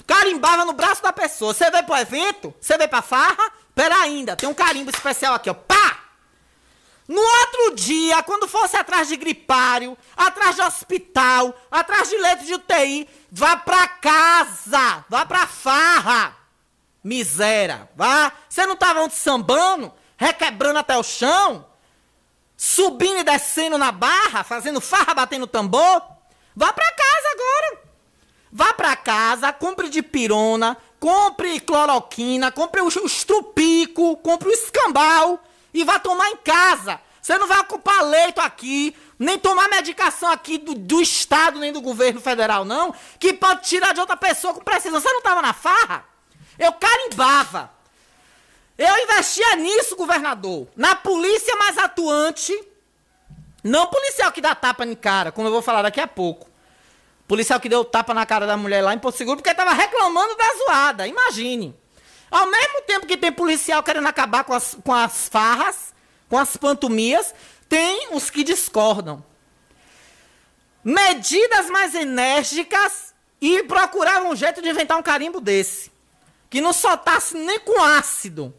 Carimbava 0.07 0.67
no 0.67 0.75
braço 0.75 1.03
da 1.03 1.11
pessoa. 1.11 1.55
Você 1.55 1.71
veio 1.71 1.85
pro 1.85 1.97
evento? 1.97 2.55
Você 2.61 2.77
veio 2.77 2.91
pra 2.91 3.01
farra? 3.01 3.51
Pera 3.75 3.97
ainda, 4.03 4.37
tem 4.37 4.47
um 4.47 4.53
carimbo 4.53 4.91
especial 4.91 5.35
aqui, 5.35 5.49
ó. 5.49 5.55
Pá! 5.55 6.01
No 7.09 7.21
outro 7.21 7.75
dia, 7.77 8.23
quando 8.23 8.47
fosse 8.47 8.77
atrás 8.77 9.09
de 9.09 9.17
gripário, 9.17 9.97
atrás 10.15 10.57
de 10.57 10.63
hospital, 10.63 11.55
atrás 11.71 12.11
de 12.11 12.17
leito 12.17 12.45
de 12.45 12.55
UTI, 12.55 13.09
vá 13.31 13.57
pra 13.57 13.89
casa, 13.89 15.05
vá 15.09 15.25
pra 15.25 15.47
farra. 15.47 16.37
Miséria, 17.03 17.89
vá. 17.97 18.33
Você 18.49 18.67
não 18.67 18.77
tava 18.77 19.01
ontem 19.01 19.17
sambando, 19.17 19.93
requebrando 20.25 20.79
até 20.79 20.97
o 20.97 21.03
chão, 21.03 21.67
subindo 22.57 23.19
e 23.19 23.25
descendo 23.25 23.77
na 23.77 23.93
barra, 23.93 24.43
fazendo 24.43 24.81
farra, 24.81 25.13
batendo 25.13 25.47
tambor? 25.47 26.03
Vá 26.57 26.73
pra 26.73 26.91
casa 26.93 27.29
agora. 27.33 27.85
Vá 28.51 28.73
pra 28.73 28.97
casa, 28.97 29.53
compre 29.53 29.89
de 29.89 30.01
pirona, 30.01 30.77
compre 31.01 31.61
cloroquina, 31.61 32.53
compre 32.53 32.81
o 32.81 32.89
estrupico, 32.89 34.17
compre 34.19 34.49
o 34.49 34.53
escambau 34.53 35.43
e 35.75 35.85
vá 35.85 35.99
tomar 35.99 36.31
em 36.31 36.37
casa. 36.37 37.01
Você 37.21 37.37
não 37.37 37.49
vai 37.49 37.59
ocupar 37.61 38.05
leito 38.05 38.41
aqui, 38.41 38.97
nem 39.19 39.39
tomar 39.39 39.69
medicação 39.69 40.31
aqui 40.31 40.57
do, 40.57 40.75
do 40.75 41.01
Estado, 41.03 41.59
nem 41.59 41.73
do 41.73 41.81
governo 41.81 42.21
federal, 42.21 42.65
não, 42.65 42.95
que 43.19 43.33
pode 43.33 43.67
tirar 43.67 43.93
de 43.93 44.01
outra 44.01 44.17
pessoa 44.17 44.55
com 44.55 44.61
precisão. 44.61 45.01
Você 45.01 45.09
não 45.09 45.19
estava 45.19 45.43
na 45.43 45.53
farra? 45.53 46.05
Eu 46.59 46.73
carimbava. 46.75 47.74
Eu 48.77 48.99
investia 49.05 49.57
nisso, 49.57 49.97
governador. 49.97 50.67
Na 50.77 50.97
polícia 50.97 51.55
mais 51.57 51.79
atuante. 51.79 52.53
Não 53.63 53.87
policial 53.87 54.31
que 54.33 54.41
dá 54.41 54.55
tapa 54.55 54.85
em 54.85 54.95
cara, 54.95 55.33
como 55.33 55.49
eu 55.49 55.53
vou 55.53 55.63
falar 55.63 55.83
daqui 55.83 56.01
a 56.01 56.07
pouco. 56.07 56.51
Policial 57.27 57.59
que 57.59 57.69
deu 57.69 57.85
tapa 57.85 58.13
na 58.13 58.27
cara 58.27 58.47
da 58.47 58.57
mulher 58.57 58.83
lá 58.83 58.93
em 58.93 58.99
Porto 58.99 59.17
Seguro 59.17 59.39
porque 59.39 59.51
estava 59.51 59.73
reclamando 59.73 60.37
da 60.37 60.45
zoada. 60.59 61.07
Imagine. 61.07 61.75
Ao 62.31 62.47
mesmo 62.47 62.83
tempo 62.83 63.07
que 63.07 63.17
tem 63.17 63.33
policial 63.33 63.83
querendo 63.83 64.07
acabar 64.07 64.45
com 64.45 64.53
as, 64.53 64.77
com 64.85 64.93
as 64.93 65.29
farras, 65.29 65.95
com 66.29 66.37
as 66.37 66.57
pantomias, 66.57 67.35
tem 67.69 68.09
os 68.13 68.29
que 68.29 68.45
discordam. 68.45 69.25
Medidas 70.83 71.71
mais 71.71 71.95
enérgicas 71.95 73.15
e 73.41 73.63
procuravam 73.63 74.33
um 74.33 74.37
jeito 74.37 74.61
de 74.61 74.69
inventar 74.69 74.99
um 74.99 75.03
carimbo 75.03 75.41
desse. 75.41 75.91
Que 76.51 76.61
não 76.61 76.73
soltasse 76.73 77.35
nem 77.37 77.59
com 77.61 77.83
ácido. 77.83 78.55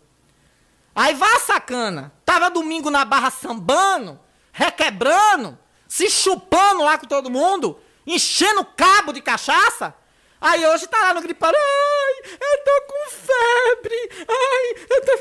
Aí 0.95 1.13
vá, 1.13 1.39
sacana. 1.39 2.13
Tava 2.23 2.49
domingo 2.49 2.89
na 2.89 3.03
barra 3.03 3.29
sambando, 3.29 4.17
requebrando, 4.53 5.59
se 5.87 6.09
chupando 6.09 6.83
lá 6.83 6.97
com 6.97 7.05
todo 7.05 7.29
mundo, 7.29 7.77
enchendo 8.07 8.63
cabo 8.63 9.11
de 9.11 9.21
cachaça. 9.21 9.93
Aí 10.39 10.65
hoje 10.67 10.87
tá 10.87 11.01
lá 11.01 11.13
no 11.13 11.21
gripado. 11.21 11.57
Ai, 11.57 12.37
eu 12.39 12.63
tô 12.63 12.81
com 12.87 13.09
febre. 13.09 14.09
Ai, 14.29 14.85
eu 14.89 15.05
tô, 15.05 15.11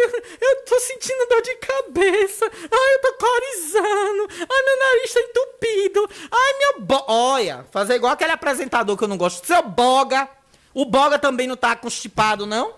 eu 0.41 0.65
tô 0.65 0.81
sentindo 0.81 1.29
dor 1.29 1.41
de 1.41 1.55
cabeça. 1.57 2.45
Ai, 2.45 2.95
eu 2.95 3.01
tô 3.01 3.15
corizando. 3.15 4.29
Ai, 4.31 4.63
meu 4.63 4.79
nariz 4.79 5.13
tá 5.13 5.21
entupido. 5.21 6.11
Ai, 6.31 6.53
meu 6.59 6.81
bo... 6.83 7.05
Olha, 7.09 7.67
fazer 7.71 7.95
igual 7.95 8.13
aquele 8.13 8.33
apresentador 8.33 8.97
que 8.97 9.05
eu 9.05 9.09
não 9.09 9.17
gosto. 9.17 9.47
Seu 9.47 9.63
boga. 9.63 10.29
O 10.75 10.85
boga 10.85 11.19
também 11.19 11.47
não 11.47 11.57
tá 11.57 11.75
constipado, 11.75 12.45
não? 12.45 12.75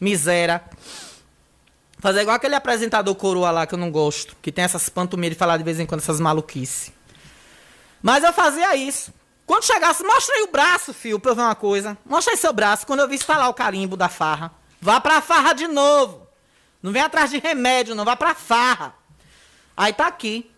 Miséria. 0.00 0.62
Fazer 1.98 2.20
igual 2.20 2.36
aquele 2.36 2.54
apresentador 2.54 3.14
coroa 3.14 3.50
lá 3.50 3.66
que 3.66 3.74
eu 3.74 3.78
não 3.78 3.90
gosto. 3.90 4.36
Que 4.40 4.52
tem 4.52 4.64
essas 4.64 4.88
pantomias 4.88 5.32
de 5.32 5.38
falar 5.38 5.56
de 5.56 5.64
vez 5.64 5.80
em 5.80 5.86
quando 5.86 6.00
essas 6.00 6.20
maluquices. 6.20 6.92
Mas 8.00 8.22
eu 8.22 8.32
fazia 8.32 8.76
isso. 8.76 9.12
Quando 9.44 9.64
chegasse, 9.64 10.04
mostra 10.04 10.34
aí 10.34 10.42
o 10.42 10.52
braço, 10.52 10.92
filho, 10.92 11.18
pra 11.18 11.32
eu 11.32 11.34
ver 11.34 11.42
uma 11.42 11.54
coisa. 11.54 11.98
Mostra 12.04 12.34
aí 12.34 12.36
seu 12.36 12.52
braço. 12.52 12.86
Quando 12.86 13.00
eu 13.00 13.08
vi 13.08 13.16
instalar 13.16 13.48
o 13.48 13.54
carimbo 13.54 13.96
da 13.96 14.08
farra. 14.08 14.52
Vá 14.80 15.00
pra 15.00 15.20
farra 15.20 15.52
de 15.52 15.66
novo. 15.66 16.26
Não 16.82 16.92
vem 16.92 17.02
atrás 17.02 17.30
de 17.30 17.38
remédio, 17.38 17.94
não. 17.94 18.04
Vá 18.04 18.14
pra 18.14 18.34
farra. 18.34 18.94
Aí 19.76 19.92
tá 19.92 20.06
aqui. 20.06 20.50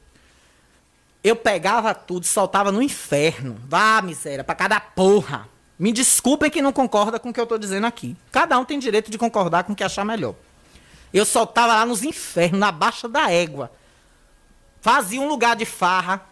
Eu 1.23 1.37
pegava 1.37 1.95
tudo, 1.95 2.27
soltava 2.27 2.73
no 2.73 2.83
inferno. 2.83 3.59
Vá, 3.69 4.03
miséria, 4.03 4.45
pra 4.45 4.55
cada 4.55 4.81
porra. 4.81 5.49
Me 5.79 5.93
desculpem 5.93 6.51
que 6.51 6.61
não 6.61 6.73
concorda 6.73 7.19
com 7.19 7.31
o 7.31 7.33
que 7.33 7.41
eu 7.41 7.47
tô 7.47 7.57
dizendo 7.57 7.87
aqui. 7.87 8.15
Cada 8.31 8.59
um 8.59 8.65
tem 8.65 8.79
direito 8.79 9.11
de 9.11 9.17
concordar 9.17 9.65
com 9.65 9.73
o 9.73 9.77
que 9.77 9.85
achar 9.85 10.05
melhor. 10.05 10.35
Eu 11.13 11.25
soltava 11.25 11.75
lá 11.75 11.87
nos 11.87 12.03
infernos, 12.03 12.61
na 12.61 12.71
baixa 12.71 13.09
da 13.09 13.31
égua. 13.31 13.71
Fazia 14.81 15.21
um 15.21 15.29
lugar 15.29 15.57
de 15.57 15.65
farra 15.65 16.31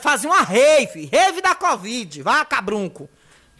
Fazia 0.00 0.28
uma 0.28 0.42
rave, 0.42 1.08
rave 1.10 1.40
da 1.40 1.54
Covid. 1.54 2.22
Vá, 2.22 2.44
cabrunco. 2.44 3.08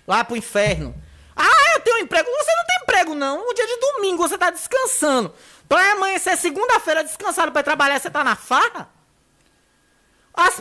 Lá 0.06 0.22
pro 0.22 0.36
inferno. 0.36 0.94
Ah, 1.34 1.74
eu 1.74 1.80
tenho 1.80 1.96
um 1.96 2.00
emprego. 2.00 2.28
Você 2.28 2.54
não 2.54 2.66
tem 2.66 2.76
emprego, 2.82 3.14
não. 3.14 3.48
O 3.48 3.54
dia 3.54 3.66
de 3.66 3.76
domingo 3.76 4.28
você 4.28 4.36
tá 4.36 4.50
descansando. 4.50 5.32
Pra 5.66 5.92
amanhecer 5.92 6.36
segunda-feira 6.36 7.04
descansado 7.04 7.52
para 7.52 7.62
trabalhar, 7.62 7.98
você 7.98 8.10
tá 8.10 8.22
na 8.22 8.36
farra? 8.36 8.90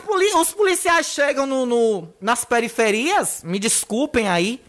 Poli 0.04 0.26
os 0.34 0.52
policiais 0.52 1.06
chegam 1.06 1.46
no, 1.46 1.64
no, 1.64 2.08
nas 2.20 2.44
periferias, 2.44 3.42
me 3.42 3.58
desculpem 3.58 4.28
aí, 4.28 4.62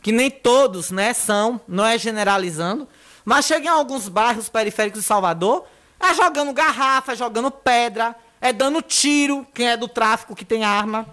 que 0.00 0.10
nem 0.10 0.30
todos, 0.30 0.90
né, 0.90 1.12
são, 1.12 1.60
não 1.66 1.84
é 1.84 1.98
generalizando, 1.98 2.88
mas 3.24 3.46
chegam 3.46 3.74
em 3.74 3.78
alguns 3.78 4.08
bairros 4.08 4.48
periféricos 4.48 5.00
de 5.00 5.06
Salvador, 5.06 5.66
é 5.98 6.12
jogando 6.14 6.52
garrafa, 6.52 7.12
é 7.12 7.16
jogando 7.16 7.50
pedra, 7.50 8.14
é 8.40 8.52
dando 8.52 8.82
tiro, 8.82 9.46
quem 9.54 9.68
é 9.68 9.76
do 9.76 9.88
tráfico 9.88 10.34
que 10.34 10.44
tem 10.44 10.64
arma, 10.64 11.06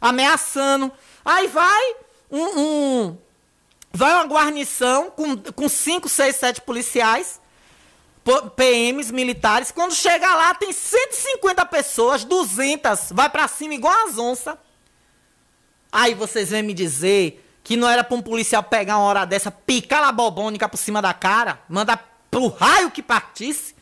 ameaçando. 0.00 0.90
Aí 1.24 1.46
vai 1.46 1.94
um, 2.30 2.60
um 2.60 3.18
vai 3.92 4.12
uma 4.14 4.24
guarnição 4.24 5.10
com, 5.10 5.36
com 5.36 5.68
cinco, 5.68 6.08
seis, 6.08 6.36
sete 6.36 6.60
policiais, 6.60 7.40
PMs 8.56 9.12
militares. 9.12 9.70
Quando 9.70 9.94
chega 9.94 10.34
lá, 10.34 10.54
tem 10.54 10.72
150 10.72 11.64
pessoas, 11.66 12.24
200, 12.24 13.12
vai 13.12 13.28
para 13.28 13.46
cima 13.46 13.74
igual 13.74 14.08
as 14.08 14.18
onças. 14.18 14.56
Aí 15.90 16.14
vocês 16.14 16.50
vêm 16.50 16.62
me 16.62 16.72
dizer 16.72 17.44
que 17.62 17.76
não 17.76 17.88
era 17.88 18.02
para 18.02 18.16
um 18.16 18.22
policial 18.22 18.62
pegar 18.62 18.98
uma 18.98 19.06
hora 19.06 19.24
dessa, 19.24 19.50
picar 19.50 20.02
a 20.04 20.12
bobônica 20.12 20.68
por 20.68 20.76
cima 20.76 21.00
da 21.00 21.14
cara, 21.14 21.60
mandar 21.68 22.20
pro 22.30 22.48
raio 22.48 22.90
que 22.90 23.02
partisse, 23.02 23.74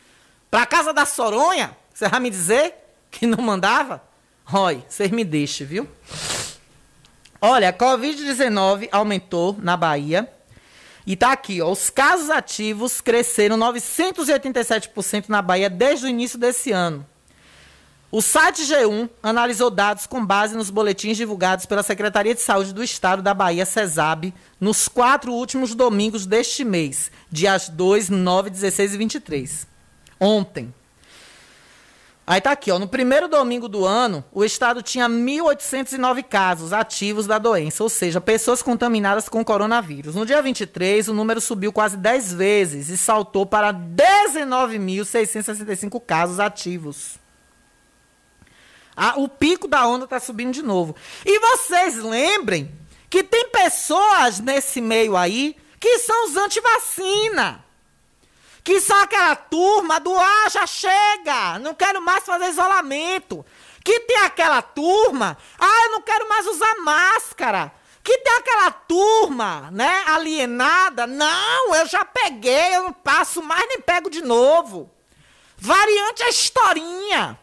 pra 0.51 0.67
casa 0.67 0.93
da 0.93 1.07
Soronha? 1.07 1.77
Você 1.95 2.09
vai 2.09 2.21
me 2.21 2.31
dizer? 2.31 2.81
que 3.11 3.27
não 3.27 3.43
mandava? 3.43 4.03
Roy, 4.45 4.83
vocês 4.89 5.11
me 5.11 5.25
deixem, 5.25 5.67
viu? 5.67 5.89
Olha, 7.41 7.71
a 7.71 7.73
Covid-19 7.73 8.89
aumentou 8.93 9.57
na 9.61 9.77
Bahia. 9.77 10.31
E 11.07 11.17
tá 11.17 11.33
aqui, 11.33 11.61
ó, 11.61 11.71
os 11.71 11.89
casos 11.89 12.31
ativos 12.31 13.01
cresceram 13.01 13.59
987% 13.59 15.29
na 15.29 15.41
Bahia 15.41 15.71
desde 15.71 16.07
o 16.07 16.09
início 16.09 16.39
desse 16.39 16.71
ano. 16.73 17.07
O 18.13 18.21
site 18.21 18.63
G1 18.63 19.09
analisou 19.23 19.71
dados 19.71 20.05
com 20.05 20.27
base 20.27 20.57
nos 20.57 20.69
boletins 20.69 21.17
divulgados 21.17 21.65
pela 21.65 21.81
Secretaria 21.81 22.35
de 22.35 22.41
Saúde 22.41 22.75
do 22.75 22.83
Estado 22.83 23.23
da 23.23 23.33
Bahia, 23.33 23.65
CESAB, 23.65 24.35
nos 24.61 24.89
quatro 24.89 25.33
últimos 25.33 25.77
domingos 25.77 26.27
deste 26.27 26.65
mês, 26.65 27.09
dias 27.31 27.69
2, 27.69 28.09
9, 28.09 28.51
16 28.51 28.95
e 28.95 28.99
23. 28.99 29.65
Ontem. 30.19 30.75
Aí 32.27 32.41
tá 32.41 32.51
aqui, 32.51 32.73
ó. 32.73 32.81
No 32.81 32.89
primeiro 32.89 33.29
domingo 33.29 33.69
do 33.69 33.87
ano, 33.87 34.25
o 34.33 34.45
estado 34.45 34.83
tinha 34.83 35.09
1.809 35.09 36.25
casos 36.25 36.73
ativos 36.73 37.29
da 37.29 37.39
doença, 37.39 37.85
ou 37.85 37.89
seja, 37.89 38.21
pessoas 38.21 38.61
contaminadas 38.61 39.29
com 39.29 39.45
coronavírus. 39.45 40.17
No 40.17 40.27
dia 40.27 40.43
23, 40.43 41.07
o 41.07 41.15
número 41.15 41.41
subiu 41.41 41.73
quase 41.73 41.97
10 41.97 42.33
vezes 42.33 42.89
e 42.89 42.97
saltou 42.97 43.47
para 43.47 43.73
19.665 43.73 46.03
casos 46.05 46.41
ativos. 46.41 47.20
O 49.17 49.29
pico 49.29 49.67
da 49.67 49.87
onda 49.87 50.05
está 50.05 50.21
subindo 50.21 50.53
de 50.53 50.63
novo. 50.63 50.95
E 51.25 51.39
vocês 51.39 51.97
lembrem 51.97 52.75
que 53.09 53.23
tem 53.23 53.49
pessoas 53.49 54.39
nesse 54.39 54.81
meio 54.81 55.17
aí 55.17 55.57
que 55.81 55.99
são 56.01 56.27
os 56.27 56.37
antivacina. 56.37 57.65
Que 58.63 58.79
são 58.81 59.01
aquela 59.01 59.35
turma 59.35 59.99
do 59.99 60.15
ah, 60.15 60.49
já 60.51 60.67
chega, 60.67 61.59
não 61.61 61.75
quero 61.75 62.03
mais 62.03 62.25
fazer 62.25 62.51
isolamento. 62.51 63.45
Que 63.83 64.01
tem 64.01 64.19
aquela 64.19 64.61
turma, 64.61 65.39
ah, 65.59 65.85
eu 65.87 65.93
não 65.93 66.03
quero 66.03 66.29
mais 66.29 66.47
usar 66.47 66.77
máscara. 66.77 67.73
Que 68.05 68.19
tem 68.19 68.33
aquela 68.35 68.71
turma, 68.71 69.71
né, 69.73 70.05
alienada, 70.07 71.07
não, 71.07 71.75
eu 71.75 71.87
já 71.87 72.05
peguei, 72.05 72.77
eu 72.77 72.85
não 72.85 72.93
passo 72.93 73.43
mais 73.43 73.67
nem 73.67 73.81
pego 73.81 74.11
de 74.11 74.23
novo. 74.23 74.91
Variante 75.57 76.23
é 76.23 76.29
historinha. 76.29 77.39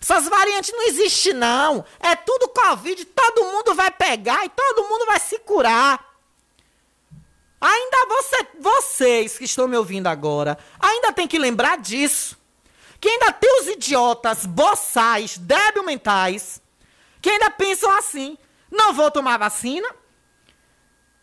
Essas 0.00 0.26
variantes 0.28 0.72
não 0.72 0.86
existem, 0.88 1.34
não. 1.34 1.84
É 2.00 2.16
tudo 2.16 2.48
Covid, 2.48 3.04
todo 3.04 3.44
mundo 3.44 3.74
vai 3.74 3.90
pegar 3.90 4.44
e 4.44 4.48
todo 4.48 4.88
mundo 4.88 5.06
vai 5.06 5.20
se 5.20 5.38
curar. 5.40 6.10
Ainda 7.60 8.06
você, 8.08 8.46
vocês 8.58 9.36
que 9.36 9.44
estão 9.44 9.68
me 9.68 9.76
ouvindo 9.76 10.06
agora, 10.06 10.56
ainda 10.80 11.12
tem 11.12 11.28
que 11.28 11.38
lembrar 11.38 11.76
disso. 11.76 12.38
Que 12.98 13.08
ainda 13.08 13.32
tem 13.32 13.60
os 13.60 13.66
idiotas, 13.68 14.46
boçais, 14.46 15.36
débil 15.36 15.84
mentais, 15.84 16.60
que 17.20 17.28
ainda 17.28 17.50
pensam 17.50 17.90
assim: 17.92 18.38
não 18.70 18.94
vou 18.94 19.10
tomar 19.10 19.38
vacina, 19.38 19.88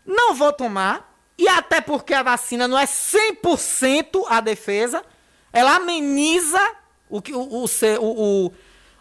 não 0.06 0.34
vou 0.34 0.52
tomar, 0.52 1.12
e 1.36 1.48
até 1.48 1.80
porque 1.80 2.14
a 2.14 2.22
vacina 2.22 2.68
não 2.68 2.78
é 2.78 2.84
100% 2.84 4.24
a 4.28 4.40
defesa, 4.40 5.04
ela 5.52 5.76
ameniza 5.76 6.60
o, 7.08 7.22
que, 7.22 7.32
o, 7.32 7.40
o, 7.40 7.64
o, 7.64 8.52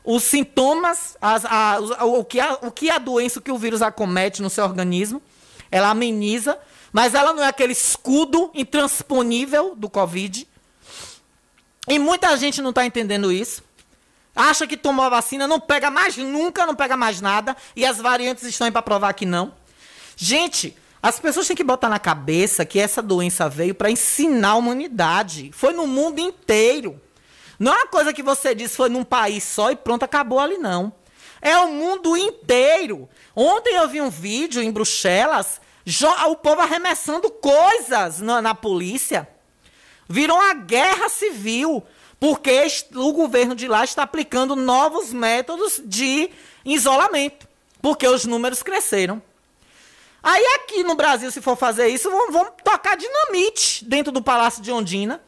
os 0.10 0.24
sintomas, 0.24 1.18
as, 1.22 1.43
a, 1.43 1.80
o, 2.05 2.24
que 2.24 2.39
a, 2.39 2.53
o 2.62 2.72
que 2.72 2.89
a 2.89 2.97
doença, 2.97 3.39
o 3.39 3.41
que 3.41 3.51
o 3.51 3.58
vírus 3.58 3.82
acomete 3.82 4.41
no 4.41 4.49
seu 4.49 4.64
organismo, 4.64 5.22
ela 5.70 5.89
ameniza, 5.89 6.58
mas 6.93 7.14
ela 7.14 7.34
não 7.34 7.43
é 7.43 7.47
aquele 7.47 7.74
escudo 7.74 8.49
intransponível 8.53 9.76
do 9.76 9.89
Covid. 9.89 10.47
E 11.89 11.99
muita 11.99 12.38
gente 12.38 12.62
não 12.62 12.70
está 12.70 12.86
entendendo 12.86 13.30
isso. 13.34 13.62
Acha 14.34 14.66
que 14.66 14.78
tomou 14.78 15.03
a 15.03 15.10
vacina, 15.10 15.45
não 15.45 15.60
pega 15.60 15.91
mais 15.91 16.16
nunca, 16.16 16.66
não 16.66 16.74
pega 16.74 16.95
mais 16.95 17.20
nada, 17.20 17.58
e 17.76 17.86
as 17.86 17.97
variantes 17.97 18.45
estão 18.45 18.64
aí 18.64 18.72
para 18.72 18.82
provar 18.82 19.12
que 19.12 19.26
não. 19.26 19.51
Gente, 20.16 20.74
as 21.03 21.20
pessoas 21.20 21.47
têm 21.47 21.55
que 21.55 21.66
botar 21.66 21.89
na 21.89 21.99
cabeça 21.99 22.64
que 22.64 22.80
essa 22.80 23.01
doença 23.01 23.49
veio 23.49 23.76
para 23.76 23.91
ensinar 23.91 24.51
a 24.51 24.55
humanidade. 24.55 25.51
Foi 25.53 25.74
no 25.74 25.86
mundo 25.86 26.20
inteiro. 26.20 27.01
Não 27.60 27.74
é 27.74 27.76
uma 27.78 27.88
coisa 27.88 28.14
que 28.14 28.22
você 28.22 28.53
disse 28.53 28.76
foi 28.76 28.89
num 28.89 29.03
país 29.03 29.43
só 29.43 29.72
e 29.72 29.76
pronto, 29.76 30.03
acabou 30.03 30.39
ali, 30.39 30.58
não. 30.58 30.93
É 31.41 31.58
o 31.58 31.72
mundo 31.72 32.16
inteiro. 32.16 33.10
Ontem 33.36 33.76
eu 33.76 33.88
vi 33.88 34.01
um 34.01 34.10
vídeo 34.10 34.62
em 34.62 34.72
Bruxelas, 34.72 35.60
o 36.28 36.36
povo 36.36 36.62
arremessando 36.62 37.30
coisas 37.30 38.20
na, 38.20 38.41
na 38.41 38.55
polícia. 38.55 39.28
Virou 40.08 40.38
uma 40.38 40.53
guerra 40.53 41.10
civil, 41.10 41.84
porque 42.20 42.66
o 42.95 43.12
governo 43.12 43.55
de 43.55 43.68
lá 43.68 43.84
está 43.84 44.03
aplicando 44.03 44.55
novos 44.55 45.12
métodos 45.12 45.82
de 45.84 46.30
isolamento, 46.64 47.47
porque 47.82 48.08
os 48.08 48.26
números 48.26 48.64
cresceram. 48.64 49.22
Aí 50.22 50.43
aqui 50.55 50.84
no 50.84 50.95
Brasil, 50.95 51.32
se 51.32 51.41
for 51.41 51.55
fazer 51.55 51.88
isso, 51.88 52.10
vão 52.10 52.45
tocar 52.64 52.97
dinamite 52.97 53.86
dentro 53.86 54.12
do 54.12 54.22
Palácio 54.22 54.62
de 54.62 54.72
Ondina 54.72 55.22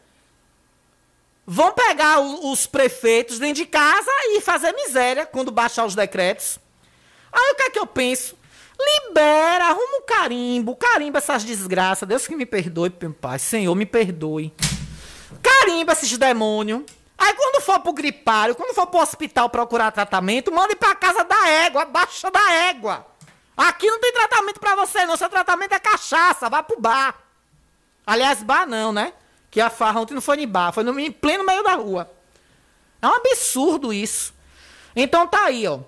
vão 1.52 1.72
pegar 1.72 2.20
os 2.20 2.68
prefeitos 2.68 3.40
dentro 3.40 3.64
de 3.64 3.66
casa 3.66 4.12
e 4.28 4.40
fazer 4.40 4.72
miséria 4.72 5.26
quando 5.26 5.50
baixar 5.50 5.84
os 5.84 5.96
decretos. 5.96 6.60
Aí 7.34 7.52
o 7.54 7.56
que 7.56 7.64
é 7.64 7.70
que 7.72 7.80
eu 7.80 7.88
penso? 7.88 8.38
Libera, 8.80 9.66
arruma 9.66 9.98
um 9.98 10.06
carimbo, 10.06 10.76
carimba 10.76 11.18
essas 11.18 11.44
desgraças. 11.44 12.08
Deus 12.08 12.28
que 12.28 12.36
me 12.36 12.46
perdoe, 12.46 12.94
meu 13.02 13.14
pai. 13.14 13.40
Senhor, 13.40 13.74
me 13.74 13.88
perdoe. 13.88 14.54
Carimba 15.42 15.94
esses 15.94 16.16
demônios. 16.20 16.84
Aí 17.18 17.34
quando 17.34 17.62
for 17.62 17.80
pro 17.80 17.94
gripário, 17.94 18.54
quando 18.54 18.76
for 18.76 18.86
pro 18.86 19.00
hospital 19.00 19.50
procurar 19.50 19.92
tratamento, 19.92 20.54
mande 20.54 20.76
pra 20.76 20.94
casa 20.94 21.24
da 21.24 21.50
égua, 21.50 21.84
baixa 21.84 22.30
da 22.30 22.54
égua. 22.70 23.08
Aqui 23.58 23.88
não 23.88 24.00
tem 24.00 24.14
tratamento 24.14 24.60
para 24.60 24.76
você, 24.76 25.04
não. 25.08 25.18
Seu 25.18 25.28
tratamento 25.28 25.74
é 25.74 25.80
cachaça, 25.80 26.48
vá 26.48 26.62
pro 26.62 26.80
bar. 26.80 27.20
Aliás, 28.06 28.44
bar 28.44 28.68
não, 28.68 28.92
né? 28.92 29.14
Que 29.52 29.62
a 29.62 29.70
farra 29.70 30.02
ontem 30.02 30.14
não 30.14 30.22
foi 30.22 30.42
em 30.42 30.48
bar, 30.48 30.72
foi 30.72 30.84
no, 30.84 31.00
em 31.00 31.12
pleno 31.12 31.46
meio 31.46 31.64
da 31.64 31.74
rua. 31.74 32.10
É 33.02 33.08
um 33.08 33.14
absurdo 33.14 33.94
isso. 33.94 34.34
Então 34.96 35.26
tá 35.28 35.46
aí, 35.46 35.68
ó. 35.68 35.80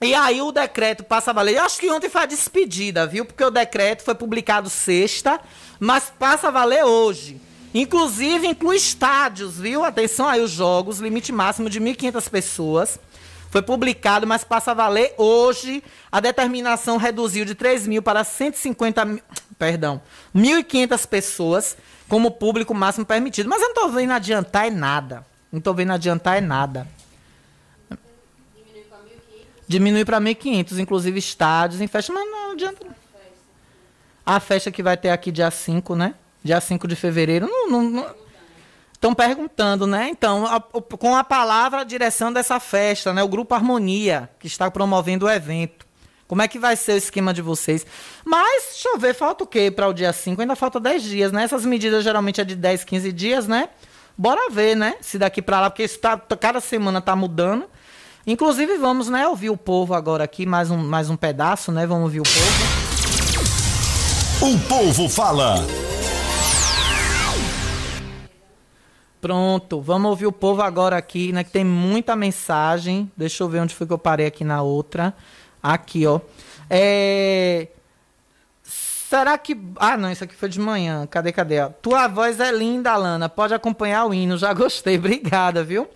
E 0.00 0.14
aí 0.14 0.42
o 0.42 0.52
decreto 0.52 1.02
passa 1.02 1.30
a 1.30 1.34
valer. 1.34 1.56
Eu 1.56 1.64
acho 1.64 1.78
que 1.78 1.90
ontem 1.90 2.08
foi 2.08 2.22
a 2.22 2.26
despedida, 2.26 3.06
viu? 3.06 3.24
Porque 3.24 3.42
o 3.42 3.50
decreto 3.50 4.02
foi 4.02 4.14
publicado 4.14 4.68
sexta, 4.68 5.40
mas 5.80 6.12
passa 6.18 6.48
a 6.48 6.50
valer 6.50 6.84
hoje. 6.84 7.40
Inclusive 7.74 8.46
inclui 8.46 8.76
estádios, 8.76 9.58
viu? 9.58 9.84
Atenção 9.84 10.28
aí 10.28 10.40
os 10.40 10.50
jogos, 10.50 10.98
limite 10.98 11.32
máximo 11.32 11.70
de 11.70 11.80
1.500 11.80 12.30
pessoas. 12.30 13.00
Foi 13.50 13.62
publicado, 13.62 14.26
mas 14.26 14.44
passa 14.44 14.72
a 14.72 14.74
valer 14.74 15.14
hoje. 15.16 15.82
A 16.12 16.20
determinação 16.20 16.98
reduziu 16.98 17.44
de 17.44 17.54
3 17.54 17.86
mil 17.86 18.02
para 18.02 18.22
150 18.22 19.04
mil, 19.04 19.22
perdão, 19.58 20.00
1.500 20.34 21.06
pessoas 21.06 21.76
como 22.08 22.30
público 22.30 22.74
máximo 22.74 23.04
permitido. 23.04 23.48
Mas 23.48 23.60
eu 23.60 23.68
não 23.68 23.74
estou 23.74 23.90
vendo 23.90 24.12
adiantar 24.12 24.66
é 24.66 24.70
nada. 24.70 25.26
Não 25.50 25.58
estou 25.58 25.74
vendo 25.74 25.92
adiantar 25.92 26.38
é 26.38 26.40
nada. 26.40 26.86
Diminui 29.68 30.04
para 30.04 30.20
1.500, 30.20 30.78
inclusive 30.78 31.18
estádios 31.18 31.80
em 31.80 31.88
festa, 31.88 32.12
mas 32.12 32.30
não 32.30 32.52
adianta. 32.52 32.86
A 34.24 34.40
festa 34.40 34.70
que 34.70 34.82
vai 34.82 34.96
ter 34.96 35.10
aqui 35.10 35.32
dia 35.32 35.50
5, 35.50 35.94
né? 35.96 36.14
Dia 36.42 36.60
5 36.60 36.86
de 36.86 36.96
fevereiro. 36.96 37.48
Não, 37.68 38.14
Estão 38.92 39.14
perguntando, 39.14 39.86
né? 39.86 40.08
Então, 40.08 40.46
a, 40.46 40.60
com 40.60 41.14
a 41.14 41.22
palavra 41.22 41.80
a 41.80 41.84
direção 41.84 42.32
dessa 42.32 42.58
festa, 42.58 43.12
né? 43.12 43.22
O 43.22 43.28
Grupo 43.28 43.54
Harmonia, 43.54 44.30
que 44.40 44.46
está 44.46 44.70
promovendo 44.70 45.26
o 45.26 45.30
evento. 45.30 45.85
Como 46.28 46.42
é 46.42 46.48
que 46.48 46.58
vai 46.58 46.74
ser 46.74 46.92
o 46.92 46.96
esquema 46.96 47.32
de 47.32 47.40
vocês? 47.40 47.86
Mas, 48.24 48.64
deixa 48.72 48.88
eu 48.88 48.98
ver, 48.98 49.14
falta 49.14 49.44
o 49.44 49.46
quê 49.46 49.70
para 49.70 49.88
o 49.88 49.92
dia 49.92 50.12
5? 50.12 50.40
Ainda 50.40 50.56
falta 50.56 50.80
10 50.80 51.02
dias, 51.02 51.32
né? 51.32 51.44
Essas 51.44 51.64
medidas 51.64 52.02
geralmente 52.02 52.40
é 52.40 52.44
de 52.44 52.56
10, 52.56 52.84
15 52.84 53.12
dias, 53.12 53.46
né? 53.46 53.68
Bora 54.18 54.50
ver, 54.50 54.74
né? 54.74 54.96
Se 55.00 55.18
daqui 55.18 55.40
para 55.40 55.60
lá, 55.60 55.70
porque 55.70 55.84
isso 55.84 55.98
tá, 56.00 56.16
cada 56.18 56.60
semana 56.60 57.00
tá 57.00 57.14
mudando. 57.14 57.66
Inclusive, 58.26 58.76
vamos, 58.76 59.08
né, 59.08 59.28
ouvir 59.28 59.50
o 59.50 59.56
povo 59.56 59.94
agora 59.94 60.24
aqui, 60.24 60.44
mais 60.46 60.68
um, 60.68 60.78
mais 60.78 61.08
um 61.08 61.16
pedaço, 61.16 61.70
né? 61.70 61.86
Vamos 61.86 62.04
ouvir 62.04 62.20
o 62.20 62.24
povo. 62.24 62.86
O 64.52 64.58
povo 64.68 65.08
fala. 65.08 65.64
Pronto, 69.20 69.80
vamos 69.80 70.10
ouvir 70.10 70.26
o 70.26 70.32
povo 70.32 70.60
agora 70.60 70.96
aqui, 70.96 71.32
né? 71.32 71.44
Que 71.44 71.50
tem 71.50 71.64
muita 71.64 72.16
mensagem. 72.16 73.10
Deixa 73.16 73.44
eu 73.44 73.48
ver 73.48 73.60
onde 73.60 73.74
foi 73.74 73.86
que 73.86 73.92
eu 73.92 73.98
parei 73.98 74.26
aqui 74.26 74.44
na 74.44 74.60
outra. 74.60 75.14
Aqui, 75.72 76.06
ó. 76.06 76.20
É... 76.70 77.66
Será 78.62 79.36
que. 79.36 79.56
Ah, 79.76 79.96
não, 79.96 80.10
isso 80.12 80.22
aqui 80.22 80.34
foi 80.34 80.48
de 80.48 80.60
manhã. 80.60 81.06
Cadê, 81.06 81.32
cadê? 81.32 81.56
Tua 81.82 82.06
voz 82.06 82.38
é 82.38 82.52
linda, 82.52 82.92
Alana. 82.92 83.28
Pode 83.28 83.52
acompanhar 83.52 84.04
o 84.06 84.14
hino. 84.14 84.36
Já 84.38 84.52
gostei. 84.54 84.96
Obrigada, 84.96 85.64
viu? 85.64 85.88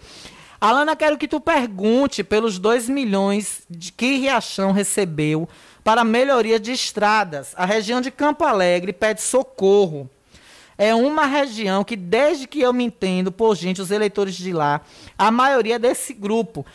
Alana, 0.60 0.96
quero 0.96 1.16
que 1.16 1.28
tu 1.28 1.40
pergunte 1.40 2.24
pelos 2.24 2.58
2 2.58 2.88
milhões 2.88 3.62
de 3.70 3.92
que 3.92 4.16
Riachão 4.16 4.72
recebeu 4.72 5.48
para 5.84 6.02
melhoria 6.02 6.58
de 6.58 6.72
estradas. 6.72 7.54
A 7.56 7.64
região 7.64 8.00
de 8.00 8.10
Campo 8.10 8.44
Alegre 8.44 8.92
pede 8.92 9.22
socorro. 9.22 10.10
É 10.76 10.94
uma 10.94 11.26
região 11.26 11.84
que, 11.84 11.94
desde 11.94 12.46
que 12.46 12.60
eu 12.60 12.72
me 12.72 12.84
entendo, 12.84 13.30
por 13.30 13.54
gente, 13.54 13.80
os 13.80 13.90
eleitores 13.90 14.34
de 14.34 14.52
lá, 14.52 14.80
a 15.16 15.30
maioria 15.30 15.78
desse 15.78 16.12
grupo. 16.12 16.66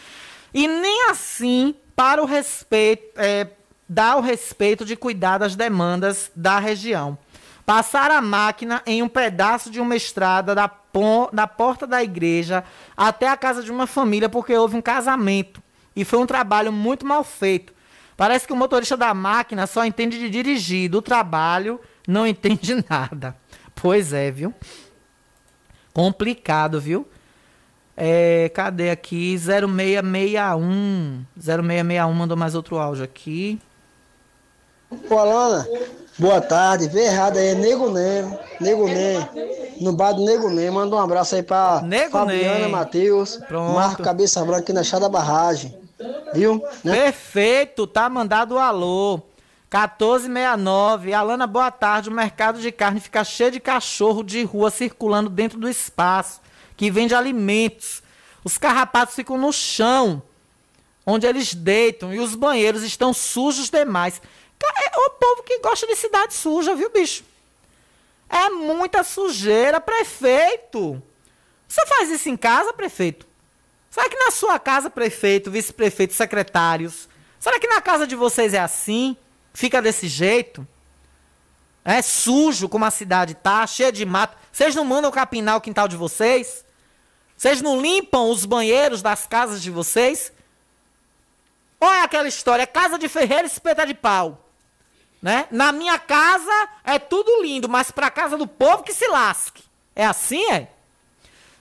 E 0.54 0.68
nem 0.68 1.10
assim 1.10 1.76
para 1.96 2.22
o 2.22 2.26
respeito, 2.26 3.20
é, 3.20 3.48
dar 3.88 4.18
o 4.18 4.22
respeito 4.22 4.84
de 4.84 4.96
cuidar 4.96 5.38
das 5.38 5.56
demandas 5.56 6.32
da 6.36 6.60
região. 6.60 7.18
passar 7.66 8.12
a 8.12 8.22
máquina 8.22 8.84
em 8.86 9.02
um 9.02 9.08
pedaço 9.08 9.72
de 9.72 9.80
uma 9.80 9.96
estrada 9.96 10.54
da, 10.54 10.70
da 11.34 11.48
porta 11.48 11.88
da 11.88 12.04
igreja 12.04 12.64
até 12.96 13.28
a 13.28 13.36
casa 13.36 13.64
de 13.64 13.72
uma 13.72 13.88
família 13.88 14.30
porque 14.30 14.56
houve 14.56 14.78
um 14.78 14.82
casamento. 14.82 15.64
E 15.96 16.06
foi 16.06 16.20
um 16.20 16.28
trabalho 16.28 16.72
muito 16.72 17.08
mal 17.08 17.24
feito. 17.24 17.74
Parece 18.16 18.46
que 18.46 18.54
o 18.54 18.56
motorista 18.56 18.96
da 18.96 19.14
máquina 19.14 19.66
só 19.66 19.84
entende 19.84 20.20
de 20.20 20.30
dirigir, 20.30 20.90
do 20.90 21.02
trabalho 21.02 21.80
não 22.08 22.26
entende 22.28 22.86
nada. 22.88 23.36
Pois 23.74 24.14
é, 24.14 24.30
viu? 24.30 24.54
Complicado, 25.94 26.80
viu? 26.80 27.08
É, 27.98 28.50
cadê 28.54 28.90
aqui? 28.90 29.38
0661. 29.38 31.26
0661 31.38 32.14
mandou 32.14 32.36
mais 32.36 32.54
outro 32.54 32.78
áudio 32.78 33.04
aqui. 33.06 33.60
Ô, 35.10 35.18
Alana, 35.18 35.66
boa 36.20 36.42
tarde. 36.42 36.90
Vê 36.90 37.06
errado 37.06 37.38
aí, 37.38 37.48
é 37.48 37.56
Nego 37.56 37.90
Nem. 37.90 38.38
Nego 38.60 38.86
Nem. 38.88 39.18
No 39.80 39.94
bar 39.94 40.12
do 40.12 40.26
Nego 40.26 40.50
Nem. 40.50 40.70
Manda 40.70 40.96
um 40.96 41.00
abraço 41.00 41.36
aí 41.36 41.44
pra 41.44 41.82
Nego 41.84 42.12
Fabiana. 42.12 42.68
Matheus. 42.68 43.40
Marco 43.50 44.04
Cabeça 44.04 44.44
Branca 44.44 44.60
aqui 44.60 44.74
na 44.74 44.84
Chá 44.84 45.00
da 45.00 45.08
Barragem. 45.08 45.78
Viu? 46.34 46.62
Né? 46.84 46.94
Perfeito, 46.94 47.88
tá 47.88 48.10
mandado 48.10 48.56
o 48.56 48.60
alô. 48.60 49.22
1469. 49.74 51.14
Alana, 51.14 51.48
boa 51.48 51.72
tarde. 51.72 52.10
O 52.10 52.12
mercado 52.12 52.60
de 52.60 52.72
carne 52.74 53.00
fica 53.00 53.24
cheio 53.24 53.52
de 53.52 53.60
cachorro 53.62 54.22
de 54.22 54.44
rua 54.44 54.70
circulando 54.70 55.30
dentro 55.30 55.58
do 55.58 55.70
espaço 55.70 56.42
que 56.76 56.92
vende 56.92 57.16
alimentos. 57.16 58.04
Os 58.44 58.58
carrapatos 58.58 59.16
ficam 59.16 59.38
no 59.38 59.52
chão, 59.52 60.22
onde 61.06 61.26
eles 61.26 61.54
deitam, 61.54 62.14
e 62.14 62.20
os 62.20 62.36
banheiros 62.36 62.84
estão 62.84 63.14
sujos 63.14 63.70
demais. 63.70 64.22
É 64.64 64.98
o 64.98 65.10
povo 65.12 65.44
que 65.44 65.60
gosta 65.60 65.86
de 65.86 65.96
cidade 65.96 66.34
suja, 66.34 66.76
viu, 66.76 66.90
bicho? 66.90 67.24
É 68.30 68.50
muita 68.50 69.04
sujeira, 69.04 69.80
prefeito. 69.80 71.02
Você 71.68 71.86
faz 71.86 72.10
isso 72.10 72.30
em 72.30 72.38
casa, 72.38 72.74
prefeito? 72.74 73.28
Será 73.90 74.10
que 74.10 74.18
na 74.18 74.32
sua 74.32 74.60
casa, 74.60 74.90
prefeito, 74.90 75.52
vice-prefeito, 75.52 76.14
secretários, 76.14 77.08
será 77.40 77.60
que 77.60 77.68
na 77.68 77.82
casa 77.82 78.06
de 78.06 78.16
vocês 78.16 78.54
é 78.54 78.60
assim? 78.60 79.16
Fica 79.54 79.82
desse 79.82 80.08
jeito? 80.08 80.68
É 81.84 82.02
sujo 82.02 82.68
como 82.68 82.84
a 82.84 82.92
cidade 82.92 83.36
tá, 83.36 83.66
cheia 83.68 83.92
de 83.92 84.04
mato. 84.06 84.36
Vocês 84.52 84.74
não 84.74 84.84
mandam 84.84 85.12
capinar 85.12 85.56
o 85.56 85.62
quintal 85.62 85.88
de 85.88 85.96
vocês? 85.96 86.65
Vocês 87.38 87.62
não 87.62 87.82
limpam 87.82 88.30
os 88.30 88.46
banheiros 88.46 89.02
das 89.02 89.28
casas 89.28 89.62
de 89.62 89.70
vocês? 89.70 90.32
Olha 91.80 92.04
aquela 92.04 92.28
história, 92.28 92.66
casa 92.66 92.98
de 92.98 93.08
ferreiro 93.08 93.46
espeta 93.46 93.86
de 93.86 93.94
pau. 93.94 94.42
Né? 95.22 95.48
Na 95.52 95.72
minha 95.72 96.00
casa 96.00 96.70
é 96.84 97.00
tudo 97.00 97.42
lindo, 97.42 97.68
mas 97.68 97.92
pra 97.92 98.10
casa 98.10 98.38
do 98.38 98.48
povo 98.48 98.84
que 98.84 98.94
se 98.94 99.08
lasque. 99.08 99.64
É 99.96 100.06
assim, 100.06 100.44
é? 100.52 100.68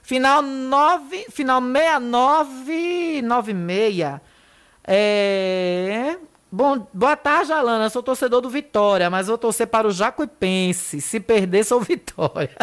Final 0.02 0.42
9, 0.42 1.26
final 1.30 1.62
6996. 1.62 4.20
É. 4.86 6.18
Bom, 6.52 6.86
boa 6.92 7.16
tarde, 7.16 7.52
Alana. 7.52 7.88
Sou 7.88 8.02
torcedor 8.02 8.42
do 8.42 8.50
Vitória, 8.50 9.08
mas 9.08 9.28
vou 9.28 9.38
torcer 9.38 9.66
para 9.66 9.88
o 9.88 9.90
Jacuipense. 9.90 11.00
Se 11.00 11.18
perder, 11.18 11.64
sou 11.64 11.80
Vitória. 11.80 12.54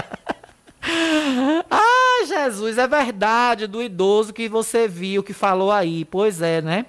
ah, 1.70 2.26
Jesus, 2.28 2.78
é 2.78 2.88
verdade 2.88 3.68
do 3.68 3.82
idoso 3.82 4.34
que 4.34 4.50
você 4.50 4.88
viu, 4.88 5.24
que 5.24 5.34
falou 5.34 5.72
aí. 5.72 6.06
Pois 6.06 6.42
é, 6.42 6.62
né? 6.62 6.86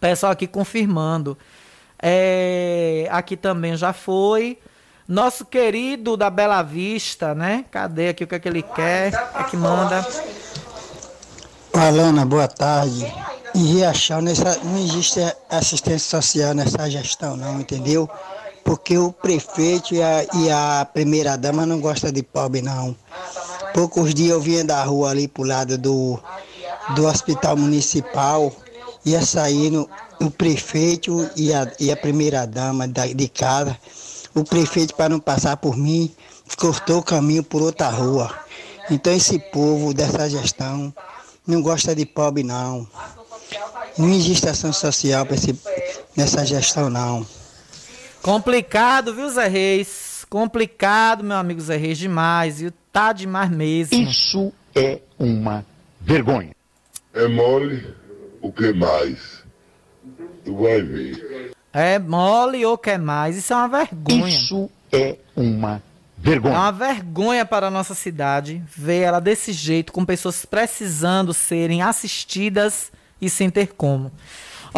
Pessoal 0.00 0.32
aqui 0.32 0.46
confirmando. 0.46 1.36
É, 2.00 3.08
aqui 3.10 3.36
também 3.36 3.76
já 3.76 3.92
foi. 3.92 4.58
Nosso 5.06 5.44
querido 5.44 6.16
da 6.16 6.30
Bela 6.30 6.62
Vista, 6.62 7.34
né? 7.34 7.64
Cadê 7.70 8.10
aqui 8.10 8.24
o 8.24 8.26
que 8.26 8.34
é 8.34 8.38
que 8.38 8.48
ele 8.48 8.62
quer? 8.62 9.08
O 9.08 9.36
que 9.36 9.42
é 9.42 9.44
que 9.44 9.56
manda? 9.56 10.06
Alana, 11.72 12.26
boa 12.26 12.46
tarde. 12.46 13.12
Em 13.54 13.64
Riachão 13.64 14.20
nessa, 14.20 14.58
não 14.62 14.76
existe 14.76 15.20
assistência 15.48 16.20
social 16.20 16.54
nessa 16.54 16.88
gestão 16.90 17.36
não, 17.36 17.60
entendeu? 17.60 18.08
Porque 18.68 18.98
o 18.98 19.10
prefeito 19.10 19.94
e 19.94 20.02
a, 20.02 20.26
e 20.34 20.50
a 20.50 20.86
primeira 20.92 21.38
dama 21.38 21.64
não 21.64 21.80
gostam 21.80 22.12
de 22.12 22.22
pobre 22.22 22.60
não. 22.60 22.94
Poucos 23.72 24.12
dias 24.12 24.32
eu 24.32 24.40
vinha 24.42 24.62
da 24.62 24.84
rua 24.84 25.08
ali 25.08 25.26
pro 25.26 25.42
lado 25.42 25.78
do, 25.78 26.20
do 26.94 27.06
hospital 27.06 27.56
municipal, 27.56 28.52
ia 29.06 29.24
saindo 29.24 29.88
o 30.20 30.30
prefeito 30.30 31.30
e 31.34 31.50
a, 31.54 31.66
e 31.80 31.90
a 31.90 31.96
primeira 31.96 32.46
dama 32.46 32.86
da, 32.86 33.06
de 33.06 33.26
casa. 33.30 33.74
O 34.34 34.44
prefeito, 34.44 34.94
para 34.94 35.08
não 35.08 35.18
passar 35.18 35.56
por 35.56 35.74
mim, 35.74 36.14
cortou 36.58 36.98
o 36.98 37.02
caminho 37.02 37.42
por 37.42 37.62
outra 37.62 37.88
rua. 37.88 38.30
Então 38.90 39.14
esse 39.14 39.38
povo 39.38 39.94
dessa 39.94 40.28
gestão 40.28 40.92
não 41.46 41.62
gosta 41.62 41.94
de 41.94 42.04
pobre 42.04 42.42
não. 42.42 42.86
Não 43.96 44.10
existe 44.10 44.46
ação 44.46 44.74
social 44.74 45.26
esse, 45.30 45.58
nessa 46.14 46.44
gestão 46.44 46.90
não. 46.90 47.26
Complicado, 48.28 49.14
viu, 49.14 49.26
Zé 49.30 49.48
Reis? 49.48 50.26
Complicado, 50.28 51.24
meu 51.24 51.38
amigo 51.38 51.62
Zé 51.62 51.78
Reis, 51.78 51.96
demais, 51.96 52.58
viu? 52.60 52.70
Tá 52.92 53.10
demais 53.10 53.50
mesmo. 53.50 53.98
Isso 53.98 54.52
é 54.74 55.00
uma 55.18 55.64
vergonha. 55.98 56.50
É 57.14 57.26
mole 57.26 57.86
o 58.42 58.52
que 58.52 58.70
mais? 58.74 59.42
Tu 60.44 60.54
vai 60.54 60.82
ver. 60.82 61.52
É 61.72 61.98
mole 61.98 62.62
ou 62.66 62.76
quer 62.76 62.98
mais? 62.98 63.34
Isso 63.34 63.54
é 63.54 63.56
uma 63.56 63.68
vergonha. 63.68 64.28
Isso 64.28 64.70
é 64.92 65.16
uma 65.34 65.76
É 65.76 65.80
vergonha. 66.18 66.54
uma 66.54 66.70
vergonha 66.70 67.46
para 67.46 67.68
a 67.68 67.70
nossa 67.70 67.94
cidade 67.94 68.62
ver 68.76 69.04
ela 69.04 69.20
desse 69.20 69.54
jeito, 69.54 69.90
com 69.90 70.04
pessoas 70.04 70.44
precisando 70.44 71.32
serem 71.32 71.80
assistidas 71.80 72.92
e 73.22 73.30
sem 73.30 73.48
ter 73.48 73.68
como. 73.68 74.12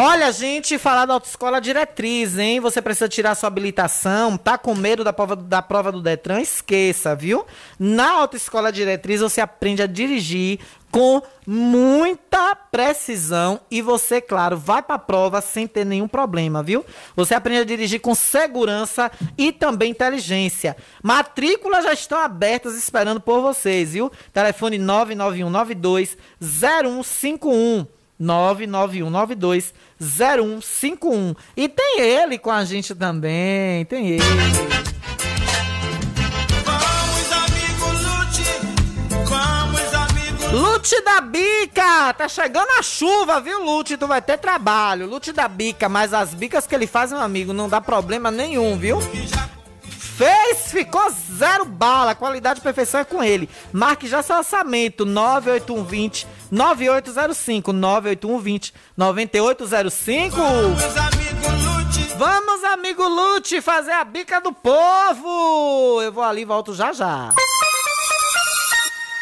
Olha, 0.02 0.32
gente, 0.32 0.78
falar 0.78 1.04
da 1.04 1.12
autoescola 1.12 1.60
diretriz, 1.60 2.38
hein? 2.38 2.58
Você 2.58 2.80
precisa 2.80 3.06
tirar 3.06 3.34
sua 3.34 3.48
habilitação, 3.48 4.34
tá 4.38 4.56
com 4.56 4.74
medo 4.74 5.04
da 5.04 5.12
prova, 5.12 5.36
da 5.36 5.60
prova 5.60 5.92
do 5.92 6.00
Detran? 6.00 6.40
Esqueça, 6.40 7.14
viu? 7.14 7.44
Na 7.78 8.12
autoescola 8.12 8.72
diretriz 8.72 9.20
você 9.20 9.42
aprende 9.42 9.82
a 9.82 9.86
dirigir 9.86 10.58
com 10.90 11.20
muita 11.46 12.56
precisão 12.56 13.60
e 13.70 13.82
você, 13.82 14.22
claro, 14.22 14.56
vai 14.56 14.82
para 14.82 14.94
a 14.94 14.98
prova 14.98 15.42
sem 15.42 15.66
ter 15.66 15.84
nenhum 15.84 16.08
problema, 16.08 16.62
viu? 16.62 16.82
Você 17.14 17.34
aprende 17.34 17.60
a 17.60 17.64
dirigir 17.64 18.00
com 18.00 18.14
segurança 18.14 19.12
e 19.36 19.52
também 19.52 19.90
inteligência. 19.90 20.78
Matrículas 21.02 21.84
já 21.84 21.92
estão 21.92 22.18
abertas 22.18 22.74
esperando 22.74 23.20
por 23.20 23.42
vocês, 23.42 23.92
viu? 23.92 24.10
Telefone 24.32 24.78
99192 24.78 26.16
0151. 26.40 27.99
99192 28.20 29.72
0151. 29.98 31.34
E 31.56 31.68
tem 31.68 32.00
ele 32.00 32.38
com 32.38 32.50
a 32.50 32.64
gente 32.64 32.94
também, 32.94 33.84
tem 33.86 34.10
ele. 34.10 34.70
Lute 40.52 41.00
da 41.02 41.20
Bica! 41.20 42.12
Tá 42.12 42.28
chegando 42.28 42.70
a 42.76 42.82
chuva, 42.82 43.40
viu, 43.40 43.64
Lute? 43.64 43.96
Tu 43.96 44.06
vai 44.06 44.20
ter 44.20 44.36
trabalho. 44.36 45.06
Lute 45.06 45.32
da 45.32 45.46
Bica, 45.46 45.88
mas 45.88 46.12
as 46.12 46.34
bicas 46.34 46.66
que 46.66 46.74
ele 46.74 46.88
faz, 46.88 47.12
meu 47.12 47.20
amigo, 47.20 47.52
não 47.52 47.68
dá 47.68 47.80
problema 47.80 48.32
nenhum, 48.32 48.76
viu? 48.76 48.98
Fez, 50.20 50.72
ficou 50.72 51.08
zero 51.38 51.64
bala. 51.64 52.16
Qualidade 52.16 52.58
e 52.58 52.62
perfeição 52.62 53.00
é 53.00 53.04
com 53.04 53.22
ele. 53.22 53.48
Marque 53.72 54.08
já 54.08 54.22
seu 54.22 54.36
orçamento: 54.36 55.06
98120 55.06 56.26
9805. 56.50 57.72
98120 57.72 58.74
9805. 58.96 60.36
Vamos, 62.16 62.64
amigo 62.64 63.06
Lute, 63.06 63.62
fazer 63.62 63.92
a 63.92 64.04
bica 64.04 64.40
do 64.40 64.52
povo. 64.52 66.02
Eu 66.02 66.12
vou 66.12 66.22
ali 66.22 66.42
e 66.42 66.44
volto 66.44 66.74
já 66.74 66.92
já. 66.92 67.32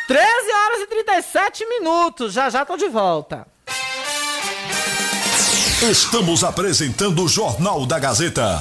13 0.08 0.24
horas 0.24 0.80
e 0.80 0.86
37 0.86 1.66
minutos. 1.66 2.32
Já 2.32 2.50
já 2.50 2.64
tô 2.64 2.76
de 2.76 2.88
volta. 2.88 3.46
Estamos 5.82 6.42
apresentando 6.42 7.22
o 7.22 7.28
Jornal 7.28 7.86
da 7.86 8.00
Gazeta. 8.00 8.60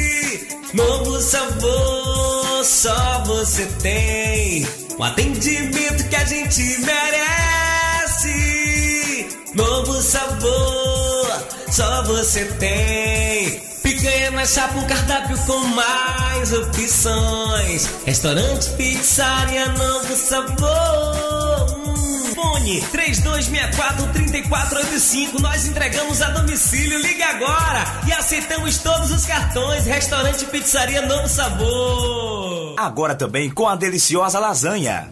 Novo 0.73 1.19
sabor, 1.19 2.63
só 2.63 3.23
você 3.25 3.65
tem. 3.81 4.67
Um 4.97 5.03
atendimento 5.03 6.07
que 6.09 6.15
a 6.15 6.25
gente 6.25 6.61
merece. 6.81 8.31
Novo 9.53 10.01
sabor, 10.01 11.47
só 11.69 12.03
você 12.03 12.45
tem. 12.45 13.61
Picanha 13.83 14.31
na 14.31 14.45
chapa, 14.45 14.77
um 14.77 14.87
cardápio 14.87 15.37
com 15.39 15.59
mais 15.59 16.53
opções. 16.53 17.89
Restaurante, 18.05 18.69
pizzaria, 18.71 19.67
novo 19.69 20.15
sabor. 20.15 21.50
Hum, 22.41 22.41
Fone 22.41 22.81
3264-3485. 22.81 25.39
Nós 25.39 25.67
entregamos 25.67 26.21
a 26.21 26.31
domicílio. 26.31 26.99
Liga 26.99 27.25
agora 27.25 27.83
e 28.07 28.11
aceitamos 28.11 28.79
todos 28.79 29.11
os 29.11 29.25
cartões. 29.25 29.85
Restaurante, 29.85 30.43
pizzaria, 30.45 31.03
novo 31.03 31.27
sabor. 31.27 32.75
Agora 32.77 33.15
também 33.15 33.49
com 33.49 33.67
a 33.67 33.75
deliciosa 33.75 34.39
lasanha. 34.39 35.11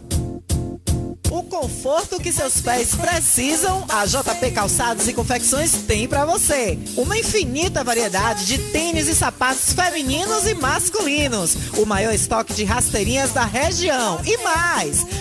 O 1.32 1.44
conforto 1.44 2.20
que 2.20 2.32
seus 2.32 2.60
pés 2.60 2.96
precisam, 2.96 3.86
a 3.88 4.04
JP 4.04 4.50
Calçados 4.52 5.08
e 5.08 5.14
Confecções 5.14 5.74
tem 5.88 6.08
para 6.08 6.26
você. 6.26 6.76
Uma 6.98 7.20
infinita 7.20 7.84
variedade 7.84 8.48
de 8.48 8.58
tênis 8.72 9.08
e 9.08 9.14
sapatos 9.14 9.72
femininos 9.74 10.48
e 10.48 10.56
masculinos. 10.56 11.56
O 11.78 11.86
maior 11.86 12.16
estoque 12.16 12.52
de 12.54 12.64
rasteirinhas 12.64 13.32
da 13.32 13.46
região. 13.46 14.20
E 14.26 14.38
mais, 14.38 15.06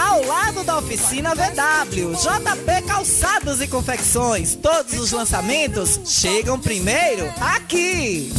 ao 0.00 0.24
lado 0.24 0.64
da 0.64 0.78
oficina 0.78 1.34
VW. 1.34 2.14
JP 2.14 2.86
Calçados 2.86 3.60
e 3.60 3.68
Confecções. 3.68 4.54
Todos 4.54 4.94
os 4.98 5.12
lançamentos 5.12 6.00
chegam 6.06 6.58
primeiro 6.58 7.30
aqui. 7.38 8.32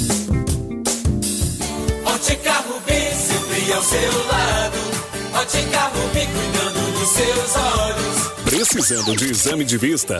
Ótica 2.03 2.53
Rubi, 2.53 3.15
sempre 3.15 3.73
ao 3.73 3.83
seu 3.83 4.27
lado. 4.27 4.77
Ótica 5.33 5.79
Rubi, 5.79 6.27
cuidando 6.27 6.99
dos 6.99 7.09
seus 7.09 7.55
olhos. 7.55 8.31
Precisando 8.43 9.15
de 9.15 9.29
exame 9.29 9.63
de 9.63 9.77
vista? 9.77 10.19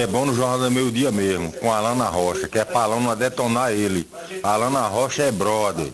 É 0.00 0.06
bom 0.06 0.24
no 0.24 0.34
Jornal 0.34 0.58
do 0.58 0.70
Meio 0.70 0.90
Dia 0.90 1.10
mesmo, 1.10 1.50
com 1.52 1.72
a 1.72 1.78
Alana 1.78 2.04
Rocha, 2.04 2.48
que 2.48 2.58
é 2.58 2.64
pra 2.64 2.82
Alana 2.82 3.16
detonar 3.16 3.72
ele. 3.72 4.08
Alana 4.42 4.82
Rocha 4.82 5.24
é 5.24 5.32
brother. 5.32 5.92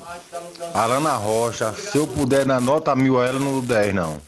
Alana 0.74 1.12
Rocha, 1.12 1.72
se 1.72 1.96
eu 1.96 2.06
puder 2.06 2.44
dar 2.44 2.60
nota 2.60 2.94
mil 2.94 3.20
a 3.20 3.26
ela, 3.26 3.38
não 3.38 3.52
dou 3.52 3.62
10 3.62 3.94
não. 3.94 4.20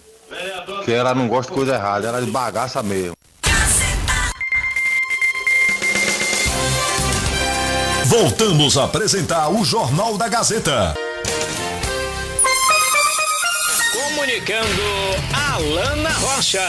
Porque 0.64 0.92
ela 0.92 1.14
não 1.14 1.28
gosta 1.28 1.50
de 1.50 1.56
coisa 1.56 1.74
errada, 1.74 2.08
ela 2.08 2.18
é 2.18 2.22
bagaça 2.22 2.82
mesmo. 2.82 3.14
Voltamos 8.04 8.78
a 8.78 8.84
apresentar 8.84 9.48
o 9.50 9.64
Jornal 9.64 10.16
da 10.16 10.28
Gazeta. 10.28 11.05
Comunicando 14.26 14.82
Alana 15.32 16.10
Rocha. 16.10 16.60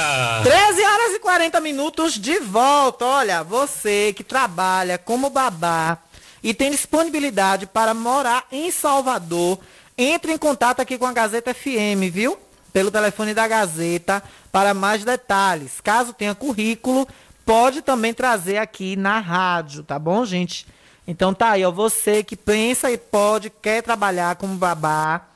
13 0.44 0.84
horas 0.84 1.14
e 1.16 1.20
40 1.20 1.60
minutos 1.60 2.14
de 2.14 2.38
volta. 2.40 3.04
Olha, 3.04 3.44
você 3.44 4.14
que 4.16 4.24
trabalha 4.24 5.00
como 5.00 5.32
babá 5.32 5.98
e 6.44 6.54
tem 6.54 6.70
disponibilidade 6.70 7.66
para 7.66 7.96
morar 7.96 8.46
em 8.52 8.70
Salvador, 8.70 9.58
entre 9.98 10.32
em 10.32 10.38
contato 10.38 10.82
aqui 10.82 11.00
com 11.00 11.08
a 11.08 11.12
Gazeta 11.12 11.52
FM, 11.52 12.14
viu? 12.14 12.38
Pelo 12.72 12.92
telefone 12.92 13.34
da 13.34 13.48
Gazeta 13.48 14.22
para 14.52 14.76
mais 14.76 15.04
detalhes. 15.04 15.82
Caso 15.82 16.14
tenha 16.14 16.36
currículo, 16.36 17.08
pode 17.44 17.82
também 17.82 18.14
trazer 18.14 18.60
aqui 18.60 18.96
na 18.96 19.20
rádio, 19.20 19.82
tá 19.82 19.98
bom, 19.98 20.24
gente? 20.26 20.68
Então 21.08 21.34
tá 21.34 21.52
aí, 21.52 21.66
ó, 21.66 21.72
você 21.72 22.24
que 22.24 22.36
pensa 22.36 22.92
e 22.92 23.00
pode, 23.00 23.50
quer 23.50 23.82
trabalhar 23.82 24.36
como 24.36 24.54
babá, 24.54 25.27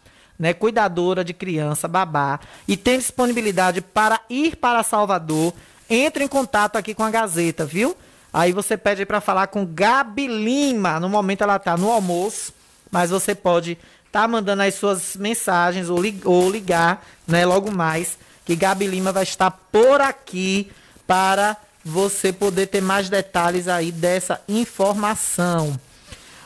né, 0.42 0.56
cuidadora 0.56 1.24
de 1.24 1.36
criança, 1.36 1.88
babá, 1.88 2.40
e 2.68 2.76
tem 2.76 2.98
disponibilidade 2.98 3.80
para 3.80 4.20
ir 4.28 4.56
para 4.56 4.82
Salvador, 4.82 5.54
entre 5.88 6.24
em 6.24 6.28
contato 6.28 6.78
aqui 6.78 6.96
com 6.96 7.04
a 7.04 7.12
Gazeta, 7.12 7.64
viu? 7.64 7.96
Aí 8.34 8.52
você 8.52 8.76
pede 8.76 9.06
para 9.06 9.22
falar 9.22 9.48
com 9.48 9.64
Gabi 9.64 10.26
Lima. 10.26 11.00
No 11.00 11.08
momento 11.08 11.44
ela 11.44 11.60
tá 11.60 11.78
no 11.78 11.92
almoço, 11.92 12.54
mas 12.90 13.12
você 13.12 13.36
pode 13.36 13.74
estar 14.08 14.22
tá 14.22 14.28
mandando 14.28 14.64
as 14.64 14.74
suas 14.74 15.16
mensagens 15.16 15.90
ou, 15.90 16.02
lig 16.02 16.22
ou 16.26 16.50
ligar, 16.50 17.06
né, 17.28 17.46
logo 17.46 17.70
mais, 17.70 18.18
que 18.44 18.56
Gabi 18.56 18.88
Lima 18.88 19.12
vai 19.12 19.24
estar 19.24 19.52
por 19.52 20.02
aqui 20.02 20.72
para 21.06 21.56
você 21.86 22.34
poder 22.34 22.66
ter 22.66 22.82
mais 22.82 23.10
detalhes 23.10 23.68
aí 23.68 23.92
dessa 23.92 24.42
informação. 24.50 25.80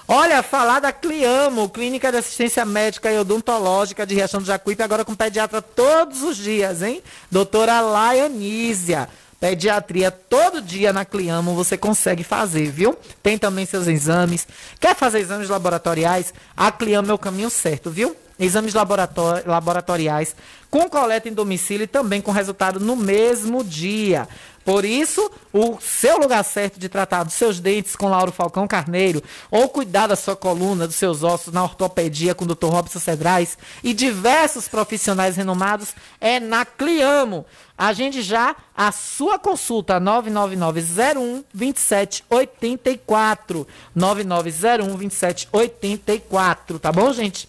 Olha, 0.07 0.43
falar 0.43 0.79
da 0.79 0.91
Cliamo, 0.91 1.67
Clínica 1.67 2.11
de 2.11 2.19
Assistência 2.19 2.63
Médica 2.63 3.11
e 3.11 3.17
Odontológica 3.17 4.05
de 4.05 4.13
Riachão 4.13 4.39
do 4.39 4.45
Jacuípe, 4.45 4.83
agora 4.83 5.03
com 5.03 5.15
pediatra 5.15 5.63
todos 5.63 6.21
os 6.21 6.37
dias, 6.37 6.83
hein? 6.83 7.01
Doutora 7.31 7.81
Laianísia. 7.81 9.09
Pediatria 9.39 10.11
todo 10.11 10.61
dia 10.61 10.93
na 10.93 11.05
Cliamo 11.05 11.55
você 11.55 11.75
consegue 11.75 12.23
fazer, 12.23 12.69
viu? 12.69 12.95
Tem 13.23 13.35
também 13.35 13.65
seus 13.65 13.87
exames. 13.87 14.47
Quer 14.79 14.95
fazer 14.95 15.19
exames 15.19 15.49
laboratoriais? 15.49 16.31
A 16.55 16.71
Cliamo 16.71 17.09
é 17.09 17.13
o 17.13 17.17
caminho 17.17 17.49
certo, 17.49 17.89
viu? 17.89 18.15
Exames 18.37 18.73
laboratori 18.73 19.43
laboratoriais 19.47 20.35
com 20.69 20.89
coleta 20.89 21.29
em 21.29 21.33
domicílio 21.33 21.85
e 21.85 21.87
também 21.87 22.21
com 22.21 22.31
resultado 22.31 22.79
no 22.79 22.95
mesmo 22.95 23.63
dia. 23.63 24.27
Por 24.65 24.83
isso, 24.83 25.31
o 25.53 25.79
seu 25.79 26.17
lugar 26.17 26.43
certo 26.43 26.79
de 26.79 26.89
tratar 26.89 27.21
dos 27.21 27.35
seus 27.35 27.59
dentes 27.59 27.95
com 27.95 28.09
Lauro 28.09 28.31
Falcão 28.31 28.67
Carneiro, 28.67 29.21
ou 29.51 29.69
cuidar 29.69 30.07
da 30.07 30.15
sua 30.15 30.35
coluna, 30.35 30.87
dos 30.87 30.95
seus 30.95 31.21
ossos 31.21 31.53
na 31.53 31.63
ortopedia 31.63 32.33
com 32.33 32.45
o 32.45 32.47
Dr. 32.47 32.69
Robson 32.69 32.97
Cedrais 32.97 33.59
e 33.83 33.93
diversos 33.93 34.67
profissionais 34.67 35.37
renomados 35.37 35.93
é 36.19 36.39
na 36.39 36.65
Cliamo. 36.65 37.45
Agende 37.77 38.23
já 38.23 38.55
a 38.75 38.91
sua 38.91 39.37
consulta 39.37 39.99
99901 39.99 41.43
2784. 41.53 43.67
9901 43.93 44.97
2784, 44.97 46.79
tá 46.79 46.91
bom, 46.91 47.13
gente? 47.13 47.47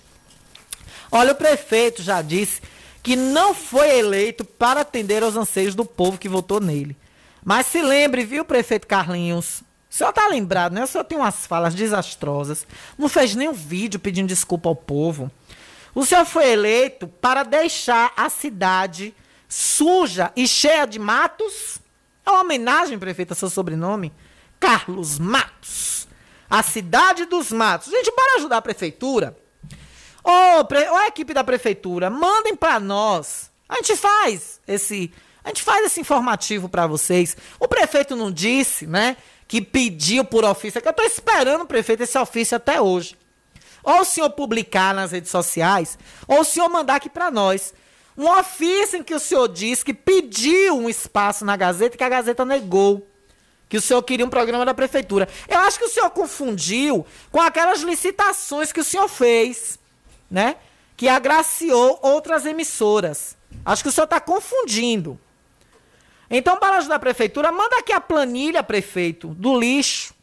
Olha, 1.10 1.32
o 1.32 1.36
prefeito 1.36 2.02
já 2.02 2.20
disse 2.20 2.60
que 3.02 3.16
não 3.16 3.54
foi 3.54 4.00
eleito 4.00 4.44
para 4.44 4.82
atender 4.82 5.22
aos 5.22 5.34
anseios 5.34 5.74
do 5.74 5.86
povo 5.86 6.18
que 6.18 6.28
votou 6.28 6.60
nele. 6.60 6.94
Mas 7.46 7.66
se 7.66 7.80
lembre, 7.80 8.24
viu, 8.24 8.44
prefeito 8.44 8.88
Carlinhos? 8.88 9.62
O 9.88 9.94
senhor 9.94 10.12
tá 10.12 10.26
lembrado, 10.26 10.72
né? 10.72 10.82
O 10.82 10.86
senhor 10.88 11.04
tem 11.04 11.16
umas 11.16 11.46
falas 11.46 11.76
desastrosas. 11.76 12.66
Não 12.98 13.08
fez 13.08 13.36
nenhum 13.36 13.52
vídeo 13.52 14.00
pedindo 14.00 14.26
desculpa 14.26 14.68
ao 14.68 14.74
povo. 14.74 15.30
O 15.94 16.04
senhor 16.04 16.24
foi 16.26 16.50
eleito 16.50 17.06
para 17.06 17.44
deixar 17.44 18.12
a 18.16 18.28
cidade 18.28 19.14
suja 19.48 20.32
e 20.34 20.48
cheia 20.48 20.86
de 20.86 20.98
matos. 20.98 21.78
É 22.26 22.30
uma 22.32 22.40
homenagem, 22.40 22.98
prefeito, 22.98 23.32
a 23.32 23.36
seu 23.36 23.48
sobrenome. 23.48 24.12
Carlos 24.58 25.16
Matos. 25.16 26.08
A 26.50 26.64
cidade 26.64 27.26
dos 27.26 27.52
matos. 27.52 27.92
Gente, 27.92 28.10
bora 28.10 28.38
ajudar 28.38 28.56
a 28.56 28.62
prefeitura. 28.62 29.38
Ô, 30.24 30.64
pre... 30.64 30.80
Ô 30.90 30.96
a 30.96 31.06
equipe 31.06 31.32
da 31.32 31.44
prefeitura, 31.44 32.10
mandem 32.10 32.56
para 32.56 32.80
nós. 32.80 33.52
A 33.68 33.76
gente 33.76 33.94
faz 33.94 34.60
esse 34.66 35.12
a 35.46 35.50
gente 35.50 35.62
faz 35.62 35.86
esse 35.86 36.00
informativo 36.00 36.68
para 36.68 36.88
vocês. 36.88 37.36
O 37.60 37.68
prefeito 37.68 38.16
não 38.16 38.32
disse, 38.32 38.84
né, 38.84 39.16
que 39.46 39.62
pediu 39.62 40.24
por 40.24 40.44
ofício, 40.44 40.78
é 40.78 40.82
que 40.82 40.88
eu 40.88 40.90
estou 40.90 41.06
esperando 41.06 41.60
o 41.60 41.66
prefeito 41.66 42.02
esse 42.02 42.18
ofício 42.18 42.56
até 42.56 42.80
hoje. 42.80 43.16
ou 43.84 44.00
o 44.00 44.04
senhor 44.04 44.28
publicar 44.30 44.92
nas 44.92 45.12
redes 45.12 45.30
sociais, 45.30 45.96
ou 46.26 46.40
o 46.40 46.44
senhor 46.44 46.68
mandar 46.68 46.96
aqui 46.96 47.08
para 47.08 47.30
nós 47.30 47.72
um 48.18 48.28
ofício 48.28 48.98
em 48.98 49.04
que 49.04 49.14
o 49.14 49.20
senhor 49.20 49.46
diz 49.46 49.84
que 49.84 49.94
pediu 49.94 50.76
um 50.76 50.88
espaço 50.88 51.44
na 51.44 51.56
Gazeta 51.56 51.94
e 51.94 51.98
que 51.98 52.02
a 52.02 52.08
Gazeta 52.08 52.44
negou. 52.44 53.06
Que 53.68 53.76
o 53.76 53.80
senhor 53.80 54.02
queria 54.02 54.26
um 54.26 54.30
programa 54.30 54.64
da 54.64 54.74
prefeitura. 54.74 55.28
Eu 55.48 55.60
acho 55.60 55.78
que 55.78 55.84
o 55.84 55.88
senhor 55.88 56.10
confundiu 56.10 57.06
com 57.30 57.40
aquelas 57.40 57.82
licitações 57.82 58.72
que 58.72 58.80
o 58.80 58.84
senhor 58.84 59.06
fez, 59.06 59.78
né? 60.28 60.56
Que 60.96 61.06
agraciou 61.06 62.00
outras 62.02 62.44
emissoras. 62.44 63.36
Acho 63.64 63.84
que 63.84 63.88
o 63.88 63.92
senhor 63.92 64.06
está 64.06 64.18
confundindo. 64.18 65.20
Então, 66.30 66.56
para 66.58 66.78
ajudar 66.78 66.96
a 66.96 67.00
prefeitura, 67.00 67.52
manda 67.52 67.78
aqui 67.78 67.92
a 67.92 68.00
planilha, 68.00 68.62
prefeito, 68.62 69.28
do 69.28 69.58
lixo. 69.58 70.14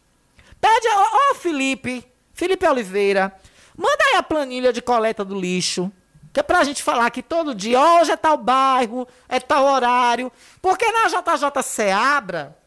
Pede, 0.60 0.88
ó, 0.88 1.32
ó 1.32 1.36
Felipe, 1.36 2.06
Felipe 2.34 2.68
Oliveira, 2.68 3.34
manda 3.76 4.04
aí 4.12 4.18
a 4.18 4.24
planilha 4.24 4.74
de 4.74 4.82
coleta 4.82 5.24
do 5.24 5.40
lixo. 5.40 5.92
Que 6.34 6.40
é 6.40 6.44
pra 6.44 6.64
gente 6.64 6.82
falar 6.82 7.12
que 7.12 7.22
todo 7.22 7.54
dia, 7.54 7.80
hoje 7.80 8.12
é 8.12 8.18
tal 8.18 8.38
bairro, 8.38 9.08
é 9.30 9.40
tal 9.40 9.66
horário. 9.66 10.32
Porque 10.62 10.92
na 10.92 11.08
JJ 11.08 11.62
Seabra, 11.64 12.58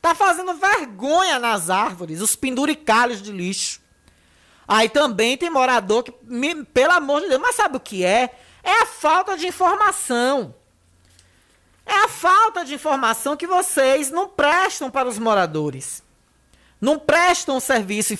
tá 0.00 0.14
fazendo 0.14 0.54
vergonha 0.54 1.38
nas 1.38 1.68
árvores, 1.68 2.22
os 2.22 2.34
penduricalhos 2.34 3.20
de 3.20 3.32
lixo. 3.32 3.80
Aí 4.66 4.88
também 4.88 5.36
tem 5.36 5.50
morador 5.50 6.02
que, 6.02 6.12
pelo 6.72 6.92
amor 6.92 7.20
de 7.20 7.28
Deus, 7.28 7.40
mas 7.40 7.56
sabe 7.56 7.76
o 7.76 7.80
que 7.80 8.04
é? 8.04 8.34
É 8.62 8.82
a 8.82 8.86
falta 8.86 9.36
de 9.36 9.46
informação. 9.46 10.54
É 11.90 12.04
a 12.04 12.08
falta 12.08 12.64
de 12.64 12.72
informação 12.72 13.36
que 13.36 13.48
vocês 13.48 14.12
não 14.12 14.28
prestam 14.28 14.88
para 14.88 15.08
os 15.08 15.18
moradores. 15.18 16.04
Não 16.80 17.00
prestam 17.00 17.58
serviço 17.58 18.16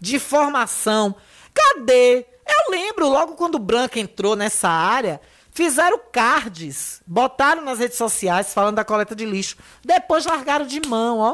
de 0.00 0.16
informação. 0.16 1.14
Cadê? 1.52 2.26
Eu 2.46 2.70
lembro 2.70 3.06
logo 3.06 3.34
quando 3.34 3.56
o 3.56 3.58
Branco 3.58 3.98
entrou 3.98 4.34
nessa 4.34 4.70
área, 4.70 5.20
fizeram 5.52 6.00
cards, 6.10 7.02
botaram 7.06 7.60
nas 7.60 7.78
redes 7.78 7.98
sociais 7.98 8.54
falando 8.54 8.76
da 8.76 8.84
coleta 8.86 9.14
de 9.14 9.26
lixo. 9.26 9.58
Depois 9.84 10.24
largaram 10.24 10.66
de 10.66 10.80
mão, 10.88 11.18
ó. 11.18 11.32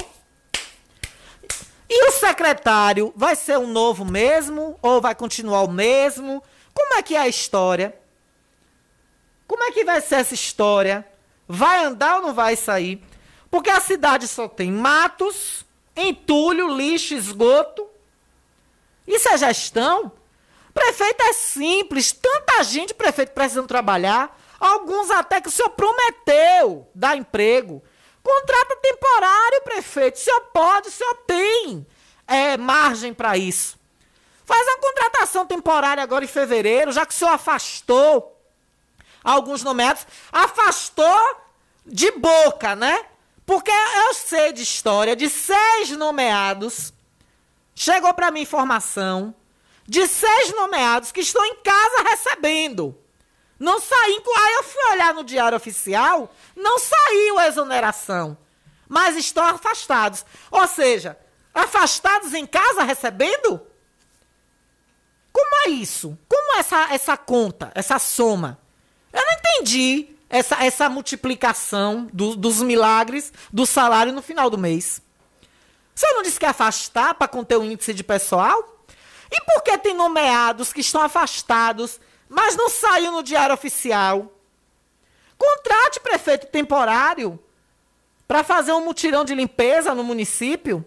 E 1.89 2.09
o 2.09 2.11
secretário 2.11 3.13
vai 3.15 3.37
ser 3.37 3.59
um 3.59 3.69
novo 3.69 4.05
mesmo 4.05 4.77
ou 4.83 5.01
vai 5.01 5.15
continuar 5.15 5.63
o 5.63 5.71
mesmo? 5.71 6.43
Como 6.75 6.95
é 6.95 7.03
que 7.03 7.15
é 7.15 7.21
a 7.21 7.29
história? 7.29 7.97
Como 9.47 9.63
é 9.63 9.71
que 9.71 9.85
vai 9.85 10.01
ser 10.01 10.17
essa 10.17 10.35
história? 10.35 11.07
Vai 11.53 11.85
andar 11.85 12.19
ou 12.19 12.23
não 12.23 12.33
vai 12.33 12.55
sair? 12.55 13.03
Porque 13.51 13.69
a 13.69 13.81
cidade 13.81 14.29
só 14.29 14.47
tem 14.47 14.71
matos, 14.71 15.67
entulho, 15.97 16.69
lixo, 16.69 17.13
esgoto. 17.13 17.89
Isso 19.05 19.29
é 19.29 19.37
gestão? 19.37 20.13
Prefeito 20.73 21.21
é 21.25 21.33
simples, 21.33 22.13
tanta 22.13 22.63
gente, 22.63 22.95
prefeito, 22.95 23.33
precisando 23.33 23.67
trabalhar. 23.67 24.39
Alguns 24.61 25.11
até 25.11 25.41
que 25.41 25.49
o 25.49 25.51
senhor 25.51 25.71
prometeu 25.71 26.89
dar 26.95 27.17
emprego. 27.17 27.83
Contrato 28.23 28.79
temporário, 28.81 29.63
prefeito. 29.63 30.15
O 30.15 30.21
senhor 30.21 30.41
pode, 30.53 30.87
o 30.87 30.93
senhor 30.93 31.15
tem 31.27 31.85
é, 32.29 32.57
margem 32.57 33.13
para 33.13 33.37
isso. 33.37 33.77
Faz 34.45 34.65
uma 34.69 34.79
contratação 34.79 35.45
temporária 35.45 36.01
agora 36.01 36.25
em 36.25 36.29
fevereiro, 36.29 36.93
já 36.93 37.05
que 37.05 37.13
o 37.13 37.17
senhor 37.17 37.33
afastou 37.33 38.40
alguns 39.23 39.63
nomeados. 39.63 40.07
Afastou 40.33 41.37
de 41.85 42.11
boca, 42.13 42.75
né? 42.75 43.07
Porque 43.45 43.71
eu 43.71 44.15
sei 44.15 44.53
de 44.53 44.63
história 44.63 45.17
de 45.17 45.29
seis 45.29 45.91
nomeados. 45.91 46.93
Chegou 47.75 48.13
para 48.15 48.31
mim 48.31 48.43
informação 48.43 49.35
de 49.87 50.07
seis 50.07 50.55
nomeados 50.55 51.11
que 51.11 51.21
estão 51.21 51.45
em 51.45 51.57
casa 51.57 52.03
recebendo. 52.09 52.97
Não 53.59 53.81
saiu. 53.81 54.23
Aí 54.39 54.55
eu 54.55 54.63
fui 54.63 54.83
olhar 54.93 55.13
no 55.13 55.25
Diário 55.25 55.57
Oficial, 55.57 56.33
não 56.55 56.79
saiu 56.79 57.39
a 57.39 57.49
exoneração. 57.49 58.39
Mas 58.89 59.17
estão 59.17 59.45
afastados. 59.45 60.25
Ou 60.51 60.67
seja, 60.67 61.19
afastados 61.53 62.35
em 62.35 62.47
casa 62.47 62.83
recebendo? 62.83 63.61
Como 65.33 65.67
é 65.67 65.71
isso? 65.71 66.19
Como 66.29 66.55
é 66.55 66.59
essa, 66.59 66.95
essa 66.95 67.17
conta, 67.17 67.71
essa 67.75 67.99
soma? 67.99 68.59
Eu 69.13 69.21
não 69.21 69.33
entendi 69.33 70.09
essa, 70.29 70.65
essa 70.65 70.89
multiplicação 70.89 72.09
do, 72.13 72.37
dos 72.37 72.63
milagres 72.63 73.33
do 73.53 73.67
salário 73.67 74.13
no 74.13 74.23
final 74.23 74.49
do 74.49 74.59
mês. 74.59 75.03
Você 75.95 76.11
não 76.13 76.23
disse 76.23 76.39
que 76.39 76.47
afastar 76.47 77.15
para 77.15 77.29
conter 77.29 77.59
o 77.59 77.65
índice 77.65 77.93
de 77.93 78.05
pessoal? 78.05 78.85
E 79.31 79.41
por 79.43 79.63
que 79.63 79.77
tem 79.79 79.95
nomeados 79.95 80.73
que 80.73 80.81
estão 80.81 81.03
afastados, 81.03 82.01
mas 82.29 82.57
não 82.57 82.69
saiu 82.69 83.13
no 83.13 83.23
diário 83.23 83.55
oficial? 83.55 84.33
Contrate 85.37 86.01
prefeito 86.01 86.47
temporário 86.47 87.39
para 88.27 88.45
fazer 88.45 88.73
um 88.73 88.85
mutirão 88.85 89.25
de 89.25 89.35
limpeza 89.35 89.95
no 89.95 90.05
município. 90.05 90.85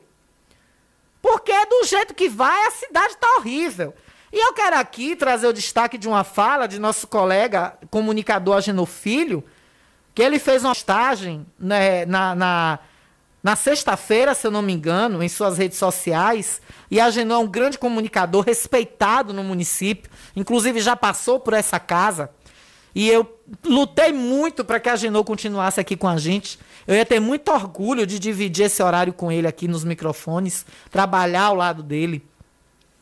Porque 1.22 1.54
do 1.66 1.84
jeito 1.86 2.14
que 2.14 2.30
vai, 2.30 2.68
a 2.68 2.72
cidade 2.72 3.14
está 3.14 3.28
horrível. 3.38 3.94
E 4.34 4.48
eu 4.48 4.52
quero 4.52 4.76
aqui 4.78 5.16
trazer 5.16 5.46
o 5.46 5.54
destaque 5.54 5.96
de 5.96 6.08
uma 6.08 6.24
fala 6.24 6.66
de 6.66 6.80
nosso 6.80 7.06
colega 7.06 7.78
comunicador 7.92 8.58
Agenor 8.58 8.88
Filho, 8.88 9.44
que 10.16 10.24
ele 10.24 10.40
fez 10.40 10.64
uma 10.64 10.74
postagem 10.74 11.46
né, 11.60 12.04
na, 12.08 12.34
na 12.34 12.80
na 13.44 13.58
sexta-feira, 13.58 14.34
se 14.34 14.48
eu 14.48 14.52
não 14.52 14.62
me 14.62 14.72
engano, 14.72 15.22
em 15.22 15.28
suas 15.28 15.58
redes 15.58 15.78
sociais, 15.78 16.62
e 16.90 16.98
a 16.98 17.10
Genô 17.10 17.36
é 17.36 17.38
um 17.40 17.48
grande 17.48 17.78
comunicador, 17.78 18.42
respeitado 18.42 19.34
no 19.34 19.44
município, 19.44 20.10
inclusive 20.34 20.80
já 20.80 20.96
passou 20.96 21.42
por 21.42 21.54
essa 21.54 21.78
casa. 21.78 22.30
E 22.96 23.10
eu 23.10 23.38
lutei 23.66 24.14
muito 24.14 24.64
para 24.64 24.80
que 24.80 24.88
a 24.88 24.96
Genô 24.96 25.26
continuasse 25.26 25.78
aqui 25.78 25.98
com 25.98 26.08
a 26.08 26.16
gente. 26.16 26.58
Eu 26.88 26.96
ia 26.96 27.06
ter 27.06 27.20
muito 27.20 27.52
orgulho 27.52 28.08
de 28.08 28.18
dividir 28.18 28.68
esse 28.68 28.82
horário 28.82 29.12
com 29.12 29.30
ele 29.30 29.46
aqui 29.46 29.68
nos 29.68 29.84
microfones, 29.84 30.66
trabalhar 30.90 31.48
ao 31.48 31.56
lado 31.56 31.84
dele. 31.84 32.26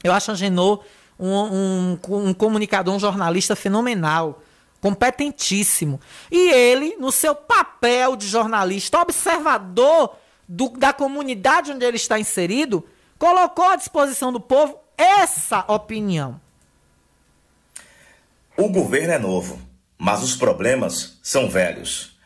Eu 0.03 0.11
acho 0.11 0.32
a 0.32 0.34
Genô 0.34 0.82
um, 1.22 1.99
um, 2.09 2.28
um 2.30 2.34
comunicador, 2.34 2.95
um 2.95 2.99
jornalista 2.99 3.55
fenomenal 3.55 4.41
competentíssimo. 4.82 6.01
E 6.32 6.49
ele, 6.49 6.95
no 6.97 7.11
seu 7.11 7.36
papel 7.36 8.15
de 8.15 8.28
jornalista 8.28 8.99
observador 8.99 10.15
do, 10.47 10.69
da 10.69 10.91
comunidade 10.91 11.72
onde 11.72 11.86
ele 11.86 11.97
está 11.97 12.19
inserido, 12.19 12.84
colocou 13.19 13.65
à 13.65 13.76
disposição 13.76 14.34
do 14.34 14.39
povo 14.39 14.78
essa 14.97 15.63
opinião. 15.67 16.41
O 18.57 18.69
governo 18.69 19.13
é 19.13 19.19
novo, 19.19 19.61
mas 19.97 20.24
os 20.24 20.36
problemas 20.36 21.19
são 21.22 21.47
velhos. 21.47 22.17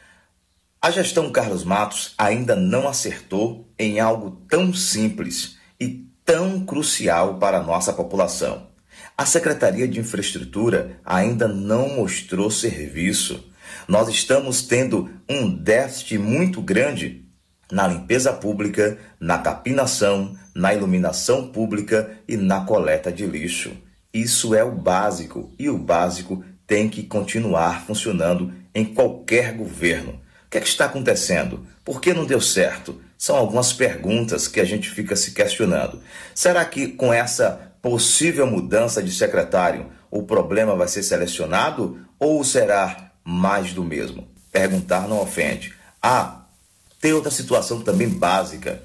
A 0.81 0.89
gestão 0.91 1.31
Carlos 1.31 1.63
Matos 1.63 2.13
ainda 2.17 2.55
não 2.55 2.87
acertou 2.87 3.67
em 3.77 3.99
algo 3.99 4.41
tão 4.47 4.73
simples 4.73 5.57
e 5.79 6.05
tão 6.23 6.65
crucial 6.65 7.37
para 7.37 7.57
a 7.57 7.63
nossa 7.63 7.91
população. 7.91 8.67
A 9.17 9.25
Secretaria 9.25 9.87
de 9.87 9.97
Infraestrutura 9.97 10.99
ainda 11.05 11.47
não 11.47 11.87
mostrou 11.87 12.51
serviço. 12.51 13.49
Nós 13.87 14.09
estamos 14.09 14.63
tendo 14.63 15.09
um 15.29 15.49
déficit 15.49 16.17
muito 16.17 16.61
grande 16.61 17.23
na 17.71 17.87
limpeza 17.87 18.33
pública, 18.33 18.97
na 19.17 19.37
capinação, 19.37 20.37
na 20.53 20.73
iluminação 20.73 21.47
pública 21.47 22.11
e 22.27 22.35
na 22.35 22.65
coleta 22.65 23.09
de 23.09 23.25
lixo. 23.25 23.71
Isso 24.13 24.53
é 24.53 24.65
o 24.65 24.73
básico 24.73 25.49
e 25.57 25.69
o 25.69 25.77
básico 25.77 26.43
tem 26.67 26.89
que 26.89 27.03
continuar 27.03 27.85
funcionando 27.85 28.53
em 28.73 28.83
qualquer 28.83 29.53
governo. 29.53 30.11
O 30.45 30.49
que, 30.49 30.57
é 30.57 30.61
que 30.61 30.67
está 30.67 30.85
acontecendo? 30.85 31.65
Por 31.85 32.01
que 32.01 32.13
não 32.13 32.25
deu 32.25 32.41
certo? 32.41 33.01
São 33.17 33.37
algumas 33.37 33.71
perguntas 33.71 34.45
que 34.47 34.59
a 34.59 34.65
gente 34.65 34.89
fica 34.89 35.15
se 35.15 35.31
questionando. 35.31 36.01
Será 36.33 36.65
que 36.65 36.89
com 36.89 37.13
essa 37.13 37.71
possível 37.85 38.47
mudança 38.47 39.03
de 39.03 39.11
secretário 39.11 39.91
o 40.09 40.23
problema 40.23 40.75
vai 40.75 40.87
ser 40.87 41.03
selecionado 41.03 41.99
ou 42.17 42.43
será 42.43 43.11
mais 43.23 43.73
do 43.73 43.83
mesmo? 43.83 44.27
Perguntar 44.51 45.07
não 45.07 45.21
ofende. 45.21 45.71
Ah, 46.01 46.45
tem 46.99 47.13
outra 47.13 47.29
situação 47.29 47.81
também 47.81 48.09
básica. 48.09 48.81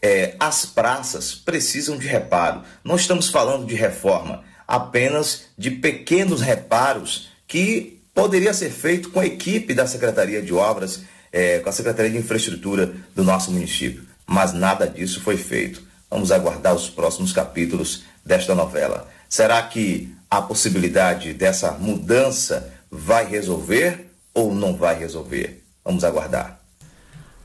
É, 0.00 0.36
as 0.38 0.64
praças 0.64 1.34
precisam 1.34 1.98
de 1.98 2.06
reparo. 2.06 2.62
Não 2.84 2.94
estamos 2.94 3.28
falando 3.28 3.66
de 3.66 3.74
reforma, 3.74 4.44
apenas 4.64 5.46
de 5.58 5.72
pequenos 5.72 6.40
reparos 6.40 7.30
que 7.48 8.00
poderia 8.14 8.54
ser 8.54 8.70
feito 8.70 9.10
com 9.10 9.18
a 9.18 9.26
equipe 9.26 9.74
da 9.74 9.88
Secretaria 9.88 10.40
de 10.40 10.54
Obras, 10.54 11.00
é, 11.32 11.58
com 11.58 11.68
a 11.68 11.72
Secretaria 11.72 12.12
de 12.12 12.18
Infraestrutura 12.18 12.94
do 13.12 13.24
nosso 13.24 13.50
município. 13.50 14.04
Mas 14.24 14.52
nada 14.52 14.86
disso 14.86 15.20
foi 15.20 15.36
feito. 15.36 15.82
Vamos 16.08 16.30
aguardar 16.30 16.72
os 16.74 16.88
próximos 16.88 17.32
capítulos 17.32 18.04
desta 18.26 18.54
novela. 18.54 19.08
Será 19.28 19.62
que 19.62 20.12
a 20.28 20.42
possibilidade 20.42 21.32
dessa 21.32 21.72
mudança 21.72 22.72
vai 22.90 23.24
resolver 23.24 24.12
ou 24.34 24.52
não 24.52 24.76
vai 24.76 24.98
resolver? 24.98 25.62
Vamos 25.84 26.02
aguardar. 26.02 26.58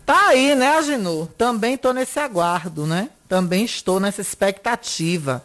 Tá 0.05 0.29
aí, 0.29 0.55
né, 0.55 0.77
Aginu? 0.77 1.27
Também 1.37 1.75
estou 1.75 1.93
nesse 1.93 2.19
aguardo, 2.19 2.87
né? 2.87 3.09
Também 3.29 3.63
estou 3.63 3.99
nessa 3.99 4.19
expectativa. 4.19 5.43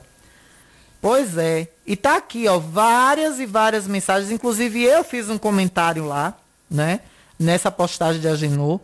Pois 1.01 1.37
é. 1.37 1.69
E 1.87 1.95
tá 1.95 2.17
aqui, 2.17 2.49
ó, 2.49 2.59
várias 2.59 3.39
e 3.39 3.47
várias 3.47 3.87
mensagens. 3.87 4.33
Inclusive, 4.33 4.83
eu 4.83 5.05
fiz 5.05 5.29
um 5.29 5.39
comentário 5.39 6.07
lá, 6.07 6.35
né? 6.71 7.01
Nessa 7.39 7.71
postagem 7.71 8.21
de 8.21 8.27
Agenor. 8.27 8.81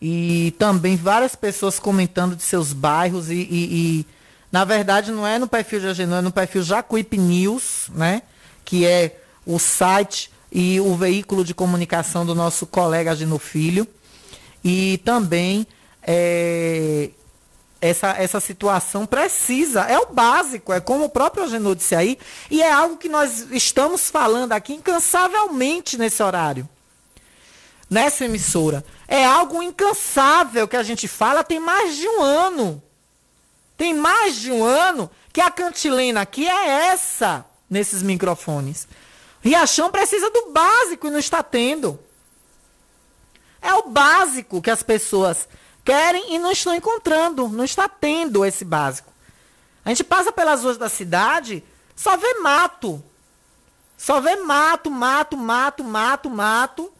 E 0.00 0.52
também 0.58 0.96
várias 0.96 1.36
pessoas 1.36 1.78
comentando 1.78 2.34
de 2.34 2.42
seus 2.42 2.72
bairros. 2.72 3.30
E, 3.30 3.34
e, 3.34 3.46
e 4.00 4.06
na 4.52 4.66
verdade, 4.66 5.10
não 5.10 5.26
é 5.26 5.38
no 5.38 5.48
perfil 5.48 5.80
de 5.80 5.86
Agenor, 5.86 6.18
é 6.18 6.20
no 6.20 6.30
perfil 6.30 6.62
Jacuípe 6.62 7.16
News, 7.16 7.86
né? 7.94 8.20
Que 8.62 8.86
é 8.86 9.18
o 9.46 9.58
site 9.58 10.30
e 10.52 10.78
o 10.78 10.94
veículo 10.94 11.42
de 11.42 11.54
comunicação 11.54 12.26
do 12.26 12.34
nosso 12.34 12.66
colega 12.66 13.12
Agenor 13.12 13.38
Filho. 13.38 13.88
E 14.62 15.00
também 15.06 15.66
é, 16.02 17.08
essa, 17.80 18.10
essa 18.10 18.40
situação 18.40 19.06
precisa. 19.06 19.84
É 19.84 19.98
o 19.98 20.12
básico, 20.12 20.70
é 20.70 20.80
como 20.80 21.06
o 21.06 21.08
próprio 21.08 21.44
Agenor 21.44 21.74
disse 21.74 21.94
aí, 21.94 22.18
e 22.50 22.60
é 22.60 22.70
algo 22.70 22.98
que 22.98 23.08
nós 23.08 23.50
estamos 23.52 24.10
falando 24.10 24.52
aqui 24.52 24.74
incansavelmente 24.74 25.96
nesse 25.96 26.22
horário. 26.22 26.68
Nessa 27.88 28.26
emissora. 28.26 28.84
É 29.08 29.24
algo 29.24 29.62
incansável 29.62 30.68
que 30.68 30.76
a 30.76 30.82
gente 30.82 31.08
fala 31.08 31.42
tem 31.42 31.58
mais 31.58 31.96
de 31.96 32.06
um 32.06 32.20
ano. 32.22 32.82
Tem 33.82 33.92
mais 33.92 34.36
de 34.36 34.52
um 34.52 34.62
ano 34.62 35.10
que 35.32 35.40
a 35.40 35.50
cantilena 35.50 36.20
aqui 36.20 36.46
é 36.46 36.86
essa 36.86 37.44
nesses 37.68 38.00
microfones. 38.00 38.86
Riachão 39.40 39.90
precisa 39.90 40.30
do 40.30 40.52
básico 40.52 41.08
e 41.08 41.10
não 41.10 41.18
está 41.18 41.42
tendo. 41.42 41.98
É 43.60 43.74
o 43.74 43.88
básico 43.88 44.62
que 44.62 44.70
as 44.70 44.84
pessoas 44.84 45.48
querem 45.84 46.32
e 46.32 46.38
não 46.38 46.52
estão 46.52 46.76
encontrando, 46.76 47.48
não 47.48 47.64
está 47.64 47.88
tendo 47.88 48.44
esse 48.44 48.64
básico. 48.64 49.12
A 49.84 49.88
gente 49.88 50.04
passa 50.04 50.30
pelas 50.30 50.62
ruas 50.62 50.78
da 50.78 50.88
cidade, 50.88 51.64
só 51.96 52.16
vê 52.16 52.34
mato. 52.34 53.02
Só 53.98 54.20
vê 54.20 54.36
mato, 54.36 54.92
mato, 54.92 55.36
mato, 55.36 55.82
mato, 55.82 56.30
mato 56.30 56.92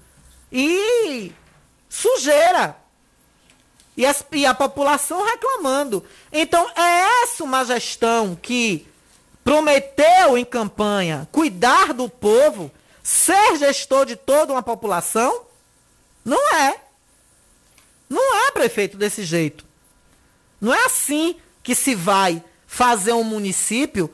e 0.50 1.30
sujeira. 1.88 2.81
E, 3.96 4.06
as, 4.06 4.24
e 4.32 4.46
a 4.46 4.54
população 4.54 5.24
reclamando. 5.24 6.04
Então, 6.32 6.68
é 6.74 7.22
essa 7.22 7.44
uma 7.44 7.64
gestão 7.64 8.34
que 8.40 8.86
prometeu 9.44 10.38
em 10.38 10.44
campanha 10.44 11.28
cuidar 11.30 11.92
do 11.92 12.08
povo, 12.08 12.70
ser 13.02 13.56
gestor 13.56 14.06
de 14.06 14.16
toda 14.16 14.52
uma 14.52 14.62
população? 14.62 15.46
Não 16.24 16.54
é. 16.54 16.80
Não 18.08 18.46
é, 18.46 18.50
prefeito, 18.50 18.96
desse 18.96 19.24
jeito. 19.24 19.64
Não 20.60 20.72
é 20.72 20.84
assim 20.84 21.36
que 21.62 21.74
se 21.74 21.94
vai 21.94 22.42
fazer 22.66 23.12
um 23.12 23.24
município 23.24 24.12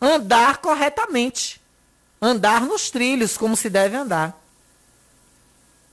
andar 0.00 0.58
corretamente. 0.58 1.60
Andar 2.20 2.62
nos 2.62 2.90
trilhos, 2.90 3.36
como 3.36 3.56
se 3.56 3.70
deve 3.70 3.96
andar. 3.96 4.38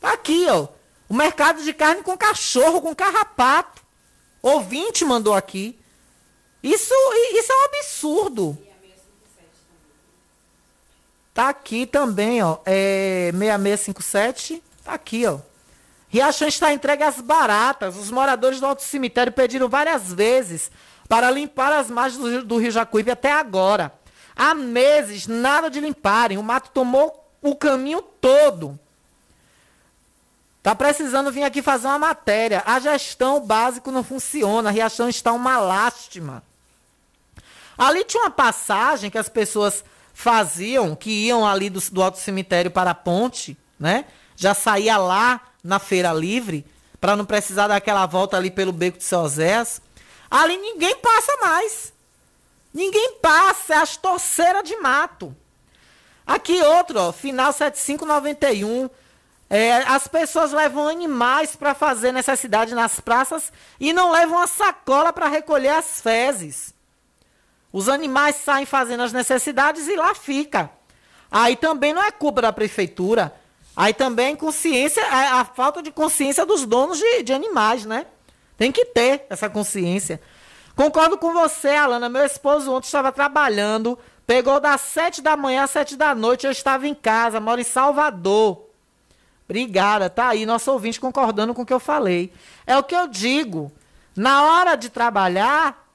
Tá 0.02 0.14
aqui, 0.14 0.46
ó. 0.50 0.68
O 1.10 1.14
mercado 1.14 1.64
de 1.64 1.74
carne 1.74 2.04
com 2.04 2.18
cachorro, 2.18 2.82
com 2.82 2.94
carrapato. 2.94 3.82
Ouvinte 4.42 5.06
mandou 5.06 5.34
aqui. 5.34 5.80
Isso, 6.62 6.94
isso 7.34 7.52
é 7.52 7.56
um 7.56 7.66
absurdo. 7.66 8.58
Tá 11.34 11.50
aqui 11.50 11.86
também, 11.86 12.42
ó. 12.42 12.58
É 12.66 13.32
6657. 13.32 14.64
Tá 14.84 14.94
aqui, 14.94 15.26
ó. 15.26 15.40
Riachão 16.10 16.48
está 16.48 16.74
entregue 16.74 17.04
às 17.04 17.22
baratas. 17.22 17.96
Os 17.96 18.10
moradores 18.10 18.60
do 18.60 18.66
Alto 18.66 18.82
Cemitério 18.82 19.32
pediram 19.32 19.70
várias 19.70 20.12
vezes 20.12 20.72
para 21.08 21.30
limpar 21.30 21.72
as 21.74 21.90
margens 21.90 22.20
do, 22.20 22.44
do 22.44 22.58
Rio 22.58 22.72
Jacuípe 22.72 23.12
até 23.12 23.32
agora. 23.32 23.94
Há 24.36 24.54
meses, 24.54 25.28
nada 25.28 25.70
de 25.70 25.80
limparem. 25.80 26.38
O 26.38 26.44
mato 26.44 26.72
tomou 26.74 27.28
o 27.42 27.56
caminho 27.56 28.02
todo. 28.02 28.80
Tá 30.68 30.76
precisando 30.76 31.32
vir 31.32 31.44
aqui 31.44 31.62
fazer 31.62 31.88
uma 31.88 31.98
matéria. 31.98 32.62
A 32.66 32.78
gestão 32.78 33.40
básica 33.40 33.90
não 33.90 34.04
funciona. 34.04 34.68
A 34.68 34.72
Riachão 34.74 35.08
está 35.08 35.32
uma 35.32 35.58
lástima. 35.60 36.44
Ali 37.78 38.04
tinha 38.04 38.24
uma 38.24 38.30
passagem 38.30 39.10
que 39.10 39.18
as 39.18 39.30
pessoas 39.30 39.82
faziam, 40.14 40.94
que 40.94 41.10
iam 41.10 41.48
ali 41.48 41.70
do, 41.70 41.80
do 41.90 42.04
Alto 42.04 42.20
Cemitério 42.20 42.70
para 42.70 42.92
a 42.92 42.94
ponte, 42.94 43.58
né? 43.80 44.04
Já 44.36 44.54
saía 44.54 44.98
lá 44.98 45.40
na 45.64 45.80
Feira 45.80 46.12
Livre, 46.12 46.66
para 47.00 47.16
não 47.16 47.24
precisar 47.24 47.70
daquela 47.70 48.06
volta 48.06 48.36
ali 48.36 48.52
pelo 48.52 48.74
Beco 48.74 48.98
de 48.98 49.06
Sozés. 49.06 49.82
Ali 50.30 50.58
ninguém 50.58 50.98
passa 50.98 51.32
mais. 51.40 51.94
Ninguém 52.74 53.14
passa, 53.22 53.76
é 53.76 53.78
as 53.78 53.96
torceiras 53.96 54.66
de 54.66 54.76
mato. 54.76 55.34
Aqui 56.26 56.62
outro, 56.62 57.00
ó, 57.00 57.14
final 57.14 57.54
7591. 57.54 58.90
É, 59.50 59.78
as 59.84 60.08
pessoas 60.08 60.52
levam 60.52 60.88
animais 60.88 61.56
para 61.56 61.74
fazer 61.74 62.12
necessidade 62.12 62.76
nas 62.76 63.00
praças 63.00 63.52
e 63.80 63.94
não 63.94 64.12
levam 64.12 64.38
a 64.40 64.48
sacola 64.48 65.14
para 65.14 65.30
recolher 65.30 65.70
as 65.70 66.02
fezes. 66.02 66.74
Os 67.72 67.88
animais 67.88 68.36
saem 68.38 68.66
fazendo 68.66 69.04
as 69.04 69.14
necessidades 69.14 69.88
e 69.88 69.96
lá 69.96 70.14
fica. 70.14 70.70
Aí 71.32 71.56
também 71.56 71.94
não 71.94 72.04
é 72.04 72.12
culpa 72.12 72.42
da 72.42 72.52
prefeitura. 72.52 73.34
Aí 73.76 73.94
também 73.94 74.36
consciência, 74.36 75.06
a, 75.06 75.42
a, 75.42 75.46
falta 75.46 75.82
de 75.84 75.92
consciência 75.92 76.46
dos 76.46 76.66
donos 76.66 76.98
de, 76.98 77.24
de 77.24 77.32
animais, 77.32 77.86
né? 77.86 78.08
Tem 78.58 78.72
que 78.72 78.86
ter 78.86 79.28
essa 79.30 79.48
consciência. 79.50 80.20
Concordo 80.76 81.18
com 81.18 81.32
você, 81.32 81.70
Alana. 81.70 82.10
Meu 82.10 82.26
esposo 82.26 82.72
ontem 82.74 82.88
estava 82.88 83.12
trabalhando, 83.12 83.98
pegou 84.26 84.60
das 84.60 84.82
sete 84.82 85.22
da 85.22 85.38
manhã 85.38 85.64
às 85.64 85.72
sete 85.72 85.96
da 85.96 86.16
noite. 86.16 86.46
Eu 86.46 86.52
estava 86.52 86.88
em 86.88 86.96
casa, 86.96 87.40
moro 87.40 87.62
em 87.62 87.64
Salvador. 87.64 88.67
Obrigada, 89.50 90.10
tá 90.10 90.28
aí, 90.28 90.46
nosso 90.46 90.70
ouvinte 90.72 91.00
concordando 91.00 91.54
com 91.54 91.62
o 91.62 91.66
que 91.66 91.74
eu 91.74 91.80
falei. 91.80 92.34
É 92.66 92.78
o 92.78 92.84
que 92.84 92.94
eu 92.94 93.08
digo. 93.08 93.72
Na 94.14 94.44
hora 94.44 94.76
de 94.76 94.90
trabalhar, 94.90 95.90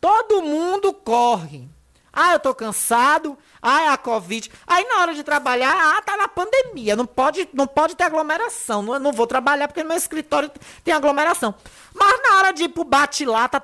todo 0.00 0.42
mundo 0.42 0.94
corre. 0.94 1.68
Ah, 2.10 2.32
eu 2.32 2.40
tô 2.40 2.54
cansado. 2.54 3.36
Ah, 3.60 3.82
é 3.82 3.88
a 3.88 3.98
Covid. 3.98 4.50
Aí 4.66 4.86
na 4.88 5.00
hora 5.02 5.12
de 5.12 5.22
trabalhar, 5.22 5.74
ah, 5.76 6.00
tá 6.00 6.16
na 6.16 6.26
pandemia. 6.26 6.96
Não 6.96 7.04
pode, 7.04 7.46
não 7.52 7.66
pode 7.66 7.94
ter 7.94 8.04
aglomeração. 8.04 8.80
Não, 8.80 8.98
não 8.98 9.12
vou 9.12 9.26
trabalhar 9.26 9.68
porque 9.68 9.82
no 9.82 9.88
meu 9.90 9.98
escritório 9.98 10.50
tem 10.82 10.94
aglomeração. 10.94 11.54
Mas 11.92 12.22
na 12.22 12.38
hora 12.38 12.52
de 12.52 12.62
ir 12.62 12.68
pro 12.70 12.84
bate-lata, 12.84 13.62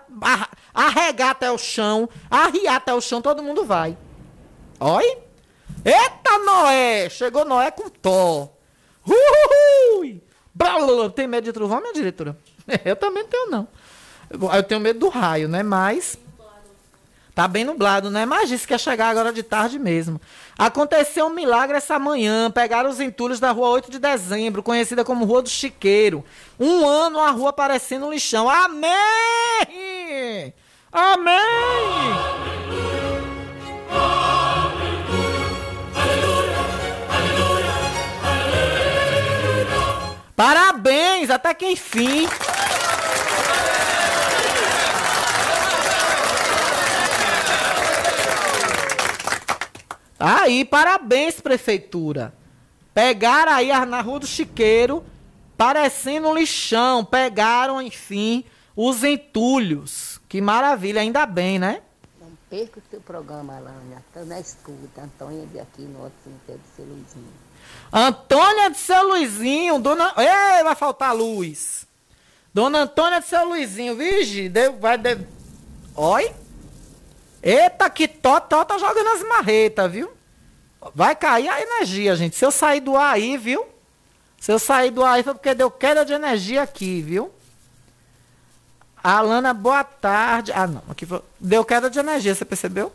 arregar 0.74 1.30
até 1.30 1.50
o 1.50 1.56
chão, 1.56 2.06
arriar 2.30 2.76
até 2.76 2.92
o 2.92 3.00
chão, 3.00 3.22
todo 3.22 3.42
mundo 3.42 3.64
vai. 3.64 3.96
Oi? 4.78 5.18
Eita, 5.82 6.38
Noé! 6.44 7.09
Chegou 7.09 7.46
Noé 7.46 7.70
com 7.70 7.88
Tó. 7.88 8.52
Uhul! 9.07 10.20
Tem 11.15 11.27
medo 11.27 11.45
de 11.45 11.53
trovão, 11.53 11.81
minha 11.81 11.93
diretora? 11.93 12.37
Eu 12.85 12.97
também 12.97 13.24
tenho, 13.24 13.51
não. 13.51 13.69
Eu 14.55 14.62
tenho 14.62 14.81
medo 14.81 14.99
do 15.01 15.09
raio, 15.09 15.49
né? 15.49 15.62
Mas 15.62 16.16
Tá 17.35 17.49
bem 17.49 17.65
nublado, 17.65 18.11
né? 18.11 18.27
Mas 18.27 18.49
disse 18.51 18.66
que 18.66 18.74
ia 18.74 18.79
chegar 18.79 19.09
agora 19.09 19.33
de 19.33 19.43
tarde 19.43 19.79
mesmo. 19.79 20.20
Aconteceu 20.59 21.27
um 21.27 21.31
milagre 21.31 21.79
essa 21.79 21.99
manhã. 21.99 22.51
Pegaram 22.51 22.91
os 22.91 23.01
entulhos 23.01 23.41
da 23.41 23.51
rua 23.51 23.70
8 23.70 23.91
de 23.91 23.99
dezembro, 23.99 24.62
conhecida 24.62 25.03
como 25.03 25.24
Rua 25.24 25.41
do 25.41 25.49
Chiqueiro. 25.49 26.23
Um 26.61 26.87
ano 26.87 27.19
a 27.19 27.31
rua 27.31 27.51
parecendo 27.53 28.07
um 28.07 28.12
lixão. 28.12 28.51
Amém! 28.51 28.93
Amém! 30.93 32.61
Parabéns, 40.44 41.31
até 41.31 41.55
que 41.55 41.64
enfim. 41.64 42.27
Aí, 50.19 50.64
parabéns, 50.64 51.40
prefeitura. 51.40 52.35
Pegaram 52.93 53.52
aí 53.52 53.69
na 53.86 54.01
Rua 54.01 54.19
do 54.19 54.27
Chiqueiro, 54.27 55.05
parecendo 55.56 56.27
um 56.27 56.35
lixão. 56.35 57.05
Pegaram, 57.05 57.81
enfim, 57.81 58.44
os 58.74 59.05
entulhos. 59.05 60.20
Que 60.28 60.40
maravilha, 60.40 61.02
ainda 61.02 61.24
bem, 61.24 61.60
né? 61.60 61.82
Não 62.20 62.32
perca 62.51 62.81
o 62.81 62.82
seu 62.90 63.01
programa, 63.01 63.59
Alana. 63.59 64.02
Estou 64.09 64.27
na 64.27 64.40
escuta. 64.40 65.02
Antônia 65.02 65.47
de 65.47 65.60
aqui 65.60 65.82
no 65.82 66.02
outro 66.02 66.19
cemitério 66.24 66.60
de 66.77 66.82
Luizinho. 66.82 67.41
Antônia 67.93 68.70
de 68.70 68.78
seu 68.78 69.07
Luizinho, 69.09 69.78
dona. 69.78 70.15
Ei, 70.16 70.65
vai 70.65 70.74
faltar 70.74 71.15
luz. 71.15 71.86
Dona 72.53 72.81
Antônia 72.81 73.20
de 73.20 73.27
seu 73.27 73.47
Luizinho, 73.47 73.97
vigi, 73.97 74.51
vai. 74.81 74.97
De... 74.97 75.19
Oi? 75.94 76.32
Eita, 77.43 77.90
que 77.90 78.07
Totó 78.07 78.65
tá 78.65 78.78
jogando 78.78 79.09
as 79.09 79.23
marretas, 79.23 79.90
viu? 79.90 80.11
Vai 80.94 81.15
cair 81.15 81.49
a 81.49 81.61
energia, 81.61 82.15
gente. 82.16 82.36
Se 82.36 82.44
eu 82.44 82.51
sair 82.51 82.81
do 82.81 82.97
ar 82.97 83.15
aí, 83.15 83.36
viu? 83.36 83.66
Se 84.40 84.51
eu 84.51 84.59
sair 84.59 84.90
do 84.90 85.05
ar 85.05 85.15
aí 85.15 85.23
foi 85.23 85.35
porque 85.35 85.55
deu 85.55 85.70
queda 85.70 86.05
de 86.05 86.12
energia 86.12 86.62
aqui, 86.62 87.03
viu? 87.03 87.32
Alana, 89.03 89.53
boa 89.53 89.82
tarde. 89.82 90.53
Ah, 90.53 90.66
não. 90.66 90.82
Aqui 90.89 91.05
foi... 91.05 91.20
Deu 91.39 91.65
queda 91.65 91.90
de 91.90 91.99
energia, 91.99 92.35
você 92.35 92.44
percebeu? 92.44 92.93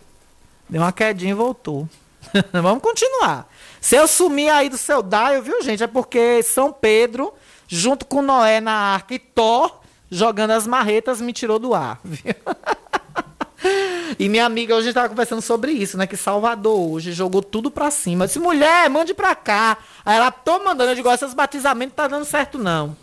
Deu 0.70 0.82
uma 0.82 0.92
quedinha 0.92 1.32
e 1.32 1.34
voltou. 1.34 1.88
Vamos 2.52 2.82
continuar. 2.82 3.48
Se 3.80 3.96
eu 3.96 4.08
sumir 4.08 4.50
aí 4.50 4.70
do 4.70 4.78
seu 4.78 5.02
dial, 5.02 5.42
viu, 5.42 5.62
gente? 5.62 5.84
É 5.84 5.88
porque 5.88 6.42
São 6.44 6.72
Pedro, 6.74 7.34
junto 7.68 8.06
com 8.06 8.22
Noé 8.22 8.60
na 8.60 8.74
arca 8.74 9.14
e 9.14 9.20
Thor, 9.20 9.80
jogando 10.10 10.52
as 10.52 10.66
marretas, 10.66 11.22
me 11.22 11.34
tirou 11.34 11.60
do 11.60 11.74
ar. 11.74 12.00
Viu? 12.04 12.36
E 14.20 14.30
minha 14.30 14.46
amiga 14.46 14.76
hoje 14.76 14.90
estava 14.90 15.10
conversando 15.10 15.42
sobre 15.42 15.72
isso, 15.72 15.98
né? 15.98 16.08
Que 16.08 16.16
Salvador 16.16 16.92
hoje 16.92 17.12
jogou 17.12 17.42
tudo 17.42 17.70
pra 17.70 17.92
cima. 17.92 18.24
Eu 18.24 18.28
disse, 18.28 18.40
mulher, 18.40 18.90
mande 18.90 19.14
pra 19.14 19.36
cá. 19.36 19.78
Aí 20.06 20.16
ela, 20.16 20.32
tô 20.32 20.64
mandando. 20.64 20.92
Eu 20.92 20.96
digo, 20.96 21.12
esses 21.12 21.34
batizamentos 21.34 21.96
tá 21.96 22.08
dando 22.08 22.26
certo, 22.26 22.58
não. 22.58 22.96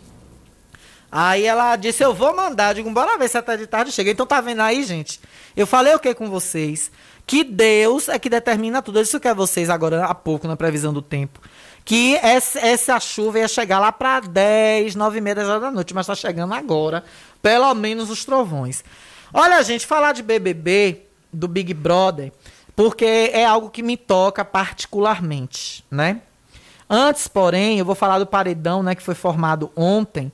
Aí 1.11 1.43
ela 1.43 1.75
disse, 1.75 2.03
eu 2.03 2.13
vou 2.13 2.35
mandar. 2.35 2.71
Eu 2.71 2.75
digo, 2.75 2.89
bora 2.91 3.17
ver 3.17 3.29
se 3.29 3.37
até 3.37 3.55
de 3.55 3.67
tarde 3.67 3.91
chega. 3.91 4.11
Então 4.11 4.25
tá 4.25 4.41
vendo 4.41 4.61
aí, 4.61 4.83
gente? 4.83 5.19
Eu 5.55 5.67
falei 5.67 5.93
o 5.93 5.99
que 5.99 6.13
com 6.13 6.29
vocês? 6.29 6.91
Que 7.25 7.43
Deus 7.43 8.07
é 8.07 8.19
que 8.19 8.29
determina 8.29 8.81
tudo. 8.81 8.99
Eu 8.99 9.03
disse 9.03 9.19
que 9.19 9.27
é 9.27 9.33
vocês 9.33 9.69
agora 9.69 10.05
há 10.05 10.13
pouco, 10.13 10.47
na 10.47 10.55
previsão 10.55 10.93
do 10.93 11.01
tempo. 11.01 11.39
Que 11.83 12.15
essa, 12.15 12.99
chuva 12.99 13.39
ia 13.39 13.47
chegar 13.47 13.79
lá 13.79 13.91
para 13.91 14.19
10, 14.19 14.95
9 14.95 15.17
e 15.17 15.21
meia, 15.21 15.35
10 15.35 15.49
horas 15.49 15.61
da 15.61 15.71
noite, 15.71 15.93
mas 15.93 16.07
tá 16.07 16.15
chegando 16.15 16.53
agora. 16.53 17.03
Pelo 17.41 17.73
menos 17.73 18.09
os 18.09 18.25
trovões. 18.25 18.83
Olha, 19.33 19.61
gente, 19.63 19.85
falar 19.85 20.13
de 20.13 20.23
BBB, 20.23 21.01
do 21.31 21.47
Big 21.47 21.73
Brother, 21.73 22.31
porque 22.75 23.31
é 23.33 23.45
algo 23.45 23.69
que 23.69 23.83
me 23.83 23.97
toca 23.97 24.43
particularmente, 24.45 25.83
né? 25.91 26.21
Antes, 26.89 27.27
porém, 27.27 27.79
eu 27.79 27.85
vou 27.85 27.95
falar 27.95 28.19
do 28.19 28.27
paredão, 28.27 28.83
né, 28.83 28.93
que 28.93 29.01
foi 29.01 29.15
formado 29.15 29.71
ontem. 29.75 30.31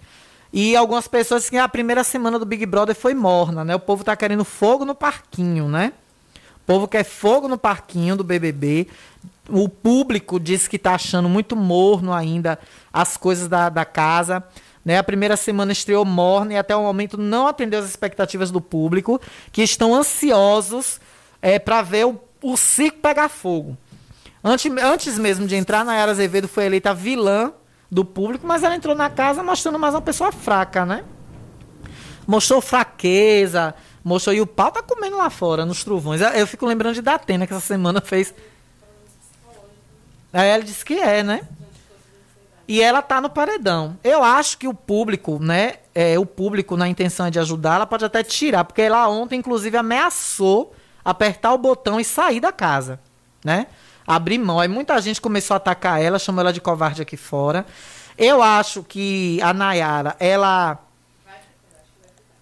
E 0.53 0.76
algumas 0.76 1.07
pessoas 1.07 1.49
que 1.49 1.57
a 1.57 1.68
primeira 1.68 2.03
semana 2.03 2.38
do 2.38 2.45
Big 2.45 2.65
Brother 2.65 2.95
foi 2.95 3.13
morna, 3.13 3.63
né? 3.63 3.73
O 3.73 3.80
povo 3.80 4.03
tá 4.03 4.15
querendo 4.18 4.43
fogo 4.43 4.84
no 4.84 4.93
parquinho, 4.93 5.69
né? 5.69 5.93
O 6.63 6.65
povo 6.65 6.88
quer 6.88 7.03
fogo 7.03 7.47
no 7.47 7.57
parquinho 7.57 8.15
do 8.15 8.23
BBB. 8.23 8.88
O 9.49 9.67
público 9.67 10.39
diz 10.39 10.67
que 10.67 10.79
tá 10.79 10.95
achando 10.95 11.27
muito 11.27 11.55
morno 11.55 12.13
ainda 12.13 12.57
as 12.93 13.17
coisas 13.17 13.47
da, 13.47 13.69
da 13.69 13.83
casa. 13.83 14.43
Né? 14.83 14.97
A 14.97 15.03
primeira 15.03 15.35
semana 15.35 15.71
estreou 15.71 16.05
morna 16.05 16.53
e 16.53 16.57
até 16.57 16.75
o 16.75 16.83
momento 16.83 17.17
não 17.17 17.47
atendeu 17.47 17.79
as 17.79 17.85
expectativas 17.85 18.51
do 18.51 18.61
público, 18.61 19.19
que 19.51 19.61
estão 19.61 19.93
ansiosos 19.93 20.99
é, 21.41 21.59
para 21.59 21.81
ver 21.81 22.05
o, 22.05 22.19
o 22.41 22.55
circo 22.55 22.99
pegar 22.99 23.29
fogo. 23.29 23.77
Antes, 24.43 24.71
antes 24.81 25.19
mesmo 25.19 25.45
de 25.45 25.55
entrar, 25.55 25.85
Nayara 25.85 26.11
Azevedo 26.11 26.47
foi 26.47 26.65
eleita 26.65 26.93
vilã 26.93 27.53
do 27.91 28.03
público, 28.03 28.47
mas 28.47 28.63
ela 28.63 28.75
entrou 28.75 28.95
na 28.95 29.09
casa 29.09 29.43
mostrando 29.43 29.77
mais 29.77 29.93
uma 29.93 30.01
pessoa 30.01 30.31
fraca, 30.31 30.85
né? 30.85 31.03
Mostrou 32.25 32.61
fraqueza, 32.61 33.75
mostrou. 34.03 34.35
E 34.35 34.41
o 34.41 34.47
pau 34.47 34.71
tá 34.71 34.81
comendo 34.81 35.17
lá 35.17 35.29
fora, 35.29 35.65
nos 35.65 35.83
trovões. 35.83 36.21
Eu, 36.21 36.47
fico 36.47 36.65
lembrando 36.65 36.95
de 36.95 37.01
Datena, 37.01 37.47
que 37.47 37.53
essa 37.53 37.65
semana 37.65 38.01
fez. 38.01 38.33
Aí 40.33 40.47
ela 40.47 40.63
disse 40.63 40.85
que 40.85 40.93
é, 40.93 41.23
né? 41.23 41.47
E 42.67 42.81
ela 42.81 43.01
tá 43.01 43.19
no 43.19 43.29
paredão. 43.29 43.97
Eu 44.03 44.23
acho 44.23 44.57
que 44.57 44.67
o 44.67 44.73
público, 44.73 45.39
né? 45.39 45.75
É, 45.93 46.17
o 46.17 46.25
público, 46.25 46.77
na 46.77 46.87
intenção 46.87 47.29
de 47.29 47.39
ajudar, 47.39 47.75
ela 47.75 47.85
pode 47.85 48.05
até 48.05 48.23
tirar, 48.23 48.63
porque 48.63 48.81
ela 48.81 49.09
ontem, 49.09 49.39
inclusive, 49.39 49.75
ameaçou 49.75 50.73
apertar 51.03 51.53
o 51.53 51.57
botão 51.57 51.99
e 51.99 52.05
sair 52.05 52.39
da 52.39 52.51
casa, 52.51 52.99
né? 53.43 53.67
Abrir 54.05 54.37
mão. 54.37 54.59
Aí 54.59 54.67
muita 54.67 54.99
gente 55.01 55.19
começou 55.19 55.55
a 55.55 55.57
atacar 55.57 56.01
ela, 56.01 56.17
chamou 56.17 56.41
ela 56.41 56.53
de 56.53 56.61
covarde 56.61 57.01
aqui 57.01 57.17
fora. 57.17 57.65
Eu 58.17 58.41
acho 58.41 58.83
que 58.83 59.41
a 59.41 59.53
Nayara, 59.53 60.15
ela. 60.19 60.77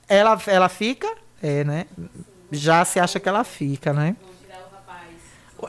Ela, 0.08 0.42
ela 0.48 0.70
fica, 0.70 1.08
é, 1.42 1.64
né? 1.64 1.86
Já 2.52 2.84
se 2.86 3.00
acha 3.00 3.20
que 3.20 3.30
ela 3.30 3.44
fica, 3.44 3.94
né? 3.94 4.16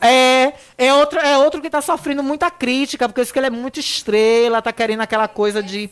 É, 0.01 0.53
é 0.77 0.93
outro, 0.93 1.19
é 1.19 1.37
outro 1.37 1.61
que 1.61 1.69
tá 1.69 1.81
sofrendo 1.81 2.23
muita 2.23 2.49
crítica, 2.49 3.09
porque 3.09 3.21
isso 3.21 3.33
que 3.33 3.39
ele 3.39 3.47
é 3.47 3.51
muito 3.51 3.79
estrela, 3.79 4.61
tá 4.61 4.71
querendo 4.71 5.01
aquela 5.01 5.27
coisa 5.27 5.61
de. 5.61 5.89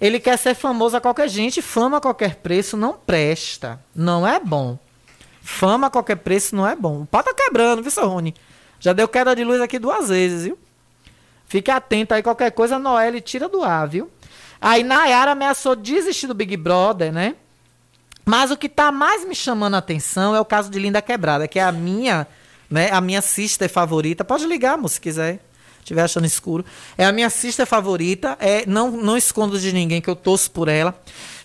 Ele 0.00 0.18
quer 0.18 0.36
ser 0.38 0.54
famoso 0.54 0.96
a 0.96 1.00
qualquer 1.00 1.28
gente, 1.28 1.60
fama 1.60 1.98
a 1.98 2.00
qualquer 2.00 2.36
preço 2.36 2.76
não 2.76 2.94
presta. 2.94 3.78
Não 3.94 4.26
é 4.26 4.40
bom. 4.40 4.78
Fama 5.42 5.86
a 5.86 5.90
qualquer 5.90 6.16
preço 6.16 6.56
não 6.56 6.66
é 6.66 6.74
bom. 6.74 7.02
O 7.02 7.06
pau 7.06 7.22
tá 7.22 7.34
quebrando, 7.34 7.82
viu, 7.82 7.90
seu 7.90 8.08
Rony? 8.08 8.34
Já 8.80 8.92
deu 8.92 9.06
queda 9.06 9.36
de 9.36 9.44
luz 9.44 9.60
aqui 9.60 9.78
duas 9.78 10.08
vezes, 10.08 10.44
viu? 10.44 10.58
Fique 11.46 11.70
atento 11.70 12.14
aí, 12.14 12.22
qualquer 12.22 12.50
coisa, 12.52 12.78
Noelle 12.78 13.20
tira 13.20 13.48
do 13.48 13.62
ar, 13.62 13.86
viu? 13.88 14.10
Aí 14.60 14.82
Nayara 14.82 15.32
ameaçou 15.32 15.76
desistir 15.76 16.26
do 16.26 16.34
Big 16.34 16.56
Brother, 16.56 17.12
né? 17.12 17.34
Mas 18.30 18.52
o 18.52 18.56
que 18.56 18.68
tá 18.68 18.92
mais 18.92 19.26
me 19.26 19.34
chamando 19.34 19.74
a 19.74 19.78
atenção 19.78 20.36
é 20.36 20.40
o 20.40 20.44
caso 20.44 20.70
de 20.70 20.78
Linda 20.78 21.02
Quebrada, 21.02 21.48
que 21.48 21.58
é 21.58 21.64
a 21.64 21.72
minha 21.72 22.28
né? 22.70 22.88
A 22.92 23.00
minha 23.00 23.20
sister 23.20 23.68
favorita, 23.68 24.24
pode 24.24 24.46
ligar, 24.46 24.78
moço, 24.78 24.94
se 24.94 25.00
quiser. 25.00 25.40
Estiver 25.80 26.02
achando 26.02 26.26
escuro. 26.26 26.64
É 26.96 27.04
a 27.04 27.10
minha 27.10 27.28
sister 27.28 27.66
favorita. 27.66 28.36
É, 28.38 28.64
não, 28.66 28.92
não 28.92 29.16
escondo 29.16 29.58
de 29.58 29.72
ninguém 29.72 30.00
que 30.00 30.08
eu 30.08 30.14
torço 30.14 30.48
por 30.52 30.68
ela. 30.68 30.94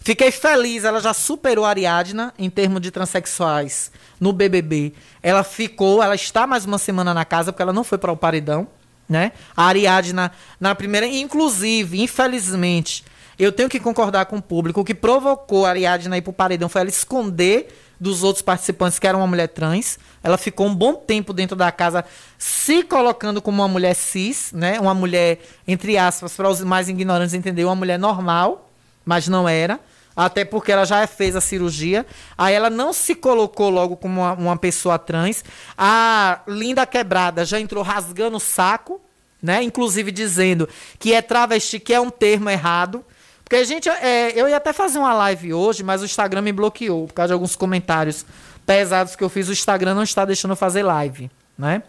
Fiquei 0.02 0.30
feliz, 0.30 0.84
ela 0.84 1.02
já 1.02 1.16
superou 1.16 1.66
a 1.66 1.70
Ariadna 1.70 2.32
em 2.38 2.48
termos 2.48 2.80
de 2.82 2.92
transexuais 2.92 3.92
no 4.20 4.32
BBB. 4.32 4.94
Ela 5.24 5.44
ficou, 5.44 6.04
ela 6.04 6.14
está 6.14 6.46
mais 6.46 6.66
uma 6.66 6.78
semana 6.78 7.12
na 7.12 7.26
casa 7.26 7.52
porque 7.52 7.64
ela 7.64 7.74
não 7.74 7.84
foi 7.84 7.98
para 7.98 8.12
o 8.12 8.18
paredão, 8.18 8.68
né? 9.10 9.32
A 9.58 9.66
Ariadna 9.66 10.32
na 10.60 10.76
primeira, 10.76 11.08
inclusive, 11.08 12.00
infelizmente, 12.00 13.04
eu 13.44 13.52
tenho 13.52 13.68
que 13.68 13.80
concordar 13.80 14.26
com 14.26 14.38
o 14.38 14.42
público, 14.42 14.82
o 14.82 14.86
que 14.86 14.96
provocou 14.96 15.66
a 15.66 15.70
Ariadna 15.70 16.18
ir 16.18 16.22
para 16.22 16.30
o 16.30 16.34
paredão 16.34 16.70
foi 16.70 16.82
ela 16.82 16.90
esconder 16.90 17.68
dos 18.00 18.24
outros 18.24 18.42
participantes 18.42 19.00
que 19.00 19.08
era 19.08 19.18
uma 19.18 19.28
mulher 19.28 19.48
trans. 19.48 19.98
Ela 20.24 20.38
ficou 20.38 20.68
um 20.68 20.76
bom 20.76 20.94
tempo 20.96 21.34
dentro 21.34 21.56
da 21.56 21.72
casa 21.72 22.04
se 22.38 22.84
colocando 22.84 23.42
como 23.42 23.62
uma 23.62 23.68
mulher 23.68 23.94
cis, 23.94 24.52
né? 24.54 24.80
Uma 24.80 24.94
mulher, 24.94 25.40
entre 25.68 25.98
aspas, 25.98 26.34
para 26.34 26.50
os 26.50 26.62
mais 26.62 26.90
ignorantes 26.90 27.34
entender, 27.34 27.66
uma 27.66 27.76
mulher 27.76 27.98
normal, 27.98 28.70
mas 29.06 29.28
não 29.28 29.48
era. 29.48 29.80
Até 30.16 30.46
porque 30.46 30.72
ela 30.72 30.86
já 30.86 31.06
fez 31.08 31.36
a 31.36 31.42
cirurgia. 31.42 32.06
Aí 32.38 32.54
ela 32.54 32.70
não 32.70 32.94
se 32.94 33.14
colocou 33.16 33.70
logo 33.70 33.98
como 33.98 34.22
uma, 34.22 34.34
uma 34.34 34.58
pessoa 34.58 34.98
trans. 34.98 35.44
A 35.78 36.40
Linda 36.48 36.86
Quebrada 36.86 37.44
já 37.44 37.60
entrou 37.60 37.84
rasgando 37.84 38.38
o 38.38 38.40
saco, 38.40 39.02
né? 39.42 39.62
Inclusive 39.62 40.12
dizendo 40.12 40.70
que 40.98 41.14
é 41.14 41.22
travesti, 41.22 41.80
que 41.80 41.94
é 41.94 42.00
um 42.00 42.10
termo 42.10 42.50
errado. 42.50 43.04
Porque, 43.46 43.64
gente, 43.64 43.88
é, 43.88 44.32
eu 44.36 44.50
ia 44.50 44.58
até 44.58 44.74
fazer 44.74 44.98
uma 44.98 45.14
live 45.14 45.54
hoje, 45.54 45.84
mas 45.84 46.02
o 46.02 46.06
Instagram 46.06 46.42
me 46.42 46.52
bloqueou 46.52 47.06
por 47.06 47.14
causa 47.14 47.28
de 47.28 47.34
alguns 47.34 47.56
comentários 47.56 48.26
pesados 48.66 49.16
que 49.16 49.24
eu 49.24 49.30
fiz. 49.30 49.48
O 49.48 49.52
Instagram 49.52 49.94
não 49.94 50.02
está 50.02 50.26
deixando 50.26 50.52
eu 50.52 50.56
fazer 50.56 50.82
live, 50.82 51.30
né? 51.56 51.84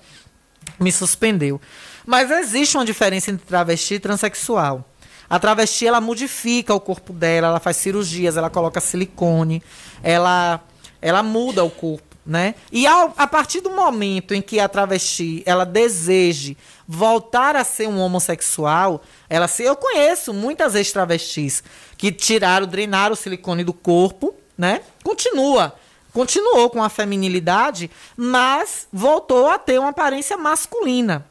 Me 0.79 0.93
suspendeu. 0.93 1.59
Mas 2.05 2.31
existe 2.31 2.77
uma 2.77 2.85
diferença 2.85 3.31
entre 3.31 3.47
travesti 3.47 3.95
e 3.95 3.99
transexual. 3.99 4.85
A 5.31 5.39
travesti, 5.39 5.87
ela 5.87 6.01
modifica 6.01 6.75
o 6.75 6.79
corpo 6.79 7.13
dela, 7.13 7.49
ela 7.49 7.59
faz 7.59 7.79
cirurgias, 7.79 8.37
ela 8.37 8.51
coloca 8.51 8.79
silicone, 8.79 9.63
ela, 10.03 10.61
ela 11.01 11.23
muda 11.23 11.65
o 11.65 11.71
corpo 11.71 12.06
né? 12.27 12.57
E 12.73 12.87
ao, 12.87 13.15
a 13.17 13.27
partir 13.27 13.61
do 13.61 13.71
momento 13.71 14.35
em 14.35 14.43
que 14.43 14.59
a 14.59 14.69
travesti 14.69 15.43
ela 15.47 15.65
deseje 15.65 16.57
voltar 16.87 17.55
a 17.55 17.63
ser 17.63 17.89
um 17.89 18.01
homossexual, 18.01 19.03
ela 19.29 19.47
se 19.47 19.63
eu 19.63 19.77
conheço 19.77 20.35
muitas 20.35 20.75
ex-travestis 20.75 21.63
que 21.97 22.11
tiraram, 22.11 22.67
drenaram 22.67 23.13
o 23.13 23.17
silicone 23.17 23.63
do 23.63 23.73
corpo, 23.73 24.35
né? 24.59 24.81
Continua, 25.05 25.75
continuou 26.13 26.69
com 26.69 26.83
a 26.83 26.89
feminilidade, 26.89 27.91
mas 28.17 28.89
voltou 28.93 29.49
a 29.49 29.59
ter 29.59 29.79
uma 29.79 29.91
aparência 29.91 30.37
masculina. 30.37 31.25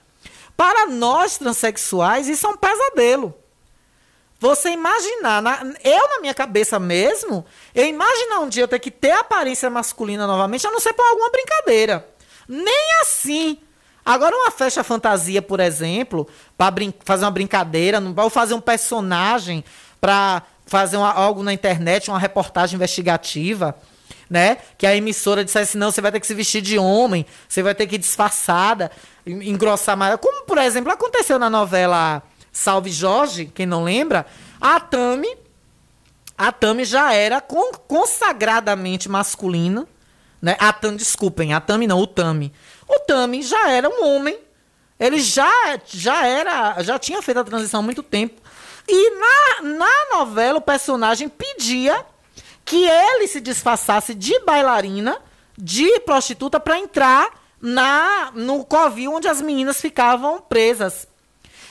Para 0.55 0.87
nós 0.87 1.37
transexuais, 1.37 2.29
isso 2.29 2.47
é 2.47 2.49
um 2.49 2.55
pesadelo. 2.55 3.33
Você 4.45 4.69
imaginar, 4.69 5.41
na, 5.41 5.59
eu 5.83 6.07
na 6.07 6.19
minha 6.19 6.33
cabeça 6.33 6.77
mesmo, 6.77 7.43
eu 7.73 7.83
imaginar 7.83 8.41
um 8.41 8.47
dia 8.47 8.61
eu 8.61 8.67
ter 8.67 8.77
que 8.77 8.91
ter 8.91 9.09
aparência 9.09 9.71
masculina 9.71 10.27
novamente, 10.27 10.67
a 10.67 10.71
não 10.71 10.79
ser 10.79 10.93
por 10.93 11.03
alguma 11.03 11.31
brincadeira. 11.31 12.07
Nem 12.47 13.01
assim. 13.01 13.57
Agora, 14.05 14.35
uma 14.35 14.51
festa 14.51 14.83
fantasia, 14.83 15.41
por 15.41 15.59
exemplo, 15.59 16.27
para 16.55 16.71
fazer 17.03 17.25
uma 17.25 17.31
brincadeira, 17.31 17.99
ou 18.17 18.29
fazer 18.29 18.53
um 18.53 18.61
personagem 18.61 19.65
para 19.99 20.43
fazer 20.67 20.97
uma, 20.97 21.11
algo 21.11 21.41
na 21.41 21.51
internet, 21.51 22.11
uma 22.11 22.19
reportagem 22.19 22.75
investigativa, 22.75 23.75
né? 24.29 24.59
Que 24.77 24.85
a 24.85 24.95
emissora 24.95 25.43
dissesse, 25.43 25.75
não, 25.75 25.89
você 25.89 26.01
vai 26.01 26.11
ter 26.11 26.19
que 26.19 26.27
se 26.27 26.35
vestir 26.35 26.61
de 26.61 26.77
homem, 26.77 27.25
você 27.49 27.63
vai 27.63 27.73
ter 27.73 27.87
que 27.87 27.95
ir 27.95 27.97
disfarçada, 27.97 28.91
engrossar 29.25 29.97
mais. 29.97 30.15
Como, 30.17 30.45
por 30.45 30.59
exemplo, 30.59 30.91
aconteceu 30.91 31.39
na 31.39 31.49
novela 31.49 32.21
Salve 32.55 32.89
Jorge, 32.89 33.51
quem 33.53 33.65
não 33.65 33.83
lembra, 33.83 34.25
a 34.61 34.79
Tami, 34.79 35.27
a 36.37 36.53
Tami 36.53 36.85
já 36.85 37.13
era 37.13 37.41
con 37.41 37.73
consagradamente 37.85 39.09
masculina, 39.09 39.85
né? 40.41 40.55
A 40.57 40.71
Tami, 40.71 40.95
desculpem, 40.95 41.53
a 41.53 41.59
Tami 41.59 41.85
não, 41.85 41.99
o 41.99 42.07
Tami. 42.07 42.53
O 42.87 42.97
Tami 43.01 43.43
já 43.43 43.69
era 43.69 43.89
um 43.89 44.05
homem. 44.05 44.39
Ele 44.97 45.19
já, 45.19 45.51
já 45.85 46.25
era, 46.25 46.81
já 46.81 46.97
tinha 46.97 47.21
feito 47.21 47.41
a 47.41 47.43
transição 47.43 47.81
há 47.81 47.83
muito 47.83 48.01
tempo. 48.01 48.41
E 48.87 49.09
na, 49.19 49.69
na 49.77 50.17
novela 50.17 50.59
o 50.59 50.61
personagem 50.61 51.27
pedia 51.27 52.05
que 52.63 52.87
ele 52.87 53.27
se 53.27 53.41
disfarçasse 53.41 54.15
de 54.15 54.39
bailarina, 54.45 55.17
de 55.57 55.99
prostituta 55.99 56.57
para 56.57 56.79
entrar 56.79 57.27
na 57.59 58.31
no 58.33 58.63
covil 58.63 59.13
onde 59.13 59.27
as 59.27 59.41
meninas 59.41 59.81
ficavam 59.81 60.39
presas. 60.39 61.05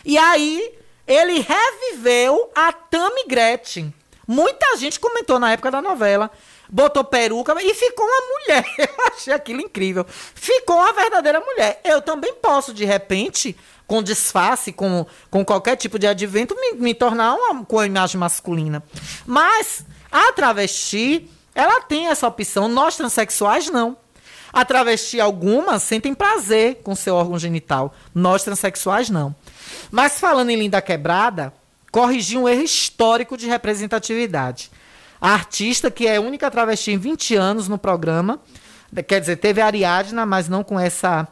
E 0.05 0.19
aí 0.19 0.75
ele 1.07 1.41
reviveu 1.41 2.51
a 2.55 2.73
Tammy 2.73 3.25
Gretchen. 3.27 3.93
Muita 4.27 4.77
gente 4.77 4.99
comentou 4.99 5.39
na 5.39 5.53
época 5.53 5.71
da 5.71 5.83
novela. 5.83 6.31
Botou 6.69 7.05
peruca 7.05 7.55
e 7.63 7.75
ficou 7.75 8.07
uma 8.07 8.21
mulher. 8.39 8.65
Eu 8.79 9.07
achei 9.13 9.33
aquilo 9.33 9.61
incrível. 9.61 10.07
Ficou 10.09 10.77
uma 10.77 10.93
verdadeira 10.93 11.41
mulher. 11.41 11.81
Eu 11.85 12.01
também 12.01 12.33
posso, 12.35 12.73
de 12.73 12.85
repente, 12.85 13.55
com 13.87 14.03
disfarce, 14.03 14.73
com, 14.73 15.07
com 15.31 15.45
qualquer 15.45 15.77
tipo 15.77 15.99
de 15.99 16.07
advento, 16.07 16.57
me, 16.59 16.73
me 16.73 16.95
tornar 16.95 17.35
uma, 17.35 17.65
com 17.65 17.79
a 17.79 17.87
imagem 17.87 18.19
masculina. 18.19 18.83
Mas 19.27 19.85
a 20.11 20.33
travesti, 20.33 21.31
ela 21.55 21.83
tem 21.83 22.09
essa 22.09 22.27
opção. 22.27 22.67
Nós 22.67 22.97
transexuais, 22.97 23.69
não. 23.69 23.97
A 24.53 24.65
travesti, 24.65 25.21
algumas, 25.21 25.83
sentem 25.83 26.15
prazer 26.15 26.77
com 26.83 26.95
seu 26.95 27.17
órgão 27.17 27.39
genital. 27.39 27.93
Nós 28.15 28.43
transexuais, 28.43 29.11
não. 29.11 29.35
Mas 29.95 30.19
falando 30.19 30.51
em 30.51 30.57
Linda 30.57 30.83
Quebrada, 30.83 31.55
corrigi 31.93 32.37
um 32.37 32.49
erro 32.49 32.63
histórico 32.63 33.37
de 33.37 33.47
representatividade. 33.47 34.69
A 35.21 35.31
artista, 35.31 35.89
que 35.89 36.09
é 36.09 36.17
a 36.17 36.21
única 36.21 36.51
travesti 36.51 36.91
em 36.91 36.99
20 36.99 37.37
anos 37.37 37.69
no 37.69 37.79
programa, 37.79 38.41
quer 39.07 39.21
dizer, 39.21 39.37
teve 39.37 39.61
a 39.61 39.67
Ariadna, 39.67 40.27
mas 40.27 40.49
não 40.49 40.65
com 40.65 40.81
essa 40.81 41.29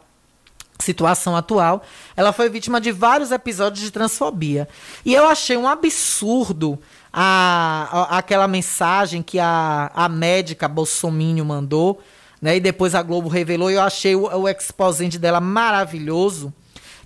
situação 0.79 1.35
atual, 1.35 1.83
ela 2.15 2.31
foi 2.31 2.47
vítima 2.47 2.79
de 2.79 2.89
vários 2.89 3.33
episódios 3.33 3.83
de 3.83 3.91
transfobia. 3.91 4.65
E 5.03 5.13
eu 5.13 5.27
achei 5.27 5.57
um 5.57 5.67
absurdo 5.67 6.79
a, 7.11 7.89
a 7.91 8.17
aquela 8.19 8.47
mensagem 8.47 9.21
que 9.21 9.39
a, 9.39 9.91
a 9.93 10.07
médica 10.07 10.69
Bolsonaro 10.69 11.43
mandou, 11.43 12.01
né? 12.41 12.55
E 12.55 12.61
depois 12.61 12.95
a 12.95 13.03
Globo 13.03 13.27
revelou, 13.27 13.69
e 13.69 13.73
eu 13.73 13.81
achei 13.81 14.15
o, 14.15 14.23
o 14.23 14.47
exposente 14.47 15.19
dela 15.19 15.41
maravilhoso, 15.41 16.53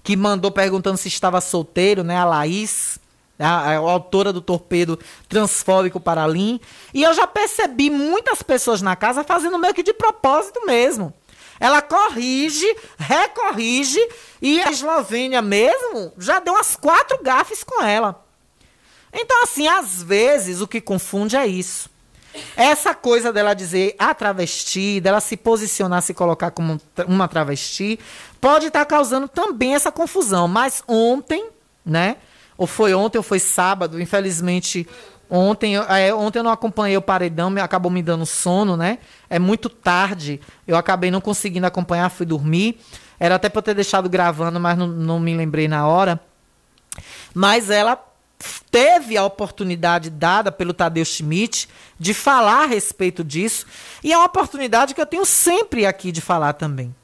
que 0.07 0.15
mandou 0.15 0.49
perguntando 0.49 0.97
se 0.97 1.09
estava 1.09 1.41
solteiro, 1.41 2.01
né? 2.01 2.15
A 2.15 2.23
Laís, 2.23 2.97
a, 3.37 3.73
a, 3.73 3.75
autora 3.75 4.31
do 4.31 4.39
torpedo 4.39 4.97
transfóbico 5.27 5.99
para 5.99 6.25
Lin. 6.25 6.61
E 6.93 7.03
eu 7.03 7.13
já 7.13 7.27
percebi 7.27 7.89
muitas 7.89 8.41
pessoas 8.41 8.81
na 8.81 8.95
casa 8.95 9.21
fazendo 9.25 9.59
meio 9.59 9.73
que 9.73 9.83
de 9.83 9.91
propósito 9.91 10.65
mesmo. 10.65 11.13
Ela 11.59 11.81
corrige, 11.81 12.65
recorrige, 12.97 13.99
e 14.41 14.61
a 14.61 14.71
Eslovênia 14.71 15.41
mesmo 15.41 16.13
já 16.17 16.39
deu 16.39 16.53
umas 16.53 16.77
quatro 16.77 17.21
gafes 17.21 17.61
com 17.61 17.83
ela. 17.83 18.25
Então, 19.11 19.43
assim, 19.43 19.67
às 19.67 20.01
vezes 20.01 20.61
o 20.61 20.67
que 20.69 20.79
confunde 20.79 21.35
é 21.35 21.45
isso. 21.45 21.89
Essa 22.57 22.95
coisa 22.95 23.31
dela 23.31 23.53
dizer 23.53 23.95
a 23.99 24.15
travesti, 24.15 24.99
dela 24.99 25.21
se 25.21 25.37
posicionar, 25.37 26.01
se 26.01 26.11
colocar 26.11 26.49
como 26.49 26.81
uma 27.07 27.27
travesti, 27.27 27.99
pode 28.41 28.65
estar 28.65 28.83
causando 28.83 29.27
também 29.27 29.75
essa 29.75 29.91
confusão. 29.91 30.47
Mas 30.47 30.83
ontem, 30.87 31.49
né? 31.85 32.17
Ou 32.57 32.65
foi 32.65 32.95
ontem 32.95 33.19
ou 33.19 33.23
foi 33.23 33.37
sábado, 33.37 34.01
infelizmente 34.01 34.87
Ontem, 35.29 35.75
é, 35.75 36.13
ontem 36.13 36.39
eu 36.39 36.43
não 36.43 36.51
acompanhei 36.51 36.95
o 36.95 37.01
paredão, 37.01 37.49
me, 37.49 37.59
acabou 37.59 37.91
me 37.91 38.01
dando 38.01 38.25
sono, 38.25 38.77
né? 38.77 38.97
É 39.29 39.37
muito 39.37 39.67
tarde, 39.67 40.39
eu 40.65 40.77
acabei 40.77 41.11
não 41.11 41.19
conseguindo 41.19 41.67
acompanhar, 41.67 42.09
fui 42.09 42.25
dormir. 42.25 42.79
Era 43.19 43.35
até 43.35 43.49
para 43.49 43.59
eu 43.59 43.63
ter 43.63 43.73
deixado 43.73 44.07
gravando, 44.07 44.57
mas 44.59 44.77
não, 44.77 44.87
não 44.87 45.19
me 45.19 45.35
lembrei 45.35 45.67
na 45.67 45.85
hora. 45.85 46.19
Mas 47.33 47.69
ela 47.69 48.01
teve 48.69 49.17
a 49.17 49.25
oportunidade 49.25 50.09
dada 50.09 50.51
pelo 50.51 50.73
Tadeu 50.73 51.03
Schmidt 51.03 51.67
de 51.99 52.13
falar 52.13 52.63
a 52.63 52.67
respeito 52.67 53.23
disso. 53.23 53.65
E 54.03 54.13
é 54.13 54.17
uma 54.17 54.25
oportunidade 54.25 54.93
que 54.93 55.01
eu 55.01 55.05
tenho 55.05 55.25
sempre 55.25 55.85
aqui 55.85 56.11
de 56.11 56.21
falar 56.21 56.53
também. 56.53 56.95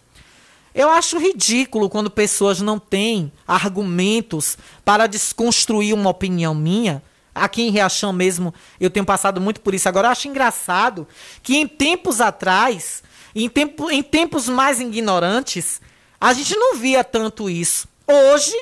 Eu 0.75 0.89
acho 0.89 1.19
ridículo 1.19 1.89
quando 1.89 2.09
pessoas 2.09 2.59
não 2.59 2.79
têm 2.79 3.31
argumentos 3.47 4.57
para 4.83 5.07
desconstruir 5.07 5.93
uma 5.93 6.09
opinião 6.09 6.55
minha 6.55 7.01
Aqui 7.35 7.63
em 7.63 7.71
Riachão 7.71 8.13
mesmo, 8.13 8.53
eu 8.79 8.91
tenho 8.91 9.05
passado 9.05 9.41
muito 9.41 9.59
por 9.61 9.73
isso. 9.73 9.89
Agora, 9.89 10.07
eu 10.07 10.11
acho 10.11 10.27
engraçado 10.27 11.07
que 11.41 11.57
em 11.57 11.67
tempos 11.67 12.21
atrás, 12.21 13.01
em, 13.33 13.49
tempo, 13.49 13.89
em 13.89 14.03
tempos 14.03 14.47
mais 14.47 14.79
ignorantes, 14.79 15.81
a 16.21 16.31
gente 16.31 16.55
não 16.55 16.75
via 16.75 17.03
tanto 17.03 17.49
isso. 17.49 17.87
Hoje, 18.07 18.53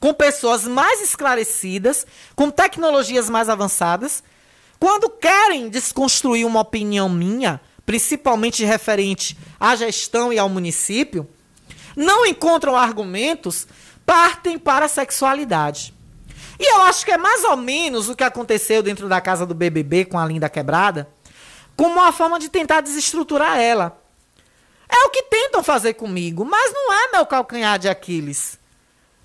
com 0.00 0.14
pessoas 0.14 0.64
mais 0.64 1.00
esclarecidas, 1.00 2.06
com 2.36 2.50
tecnologias 2.50 3.28
mais 3.28 3.48
avançadas, 3.48 4.22
quando 4.78 5.10
querem 5.10 5.68
desconstruir 5.68 6.46
uma 6.46 6.60
opinião 6.60 7.08
minha, 7.08 7.60
principalmente 7.84 8.64
referente 8.64 9.36
à 9.58 9.74
gestão 9.74 10.32
e 10.32 10.38
ao 10.38 10.48
município, 10.48 11.28
não 11.96 12.24
encontram 12.24 12.76
argumentos, 12.76 13.66
partem 14.06 14.58
para 14.58 14.84
a 14.84 14.88
sexualidade. 14.88 15.92
E 16.60 16.72
eu 16.72 16.82
acho 16.82 17.04
que 17.04 17.12
é 17.12 17.18
mais 17.18 17.44
ou 17.44 17.56
menos 17.56 18.08
o 18.08 18.16
que 18.16 18.24
aconteceu 18.24 18.82
dentro 18.82 19.08
da 19.08 19.20
casa 19.20 19.44
do 19.44 19.54
BBB 19.54 20.04
com 20.04 20.18
a 20.18 20.26
Linda 20.26 20.48
Quebrada, 20.48 21.08
como 21.76 21.94
uma 21.94 22.12
forma 22.12 22.38
de 22.38 22.48
tentar 22.48 22.80
desestruturar 22.80 23.58
ela. 23.58 24.00
É 24.88 25.06
o 25.06 25.10
que 25.10 25.22
tentam 25.24 25.62
fazer 25.62 25.94
comigo, 25.94 26.44
mas 26.44 26.72
não 26.72 26.92
é 26.92 27.12
meu 27.12 27.26
calcanhar 27.26 27.78
de 27.78 27.88
Aquiles. 27.88 28.58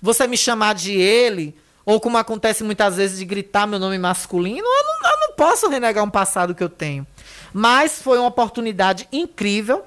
Você 0.04 0.26
me 0.26 0.36
chamar 0.36 0.74
de 0.74 0.92
ele, 0.92 1.56
ou 1.82 1.98
como 1.98 2.18
acontece 2.18 2.62
muitas 2.62 2.96
vezes 2.96 3.20
de 3.20 3.24
gritar 3.24 3.66
meu 3.66 3.78
nome 3.78 3.96
masculino, 3.96 4.58
eu 4.58 4.84
não, 4.84 5.10
eu 5.10 5.20
não 5.20 5.32
posso 5.34 5.66
renegar 5.66 6.04
um 6.04 6.10
passado 6.10 6.54
que 6.54 6.62
eu 6.62 6.68
tenho. 6.68 7.06
Mas 7.54 8.02
foi 8.02 8.18
uma 8.18 8.28
oportunidade 8.28 9.08
incrível. 9.10 9.82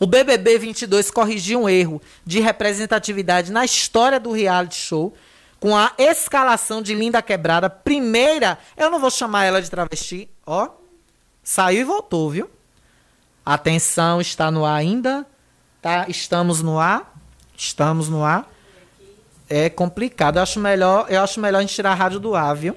O 0.00 0.06
BBB 0.06 0.56
22 0.56 1.10
corrigiu 1.10 1.60
um 1.60 1.68
erro 1.68 2.00
de 2.24 2.40
representatividade 2.40 3.52
na 3.52 3.66
história 3.66 4.18
do 4.18 4.32
reality 4.32 4.76
show 4.76 5.12
com 5.60 5.76
a 5.76 5.92
escalação 5.98 6.80
de 6.80 6.94
Linda 6.94 7.20
Quebrada. 7.20 7.68
Primeira, 7.68 8.58
eu 8.78 8.90
não 8.90 8.98
vou 8.98 9.10
chamar 9.10 9.44
ela 9.44 9.60
de 9.60 9.70
travesti, 9.70 10.26
ó. 10.46 10.70
Saiu 11.44 11.82
e 11.82 11.84
voltou, 11.84 12.30
viu? 12.30 12.48
Atenção, 13.44 14.22
está 14.22 14.50
no 14.50 14.64
ar 14.64 14.76
ainda. 14.76 15.26
Tá? 15.82 16.06
Estamos 16.08 16.62
no 16.62 16.78
ar. 16.78 17.12
Estamos 17.54 18.08
no 18.08 18.24
ar. 18.24 18.50
É 19.54 19.68
complicado. 19.68 20.36
Eu 20.36 20.42
acho 20.42 20.58
melhor, 20.58 21.04
eu 21.10 21.20
acho 21.20 21.38
melhor 21.38 21.58
a 21.58 21.60
gente 21.60 21.74
tirar 21.74 21.90
a 21.90 21.94
rádio 21.94 22.18
do 22.18 22.34
ar, 22.34 22.56
viu? 22.56 22.74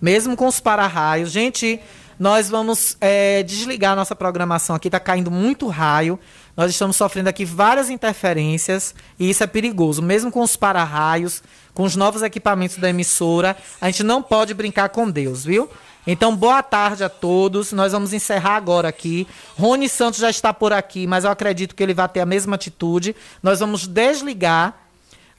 Mesmo 0.00 0.36
com 0.36 0.46
os 0.46 0.60
para-raios. 0.60 1.32
Gente, 1.32 1.80
nós 2.16 2.48
vamos 2.48 2.96
é, 3.00 3.42
desligar 3.42 3.96
nossa 3.96 4.14
programação 4.14 4.76
aqui. 4.76 4.88
Tá 4.88 5.00
caindo 5.00 5.32
muito 5.32 5.66
raio. 5.66 6.16
Nós 6.56 6.70
estamos 6.70 6.94
sofrendo 6.94 7.28
aqui 7.28 7.44
várias 7.44 7.90
interferências 7.90 8.94
e 9.18 9.28
isso 9.28 9.42
é 9.42 9.48
perigoso. 9.48 10.00
Mesmo 10.00 10.30
com 10.30 10.42
os 10.42 10.54
para-raios, 10.54 11.42
com 11.74 11.82
os 11.82 11.96
novos 11.96 12.22
equipamentos 12.22 12.76
da 12.76 12.88
emissora, 12.88 13.56
a 13.80 13.86
gente 13.86 14.04
não 14.04 14.22
pode 14.22 14.54
brincar 14.54 14.90
com 14.90 15.10
Deus, 15.10 15.44
viu? 15.44 15.68
Então, 16.06 16.36
boa 16.36 16.62
tarde 16.62 17.02
a 17.02 17.08
todos. 17.08 17.72
Nós 17.72 17.90
vamos 17.90 18.12
encerrar 18.12 18.54
agora 18.54 18.88
aqui. 18.88 19.26
Rony 19.58 19.88
Santos 19.88 20.20
já 20.20 20.30
está 20.30 20.54
por 20.54 20.72
aqui, 20.72 21.04
mas 21.04 21.24
eu 21.24 21.32
acredito 21.32 21.74
que 21.74 21.82
ele 21.82 21.94
vai 21.94 22.08
ter 22.08 22.20
a 22.20 22.26
mesma 22.26 22.54
atitude. 22.54 23.16
Nós 23.42 23.58
vamos 23.58 23.88
desligar, 23.88 24.89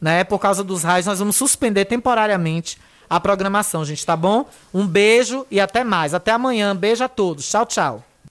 né? 0.02 0.24
Por 0.24 0.40
causa 0.40 0.64
dos 0.64 0.84
raios, 0.84 1.06
nós 1.06 1.20
vamos 1.20 1.36
suspender 1.36 1.86
temporariamente 1.86 2.78
a 3.10 3.20
programação, 3.20 3.86
gente, 3.86 4.06
tá 4.06 4.16
bom? 4.16 4.46
Um 4.74 4.88
beijo 4.88 5.46
e 5.52 5.60
até 5.60 5.84
mais. 5.84 6.14
Até 6.14 6.32
amanhã. 6.32 6.76
Beijo 6.76 7.04
a 7.04 7.10
todos. 7.10 7.48
Tchau, 7.48 7.66
tchau. 7.66 8.11